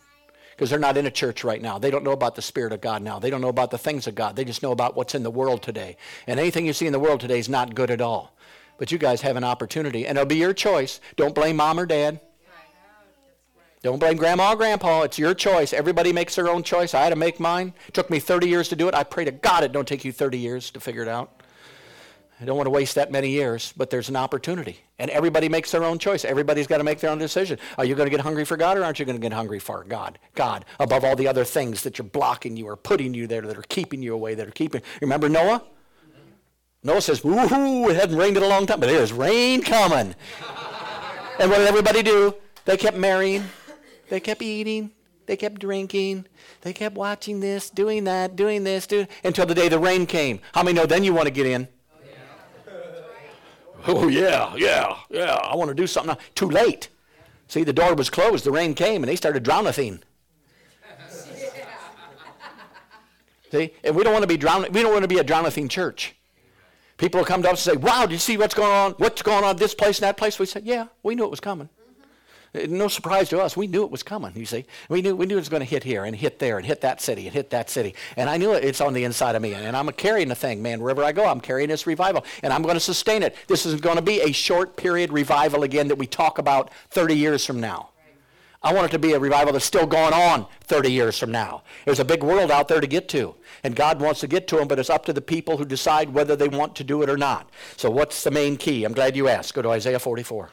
because 0.55 0.70
they're 0.70 0.78
not 0.78 0.97
in 0.97 1.07
a 1.07 1.11
church 1.11 1.42
right 1.42 1.61
now. 1.61 1.78
They 1.78 1.90
don't 1.90 2.05
know 2.05 2.12
about 2.12 2.36
the 2.36 2.42
Spirit 2.42 2.72
of 2.72 2.80
God 2.80 3.03
now. 3.03 3.18
They 3.18 3.30
don't 3.30 3.40
know 3.40 3.49
about 3.49 3.70
the 3.70 3.78
things 3.78 4.07
of 4.07 4.14
God. 4.14 4.36
They 4.36 4.45
just 4.45 4.62
know 4.62 4.72
about 4.72 4.97
what's 4.97 5.14
in 5.14 5.22
the 5.22 5.30
world 5.30 5.62
today. 5.62 5.97
And 6.26 6.38
anything 6.38 6.66
you 6.66 6.72
see 6.72 6.86
in 6.86 6.92
the 6.92 7.01
world 7.01 7.20
today 7.20 7.38
is 7.38 7.49
not 7.49 7.74
good 7.74 7.90
at 7.90 8.01
all. 8.01 8.34
But 8.79 8.91
you 8.91 8.99
guys 8.99 9.20
have 9.20 9.37
an 9.37 9.45
opportunity, 9.45 10.07
and 10.07 10.18
it'll 10.18 10.27
be 10.27 10.37
your 10.37 10.53
choice. 10.53 11.01
Don't 11.16 11.35
blame 11.35 11.57
mom 11.57 11.79
or 11.79 11.87
dad. 11.87 12.20
Don't 13.83 13.99
blame 13.99 14.16
grandma 14.16 14.53
or 14.53 14.57
grandpa. 14.57 15.03
It's 15.03 15.18
your 15.18 15.35
choice. 15.35 15.75
Everybody 15.75 16.11
makes 16.11 16.35
their 16.35 16.49
own 16.49 16.62
choice. 16.62 16.95
I 16.95 17.03
had 17.03 17.11
to 17.11 17.16
make 17.16 17.39
mine. 17.39 17.75
It 17.87 17.93
took 17.93 18.09
me 18.09 18.18
30 18.18 18.49
years 18.49 18.70
to 18.70 18.77
do 18.77 18.89
it. 18.89 18.95
I 18.95 19.05
pray 19.05 19.27
to 19.27 19.31
God 19.31 19.62
it 19.62 19.72
don't 19.72 19.87
take 19.87 20.07
you 20.07 20.11
30 20.11 20.39
years 20.39 20.70
to 20.70 20.81
figure 20.81 21.03
it 21.03 21.09
out. 21.09 21.43
I 22.41 22.47
don't 22.47 22.57
want 22.57 22.66
to 22.66 22.70
waste 22.70 22.97
that 22.97 23.12
many 23.12 23.29
years, 23.29 23.75
but 23.77 23.91
there's 23.91 24.09
an 24.09 24.16
opportunity. 24.16 24.81
And 24.99 25.11
everybody 25.11 25.49
makes 25.49 25.70
their 25.70 25.85
own 25.85 25.99
choice. 25.99 26.25
Everybody's 26.25 26.66
got 26.66 26.79
to 26.79 26.85
make 26.85 26.99
their 27.01 27.11
own 27.11 27.18
decision. 27.18 27.59
Are 27.77 27.85
you 27.85 27.95
going 27.95 28.07
to 28.07 28.11
get 28.11 28.20
hungry 28.20 28.45
for 28.45 28.57
God 28.57 28.77
or 28.77 28.85
aren't 28.85 28.99
you 28.99 29.05
going 29.05 29.18
to 29.18 29.22
get 29.22 29.35
hungry 29.35 29.59
for 29.61 29.85
God? 29.85 30.18
God, 30.35 30.64
above 30.81 31.05
all 31.05 31.14
the 31.14 31.29
other 31.29 31.45
things 31.45 31.83
that 31.83 31.99
you're 31.99 32.09
blocking 32.09 32.57
you 32.57 32.66
or 32.66 32.77
putting 32.77 33.12
you 33.12 33.27
there 33.27 33.43
that 33.43 33.57
are 33.57 33.62
keeping 33.62 34.03
you 34.03 34.14
away, 34.14 34.35
that 34.35 34.49
are 34.49 34.53
keeping. 34.53 34.83
Remember 35.01 35.29
Noah? 35.29 35.62
Noah 36.85 37.01
says, 37.01 37.22
woohoo, 37.22 37.89
it 37.91 37.97
hadn't 37.97 38.16
rained 38.16 38.37
in 38.37 38.43
a 38.43 38.47
long 38.47 38.66
time, 38.66 38.78
but 38.78 38.87
there's 38.87 39.12
rain 39.12 39.62
coming. 39.62 40.14
and 41.41 41.51
what 41.51 41.59
did 41.59 41.66
everybody 41.66 42.03
do? 42.03 42.35
They 42.66 42.76
kept 42.76 42.97
marrying, 42.97 43.45
they 44.11 44.20
kept 44.20 44.43
eating, 44.43 44.91
they 45.24 45.37
kept 45.37 45.61
drinking, 45.61 46.26
they 46.61 46.74
kept 46.74 46.95
watching 46.95 47.41
this, 47.41 47.70
doing 47.70 48.05
that, 48.05 48.37
doing 48.37 48.64
this, 48.64 48.87
doing 48.87 49.09
until 49.24 49.47
the 49.47 49.55
day 49.55 49.70
the 49.70 49.78
rain 49.78 50.05
came. 50.05 50.41
How 50.53 50.62
many 50.62 50.76
know 50.76 50.85
then 50.85 51.05
you 51.05 51.14
want 51.14 51.26
to 51.26 51.32
get 51.32 51.47
in? 51.47 51.68
Oh, 53.87 54.09
yeah, 54.09 54.51
oh, 54.53 54.57
yeah, 54.57 54.97
yeah, 55.11 55.35
I 55.35 55.57
want 55.57 55.68
to 55.68 55.74
do 55.74 55.87
something. 55.87 56.16
Too 56.35 56.49
late. 56.49 56.89
See, 57.49 57.64
the 57.64 57.72
door 57.72 57.95
was 57.95 58.09
closed, 58.09 58.45
the 58.45 58.51
rain 58.51 58.74
came, 58.74 59.03
and 59.03 59.11
they 59.11 59.16
started 59.16 59.43
drowning. 59.43 60.03
See, 63.53 63.72
and 63.85 63.95
we 63.95 64.03
don't 64.03 64.12
want 64.12 64.22
to 64.22 64.26
be 64.28 64.37
drowning. 64.37 64.72
We 64.72 64.82
don't 64.82 64.93
want 64.93 65.03
to 65.03 65.09
be 65.09 65.18
a 65.18 65.24
drowning 65.24 65.68
church. 65.68 66.14
People 66.97 67.20
will 67.20 67.26
come 67.26 67.42
to 67.42 67.51
us 67.51 67.66
and 67.66 67.76
say, 67.76 67.80
Wow, 67.80 68.03
did 68.03 68.12
you 68.12 68.18
see 68.18 68.36
what's 68.36 68.55
going 68.55 68.70
on? 68.70 68.92
What's 68.92 69.22
going 69.22 69.45
on 69.45 69.57
this 69.57 69.74
place 69.74 69.99
and 69.99 70.05
that 70.05 70.16
place? 70.16 70.38
We 70.38 70.47
say, 70.47 70.61
Yeah, 70.62 70.86
we 71.03 71.14
knew 71.14 71.24
it 71.24 71.30
was 71.30 71.40
coming. 71.40 71.68
Mm-hmm. 72.55 72.76
No 72.76 72.86
surprise 72.86 73.28
to 73.30 73.40
us. 73.40 73.57
We 73.57 73.66
knew 73.66 73.82
it 73.84 73.90
was 73.90 74.05
coming, 74.05 74.32
you 74.36 74.47
see. 74.47 74.64
We 74.88 75.03
knew, 75.03 75.16
we 75.16 75.26
knew 75.26 75.34
it 75.34 75.40
was 75.40 75.49
going 75.49 75.62
to 75.62 75.68
hit 75.68 75.82
here 75.82 76.05
and 76.05 76.14
hit 76.14 76.38
there 76.38 76.57
and 76.57 76.64
hit 76.64 76.82
that 76.82 77.01
city 77.01 77.26
and 77.26 77.34
hit 77.34 77.51
that 77.51 77.68
city. 77.68 77.97
And 78.16 78.30
I 78.30 78.36
knew 78.36 78.53
it, 78.53 78.62
it's 78.62 78.80
on 78.80 78.92
the 78.92 79.03
inside 79.03 79.34
of 79.34 79.42
me. 79.42 79.55
And 79.55 79.76
I'm 79.76 79.90
carrying 79.90 80.28
the 80.28 80.36
thing, 80.36 80.62
man. 80.62 80.80
Wherever 80.80 81.03
I 81.03 81.11
go, 81.11 81.26
I'm 81.26 81.40
carrying 81.40 81.68
this 81.68 81.84
revival. 81.86 82.24
And 82.45 82.53
I'm 82.53 82.62
going 82.62 82.74
to 82.74 82.80
sustain 82.80 83.24
it. 83.24 83.34
This 83.49 83.66
is 83.66 83.80
going 83.80 83.97
to 83.97 84.03
be 84.03 84.20
a 84.20 84.30
short 84.30 84.76
period 84.76 85.12
revival 85.12 85.64
again 85.64 85.88
that 85.88 85.97
we 85.97 86.07
talk 86.07 86.38
about 86.38 86.70
30 86.90 87.16
years 87.16 87.45
from 87.45 87.61
now. 87.61 87.90
I 88.65 88.73
want 88.73 88.87
it 88.87 88.93
to 88.93 88.99
be 88.99 89.12
a 89.12 89.19
revival 89.19 89.53
that's 89.53 89.67
still 89.67 89.87
going 89.87 90.15
on 90.15 90.47
30 90.62 90.91
years 90.91 91.19
from 91.19 91.31
now. 91.31 91.62
There's 91.85 92.01
a 92.01 92.05
big 92.05 92.23
world 92.23 92.51
out 92.51 92.67
there 92.67 92.81
to 92.81 92.87
get 92.87 93.09
to, 93.11 93.35
and 93.62 93.77
God 93.77 94.01
wants 94.01 94.21
to 94.21 94.27
get 94.27 94.49
to 94.49 94.57
them, 94.57 94.69
but 94.69 94.79
it's 94.79 94.89
up 94.89 95.05
to 95.05 95.12
the 95.12 95.21
people 95.21 95.59
who 95.59 95.67
decide 95.67 96.15
whether 96.15 96.35
they 96.35 96.49
want 96.49 96.75
to 96.77 96.85
do 96.85 97.03
it 97.03 97.11
or 97.11 97.19
not. 97.19 97.51
So, 97.77 97.91
what's 97.91 98.25
the 98.25 98.31
main 98.31 98.57
key? 98.57 98.85
I'm 98.85 98.95
glad 98.95 99.17
you 99.17 99.29
asked. 99.29 99.53
Go 99.53 99.61
to 99.61 99.69
Isaiah 99.69 99.99
44. 99.99 100.49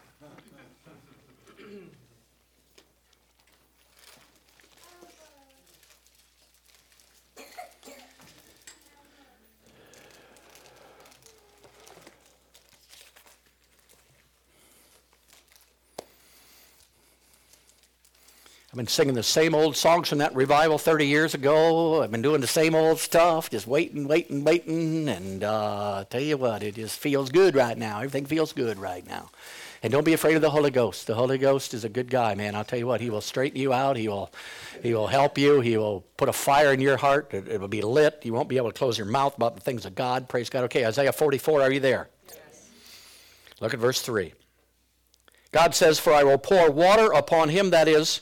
Been 18.82 18.88
singing 18.88 19.14
the 19.14 19.22
same 19.22 19.54
old 19.54 19.76
songs 19.76 20.10
from 20.10 20.18
that 20.18 20.34
revival 20.34 20.80
30 20.80 21.06
years 21.06 21.36
ago. 21.36 22.02
I've 22.02 22.10
been 22.10 22.24
doing 22.24 22.42
the 22.42 22.48
same 22.48 22.74
old 22.74 22.98
stuff, 22.98 23.48
just 23.48 23.68
waiting, 23.68 24.08
waiting, 24.08 24.44
waiting. 24.44 25.08
And 25.08 25.44
uh, 25.44 26.04
tell 26.10 26.20
you 26.20 26.36
what, 26.36 26.64
it 26.64 26.74
just 26.74 26.98
feels 26.98 27.30
good 27.30 27.54
right 27.54 27.78
now. 27.78 27.98
Everything 27.98 28.26
feels 28.26 28.54
good 28.54 28.80
right 28.80 29.06
now. 29.06 29.30
And 29.84 29.94
don't 29.94 30.04
be 30.04 30.14
afraid 30.14 30.34
of 30.36 30.42
the 30.42 30.50
Holy 30.50 30.72
Ghost. 30.72 31.06
The 31.06 31.14
Holy 31.14 31.38
Ghost 31.38 31.76
is 31.76 31.84
a 31.84 31.90
good 31.90 32.10
guy, 32.10 32.34
man. 32.34 32.56
I'll 32.56 32.64
tell 32.64 32.80
you 32.80 32.88
what, 32.88 33.02
he 33.02 33.12
will 33.12 33.22
straighten 33.22 33.62
you 33.62 33.72
out. 33.72 33.98
He 33.98 34.08
will, 34.08 34.32
he 34.82 34.96
will 34.96 35.06
help 35.06 35.38
you. 35.38 35.62
He 35.62 35.78
will 35.78 36.04
put 36.18 36.28
a 36.28 36.34
fire 36.34 36.74
in 36.74 36.82
your 36.82 36.98
heart. 36.98 37.36
It, 37.36 37.48
it 37.50 37.62
will 37.62 37.68
be 37.68 37.84
lit. 37.84 38.22
You 38.24 38.34
won't 38.34 38.50
be 38.50 38.58
able 38.58 38.72
to 38.72 38.78
close 38.80 38.98
your 38.98 39.06
mouth 39.06 39.36
about 39.36 39.54
the 39.54 39.62
things 39.62 39.86
of 39.86 39.94
God. 39.94 40.28
Praise 40.28 40.50
God. 40.50 40.64
Okay, 40.64 40.88
Isaiah 40.88 41.14
44, 41.14 41.62
are 41.62 41.72
you 41.72 41.80
there? 41.80 42.10
Look 43.60 43.76
at 43.76 43.80
verse 43.80 44.02
3. 44.02 44.34
God 45.52 45.76
says, 45.76 46.00
For 46.00 46.14
I 46.14 46.24
will 46.24 46.40
pour 46.40 46.72
water 46.72 47.12
upon 47.12 47.50
him 47.50 47.70
that 47.70 47.88
is 47.88 48.22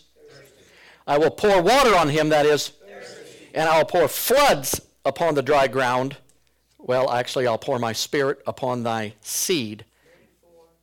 I 1.10 1.18
will 1.18 1.32
pour 1.32 1.60
water 1.60 1.96
on 1.96 2.10
him 2.10 2.30
that 2.30 2.46
is, 2.46 2.68
thirsty. 2.68 3.50
and 3.56 3.68
I 3.68 3.80
will 3.80 3.86
pour 3.86 4.08
floods 4.08 4.80
upon 5.04 5.34
the 5.34 5.42
dry 5.42 5.68
ground. 5.68 6.18
Well, 6.78 7.10
actually, 7.10 7.48
I'll 7.48 7.58
pour 7.58 7.80
my 7.80 7.94
spirit 7.94 8.44
upon 8.46 8.84
thy 8.84 9.16
seed 9.22 9.86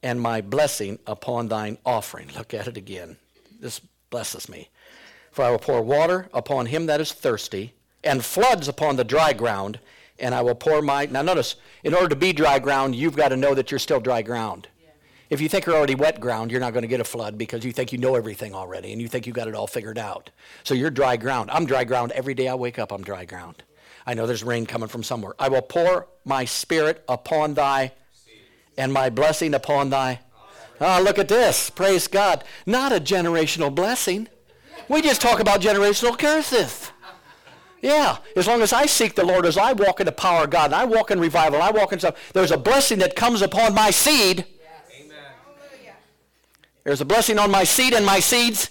and 0.02 0.20
my 0.20 0.40
blessing 0.40 0.98
upon 1.06 1.46
thine 1.46 1.78
offering. 1.86 2.28
Look 2.36 2.52
at 2.54 2.66
it 2.66 2.76
again. 2.76 3.18
This 3.60 3.80
blesses 4.10 4.48
me. 4.48 4.68
For 5.30 5.44
I 5.44 5.50
will 5.50 5.60
pour 5.60 5.80
water 5.80 6.28
upon 6.34 6.66
him 6.66 6.86
that 6.86 7.00
is 7.00 7.12
thirsty, 7.12 7.74
and 8.02 8.24
floods 8.24 8.66
upon 8.66 8.96
the 8.96 9.04
dry 9.04 9.32
ground, 9.32 9.78
and 10.18 10.34
I 10.34 10.42
will 10.42 10.56
pour 10.56 10.82
my. 10.82 11.06
Now, 11.06 11.22
notice, 11.22 11.54
in 11.84 11.94
order 11.94 12.08
to 12.08 12.16
be 12.16 12.32
dry 12.32 12.58
ground, 12.58 12.96
you've 12.96 13.16
got 13.16 13.28
to 13.28 13.36
know 13.36 13.54
that 13.54 13.70
you're 13.70 13.78
still 13.78 14.00
dry 14.00 14.22
ground. 14.22 14.66
If 15.28 15.40
you 15.40 15.48
think 15.48 15.66
you're 15.66 15.76
already 15.76 15.96
wet 15.96 16.20
ground, 16.20 16.50
you're 16.50 16.60
not 16.60 16.72
going 16.72 16.82
to 16.82 16.88
get 16.88 17.00
a 17.00 17.04
flood 17.04 17.36
because 17.36 17.64
you 17.64 17.72
think 17.72 17.92
you 17.92 17.98
know 17.98 18.14
everything 18.14 18.54
already 18.54 18.92
and 18.92 19.02
you 19.02 19.08
think 19.08 19.26
you 19.26 19.32
got 19.32 19.48
it 19.48 19.54
all 19.54 19.66
figured 19.66 19.98
out. 19.98 20.30
So 20.62 20.72
you're 20.74 20.90
dry 20.90 21.16
ground. 21.16 21.50
I'm 21.52 21.66
dry 21.66 21.84
ground 21.84 22.12
every 22.12 22.34
day 22.34 22.46
I 22.46 22.54
wake 22.54 22.78
up, 22.78 22.92
I'm 22.92 23.02
dry 23.02 23.24
ground. 23.24 23.64
I 24.06 24.14
know 24.14 24.26
there's 24.26 24.44
rain 24.44 24.66
coming 24.66 24.88
from 24.88 25.02
somewhere. 25.02 25.34
I 25.38 25.48
will 25.48 25.62
pour 25.62 26.06
my 26.24 26.44
spirit 26.44 27.02
upon 27.08 27.54
thy 27.54 27.92
and 28.78 28.92
my 28.92 29.10
blessing 29.10 29.52
upon 29.52 29.90
thy. 29.90 30.20
Oh, 30.80 31.02
look 31.02 31.18
at 31.18 31.28
this. 31.28 31.70
Praise 31.70 32.06
God. 32.06 32.44
Not 32.64 32.92
a 32.92 33.00
generational 33.00 33.74
blessing. 33.74 34.28
We 34.88 35.02
just 35.02 35.20
talk 35.20 35.40
about 35.40 35.60
generational 35.60 36.16
curses. 36.16 36.92
Yeah, 37.82 38.18
as 38.36 38.46
long 38.46 38.62
as 38.62 38.72
I 38.72 38.86
seek 38.86 39.14
the 39.14 39.24
Lord, 39.24 39.44
as 39.44 39.58
I 39.58 39.72
walk 39.72 40.00
in 40.00 40.06
the 40.06 40.12
power 40.12 40.44
of 40.44 40.50
God, 40.50 40.66
and 40.66 40.74
I 40.74 40.84
walk 40.84 41.10
in 41.10 41.20
revival, 41.20 41.56
and 41.56 41.64
I 41.64 41.70
walk 41.70 41.92
in 41.92 41.98
stuff, 41.98 42.32
there's 42.32 42.50
a 42.50 42.56
blessing 42.56 42.98
that 43.00 43.16
comes 43.16 43.42
upon 43.42 43.74
my 43.74 43.90
seed 43.90 44.44
there's 46.86 47.00
a 47.00 47.04
blessing 47.04 47.36
on 47.40 47.50
my 47.50 47.64
seed 47.64 47.94
and 47.94 48.06
my 48.06 48.20
seeds. 48.20 48.70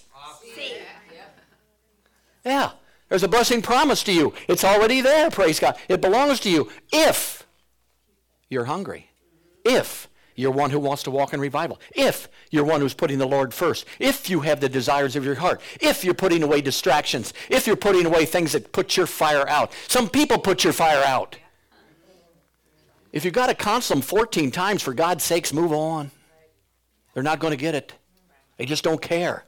Yeah. 2.45 2.71
There's 3.09 3.23
a 3.23 3.27
blessing 3.27 3.61
promised 3.61 4.05
to 4.05 4.13
you. 4.13 4.33
It's 4.47 4.63
already 4.63 5.01
there, 5.01 5.29
praise 5.29 5.59
God. 5.59 5.77
It 5.89 5.99
belongs 5.99 6.39
to 6.41 6.49
you 6.49 6.71
if 6.93 7.45
you're 8.49 8.63
hungry. 8.63 9.09
If 9.65 10.07
you're 10.35 10.51
one 10.51 10.69
who 10.69 10.79
wants 10.79 11.03
to 11.03 11.11
walk 11.11 11.33
in 11.33 11.41
revival. 11.41 11.77
If 11.93 12.29
you're 12.51 12.63
one 12.63 12.79
who's 12.79 12.93
putting 12.93 13.17
the 13.17 13.27
Lord 13.27 13.53
first. 13.53 13.85
If 13.99 14.29
you 14.29 14.39
have 14.39 14.61
the 14.61 14.69
desires 14.69 15.17
of 15.17 15.25
your 15.25 15.35
heart. 15.35 15.59
If 15.81 16.05
you're 16.05 16.13
putting 16.13 16.41
away 16.41 16.61
distractions. 16.61 17.33
If 17.49 17.67
you're 17.67 17.75
putting 17.75 18.05
away 18.05 18.23
things 18.25 18.53
that 18.53 18.71
put 18.71 18.95
your 18.95 19.07
fire 19.07 19.45
out. 19.49 19.73
Some 19.89 20.07
people 20.07 20.37
put 20.37 20.63
your 20.63 20.73
fire 20.73 21.03
out. 21.05 21.37
If 23.11 23.25
you've 23.25 23.33
got 23.33 23.47
to 23.47 23.55
counsel 23.55 23.97
them 23.97 24.01
14 24.01 24.51
times, 24.51 24.81
for 24.81 24.93
God's 24.93 25.25
sakes, 25.25 25.51
move 25.51 25.73
on. 25.73 26.11
They're 27.13 27.21
not 27.21 27.39
going 27.39 27.51
to 27.51 27.57
get 27.57 27.75
it. 27.75 27.93
They 28.57 28.65
just 28.65 28.83
don't 28.83 29.01
care. 29.01 29.45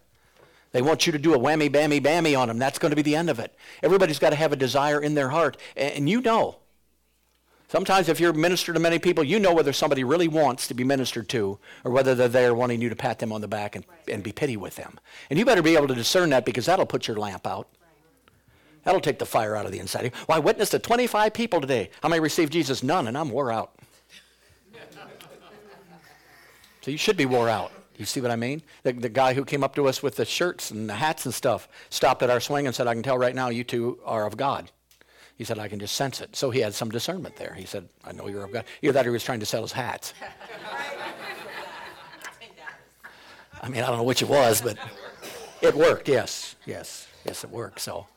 They 0.72 0.82
want 0.82 1.06
you 1.06 1.14
to 1.14 1.20
do 1.20 1.34
a 1.34 1.40
whammy, 1.40 1.70
bammy, 1.70 2.02
bammy 2.02 2.38
on 2.38 2.50
them. 2.50 2.60
That's 2.60 2.78
going 2.78 2.92
to 2.92 2.96
be 2.96 3.02
the 3.02 3.16
end 3.16 3.30
of 3.30 3.40
it. 3.40 3.56
Everybody's 3.82 4.20
got 4.20 4.32
to 4.32 4.36
have 4.36 4.52
a 4.52 4.58
desire 4.58 5.02
in 5.02 5.16
their 5.16 5.30
heart. 5.30 5.58
And 5.76 6.10
you 6.10 6.22
know. 6.22 6.58
Sometimes 7.70 8.08
if 8.08 8.20
you're 8.20 8.32
ministered 8.32 8.76
to 8.76 8.80
many 8.80 8.98
people, 8.98 9.26
you 9.26 9.40
know 9.40 9.54
whether 9.54 9.74
somebody 9.74 10.04
really 10.06 10.30
wants 10.30 10.68
to 10.68 10.74
be 10.74 10.86
ministered 10.86 11.28
to 11.30 11.60
or 11.84 11.92
whether 11.92 12.16
they're 12.16 12.30
there 12.30 12.56
wanting 12.56 12.82
you 12.82 12.88
to 12.88 12.96
pat 12.96 13.20
them 13.20 13.34
on 13.34 13.42
the 13.42 13.48
back 13.48 13.76
and, 13.76 13.86
and 14.08 14.24
be 14.24 14.32
pity 14.32 14.56
with 14.56 14.78
them. 14.78 15.00
And 15.30 15.38
you 15.38 15.46
better 15.46 15.62
be 15.62 15.76
able 15.76 15.88
to 15.88 15.96
discern 15.96 16.30
that 16.30 16.46
because 16.46 16.66
that'll 16.68 16.86
put 16.86 17.08
your 17.08 17.18
lamp 17.18 17.46
out. 17.46 17.68
That'll 18.84 19.02
take 19.02 19.20
the 19.20 19.26
fire 19.26 19.54
out 19.54 19.66
of 19.66 19.74
the 19.74 19.80
inside. 19.80 20.14
Well, 20.30 20.38
I 20.38 20.40
witnessed 20.40 20.72
to 20.72 20.80
25 20.80 21.34
people 21.34 21.60
today. 21.60 21.90
How 22.02 22.08
many 22.08 22.22
received 22.22 22.54
Jesus? 22.54 22.84
None, 22.84 23.08
and 23.08 23.18
I'm 23.18 23.30
wore 23.30 23.52
out. 23.52 23.74
so 26.82 26.92
you 26.92 26.98
should 26.98 27.18
be 27.18 27.26
wore 27.26 27.50
out. 27.50 27.74
You 27.98 28.06
see 28.06 28.22
what 28.22 28.32
I 28.32 28.36
mean? 28.36 28.62
The, 28.84 28.94
the 28.94 29.10
guy 29.10 29.34
who 29.34 29.44
came 29.44 29.64
up 29.64 29.76
to 29.76 29.88
us 29.88 30.04
with 30.04 30.16
the 30.16 30.26
shirts 30.26 30.72
and 30.72 30.90
the 30.90 30.94
hats 30.94 31.26
and 31.26 31.34
stuff 31.34 31.68
stopped 31.90 32.22
at 32.22 32.30
our 32.30 32.40
swing 32.40 32.68
and 32.68 32.76
said, 32.76 32.88
I 32.88 32.94
can 32.94 33.04
tell 33.04 33.18
right 33.18 33.34
now 33.36 33.50
you 33.50 33.64
two 33.64 34.00
are 34.06 34.26
of 34.26 34.38
God. 34.38 34.72
He 35.36 35.44
said, 35.44 35.60
I 35.60 35.68
can 35.68 35.80
just 35.80 35.96
sense 35.96 36.22
it. 36.22 36.36
So 36.36 36.50
he 36.50 36.60
had 36.62 36.74
some 36.74 36.90
discernment 36.90 37.36
there. 37.36 37.54
He 37.56 37.66
said, 37.66 37.90
I 38.04 38.12
know 38.12 38.28
you're 38.28 38.44
of 38.44 38.52
God. 38.52 38.66
Either 38.82 38.94
that 38.94 39.06
or 39.06 39.10
he 39.10 39.14
was 39.14 39.24
trying 39.24 39.40
to 39.40 39.46
sell 39.46 39.62
his 39.62 39.72
hats. 39.72 40.14
I 43.62 43.70
mean, 43.70 43.84
I 43.84 43.88
don't 43.88 43.98
know 43.98 44.04
which 44.04 44.22
it 44.22 44.30
was, 44.30 44.62
but 44.62 44.78
it 45.62 45.76
worked, 45.76 46.08
yes. 46.08 46.56
Yes. 46.66 47.08
Yes, 47.26 47.44
it 47.44 47.50
worked. 47.50 47.80
So. 47.80 48.08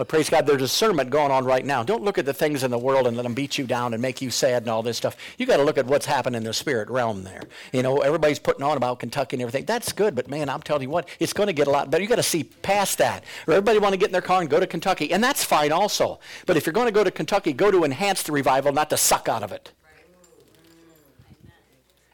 But 0.00 0.08
praise 0.08 0.30
God, 0.30 0.46
there's 0.46 0.62
discernment 0.62 1.10
going 1.10 1.30
on 1.30 1.44
right 1.44 1.62
now. 1.62 1.82
Don't 1.82 2.02
look 2.02 2.16
at 2.16 2.24
the 2.24 2.32
things 2.32 2.64
in 2.64 2.70
the 2.70 2.78
world 2.78 3.06
and 3.06 3.18
let 3.18 3.24
them 3.24 3.34
beat 3.34 3.58
you 3.58 3.66
down 3.66 3.92
and 3.92 4.00
make 4.00 4.22
you 4.22 4.30
sad 4.30 4.62
and 4.62 4.70
all 4.70 4.82
this 4.82 4.96
stuff. 4.96 5.14
You 5.36 5.44
got 5.44 5.58
to 5.58 5.62
look 5.62 5.76
at 5.76 5.84
what's 5.84 6.06
happening 6.06 6.38
in 6.38 6.44
the 6.44 6.54
spirit 6.54 6.88
realm 6.88 7.22
there. 7.22 7.42
You 7.70 7.82
know, 7.82 7.98
everybody's 7.98 8.38
putting 8.38 8.62
on 8.62 8.78
about 8.78 8.98
Kentucky 8.98 9.36
and 9.36 9.42
everything. 9.42 9.66
That's 9.66 9.92
good, 9.92 10.14
but 10.14 10.26
man, 10.26 10.48
I'm 10.48 10.62
telling 10.62 10.84
you 10.84 10.88
what, 10.88 11.06
it's 11.18 11.34
going 11.34 11.48
to 11.48 11.52
get 11.52 11.66
a 11.66 11.70
lot 11.70 11.90
better. 11.90 12.02
You 12.02 12.08
got 12.08 12.16
to 12.16 12.22
see 12.22 12.44
past 12.44 12.96
that. 12.96 13.24
Everybody 13.46 13.78
want 13.78 13.92
to 13.92 13.98
get 13.98 14.06
in 14.06 14.12
their 14.12 14.22
car 14.22 14.40
and 14.40 14.48
go 14.48 14.58
to 14.58 14.66
Kentucky, 14.66 15.12
and 15.12 15.22
that's 15.22 15.44
fine 15.44 15.70
also. 15.70 16.18
But 16.46 16.56
if 16.56 16.64
you're 16.64 16.72
going 16.72 16.86
to 16.86 16.92
go 16.92 17.04
to 17.04 17.10
Kentucky, 17.10 17.52
go 17.52 17.70
to 17.70 17.84
enhance 17.84 18.22
the 18.22 18.32
revival, 18.32 18.72
not 18.72 18.88
to 18.88 18.96
suck 18.96 19.28
out 19.28 19.42
of 19.42 19.52
it. 19.52 19.70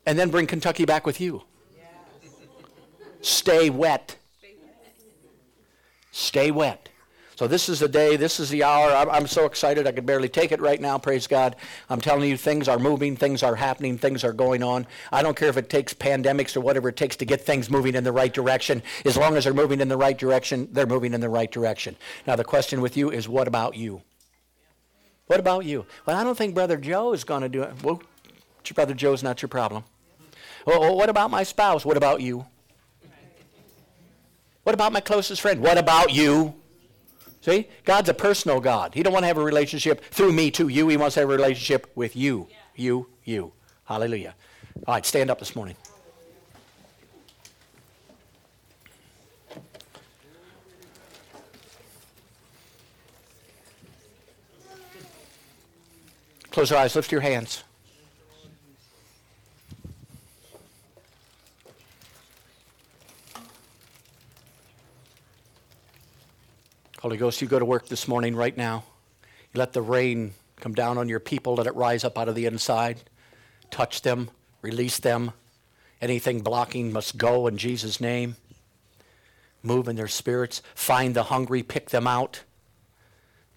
And 0.04 0.18
then 0.18 0.30
bring 0.30 0.48
Kentucky 0.48 0.86
back 0.86 1.06
with 1.06 1.20
you. 1.20 1.44
Stay 3.20 3.70
wet. 3.70 4.16
Stay 6.10 6.50
wet. 6.50 6.88
So 7.36 7.46
this 7.46 7.68
is 7.68 7.80
the 7.80 7.88
day, 7.88 8.16
this 8.16 8.40
is 8.40 8.48
the 8.48 8.64
hour. 8.64 8.90
I'm, 8.90 9.26
so 9.26 9.44
excited 9.44 9.86
I 9.86 9.92
can 9.92 10.06
barely 10.06 10.30
take 10.30 10.52
it 10.52 10.60
right 10.62 10.80
now, 10.80 10.96
praise 10.96 11.26
God. 11.26 11.54
I'm 11.90 12.00
telling 12.00 12.30
you, 12.30 12.36
things 12.38 12.66
are 12.66 12.78
moving, 12.78 13.14
things 13.14 13.42
are 13.42 13.54
happening, 13.54 13.98
things 13.98 14.24
are 14.24 14.32
going 14.32 14.62
on. 14.62 14.86
I 15.12 15.22
don't 15.22 15.36
care 15.36 15.50
if 15.50 15.58
it 15.58 15.68
takes 15.68 15.92
pandemics 15.92 16.56
or 16.56 16.62
whatever 16.62 16.88
it 16.88 16.96
takes 16.96 17.14
to 17.16 17.26
get 17.26 17.42
things 17.42 17.68
moving 17.68 17.94
in 17.94 18.04
the 18.04 18.12
right 18.12 18.32
direction. 18.32 18.82
As 19.04 19.18
long 19.18 19.36
as 19.36 19.44
they're 19.44 19.52
moving 19.52 19.82
in 19.82 19.88
the 19.88 19.98
right 19.98 20.16
direction, 20.16 20.70
they're 20.72 20.86
moving 20.86 21.12
in 21.12 21.20
the 21.20 21.28
right 21.28 21.52
direction. 21.52 21.96
Now 22.26 22.36
the 22.36 22.44
question 22.44 22.80
with 22.80 22.96
you 22.96 23.10
is, 23.10 23.28
what 23.28 23.46
about 23.46 23.76
you? 23.76 24.00
What 25.26 25.38
about 25.38 25.66
you? 25.66 25.84
Well, 26.06 26.16
I 26.16 26.24
don't 26.24 26.38
think 26.38 26.54
Brother 26.54 26.78
Joe 26.78 27.12
is 27.12 27.24
going 27.24 27.42
to 27.42 27.50
do 27.50 27.62
it. 27.64 27.82
Well, 27.82 28.00
Brother 28.74 28.94
Joe's 28.94 29.22
not 29.22 29.42
your 29.42 29.50
problem. 29.50 29.84
Well, 30.64 30.96
what 30.96 31.10
about 31.10 31.30
my 31.30 31.42
spouse? 31.42 31.84
What 31.84 31.98
about 31.98 32.22
you? 32.22 32.46
What 34.62 34.74
about 34.74 34.94
my 34.94 35.00
closest 35.00 35.42
friend? 35.42 35.60
What 35.60 35.76
about 35.76 36.14
you? 36.14 36.54
See? 37.40 37.68
God's 37.84 38.08
a 38.08 38.14
personal 38.14 38.60
God. 38.60 38.94
He 38.94 39.02
don't 39.02 39.12
want 39.12 39.22
to 39.22 39.28
have 39.28 39.38
a 39.38 39.44
relationship 39.44 40.04
through 40.04 40.32
me 40.32 40.50
to 40.52 40.68
you. 40.68 40.88
He 40.88 40.96
wants 40.96 41.14
to 41.14 41.20
have 41.20 41.28
a 41.28 41.32
relationship 41.32 41.90
with 41.94 42.16
you. 42.16 42.48
You, 42.74 43.08
you. 43.24 43.52
Hallelujah. 43.84 44.34
All 44.86 44.94
right, 44.94 45.06
stand 45.06 45.30
up 45.30 45.38
this 45.38 45.54
morning. 45.54 45.76
Close 56.50 56.70
your 56.70 56.78
eyes. 56.78 56.96
Lift 56.96 57.12
your 57.12 57.20
hands. 57.20 57.64
Holy 67.00 67.18
Ghost, 67.18 67.42
you 67.42 67.48
go 67.48 67.58
to 67.58 67.64
work 67.64 67.88
this 67.88 68.08
morning 68.08 68.34
right 68.34 68.56
now. 68.56 68.84
You 69.52 69.58
let 69.58 69.74
the 69.74 69.82
rain 69.82 70.32
come 70.56 70.72
down 70.72 70.96
on 70.96 71.10
your 71.10 71.20
people, 71.20 71.56
let 71.56 71.66
it 71.66 71.74
rise 71.74 72.04
up 72.04 72.16
out 72.16 72.28
of 72.28 72.34
the 72.34 72.46
inside. 72.46 73.00
Touch 73.70 74.00
them, 74.00 74.30
release 74.62 74.98
them. 74.98 75.32
Anything 76.00 76.40
blocking 76.40 76.92
must 76.92 77.18
go 77.18 77.46
in 77.46 77.58
Jesus' 77.58 78.00
name. 78.00 78.36
Move 79.62 79.88
in 79.88 79.96
their 79.96 80.08
spirits. 80.08 80.62
Find 80.74 81.14
the 81.14 81.24
hungry, 81.24 81.62
pick 81.62 81.90
them 81.90 82.06
out. 82.06 82.44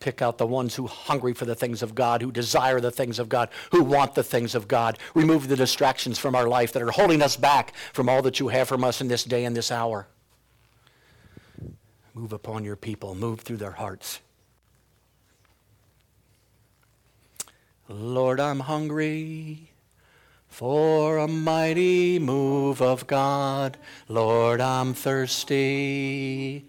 Pick 0.02 0.22
out 0.22 0.38
the 0.38 0.48
ones 0.48 0.76
who 0.76 0.88
hungry 0.88 1.34
for 1.34 1.46
the 1.46 1.56
things 1.56 1.82
of 1.82 1.96
God, 1.96 2.22
who 2.22 2.32
desire 2.32 2.82
the 2.82 2.92
things 2.92 3.20
of 3.20 3.30
God, 3.30 3.50
who 3.72 3.84
want 3.84 4.16
the 4.16 4.24
things 4.24 4.54
of 4.54 4.68
God. 4.68 4.98
Remove 5.14 5.48
the 5.48 5.56
distractions 5.56 6.18
from 6.18 6.36
our 6.36 6.48
life 6.48 6.74
that 6.74 6.84
are 6.84 6.92
holding 6.92 7.22
us 7.22 7.38
back 7.38 7.74
from 7.94 8.10
all 8.10 8.22
that 8.22 8.40
you 8.40 8.50
have 8.50 8.68
from 8.68 8.84
us 8.84 9.00
in 9.00 9.08
this 9.08 9.24
day 9.24 9.46
and 9.46 9.56
this 9.56 9.72
hour. 9.72 10.08
Move 12.20 12.34
upon 12.34 12.66
your 12.66 12.76
people, 12.76 13.16
move 13.16 13.40
through 13.40 13.56
their 13.56 13.72
hearts. 13.72 14.20
Lord, 17.88 18.42
I'm 18.42 18.60
hungry 18.60 19.72
for 20.50 21.18
a 21.18 21.30
mighty 21.30 22.20
move 22.20 22.82
of 22.82 23.08
God. 23.08 23.78
Lord, 24.10 24.60
I'm 24.60 24.94
thirsty 24.94 26.66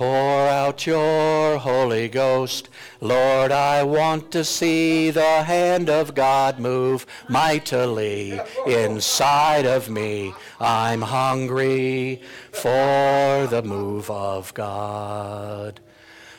Pour 0.00 0.48
out 0.48 0.86
your 0.86 1.58
Holy 1.58 2.08
Ghost. 2.08 2.70
Lord, 3.02 3.52
I 3.52 3.82
want 3.82 4.32
to 4.32 4.44
see 4.44 5.10
the 5.10 5.42
hand 5.42 5.90
of 5.90 6.14
God 6.14 6.58
move 6.58 7.04
mightily 7.28 8.40
inside 8.66 9.66
of 9.66 9.90
me. 9.90 10.32
I'm 10.58 11.02
hungry 11.02 12.22
for 12.50 13.46
the 13.50 13.62
move 13.62 14.10
of 14.10 14.54
God. 14.54 15.80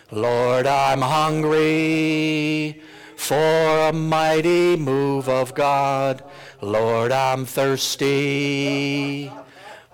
Lord, 0.10 0.66
I'm 0.66 1.02
hungry 1.02 2.82
for 3.16 3.90
a 3.90 3.94
mighty 3.94 4.76
move 4.76 5.30
of 5.30 5.54
God. 5.54 6.24
Lord, 6.62 7.12
I'm 7.12 7.46
thirsty. 7.46 9.32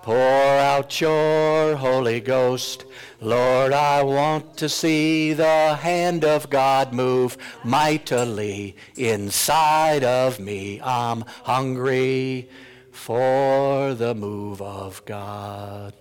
Pour 0.03 0.15
out 0.15 1.01
your 1.01 1.75
Holy 1.75 2.21
Ghost. 2.21 2.85
Lord, 3.19 3.73
I 3.73 4.03
want 4.03 4.57
to 4.57 4.69
see 4.69 5.33
the 5.33 5.75
hand 5.75 6.23
of 6.23 6.51
God 6.51 6.93
move 6.93 7.35
mightily 7.63 8.75
inside 8.95 10.03
of 10.03 10.39
me. 10.39 10.79
I'm 10.81 11.21
hungry 11.43 12.47
for 12.91 13.95
the 13.95 14.13
move 14.13 14.61
of 14.61 15.03
God. 15.05 15.93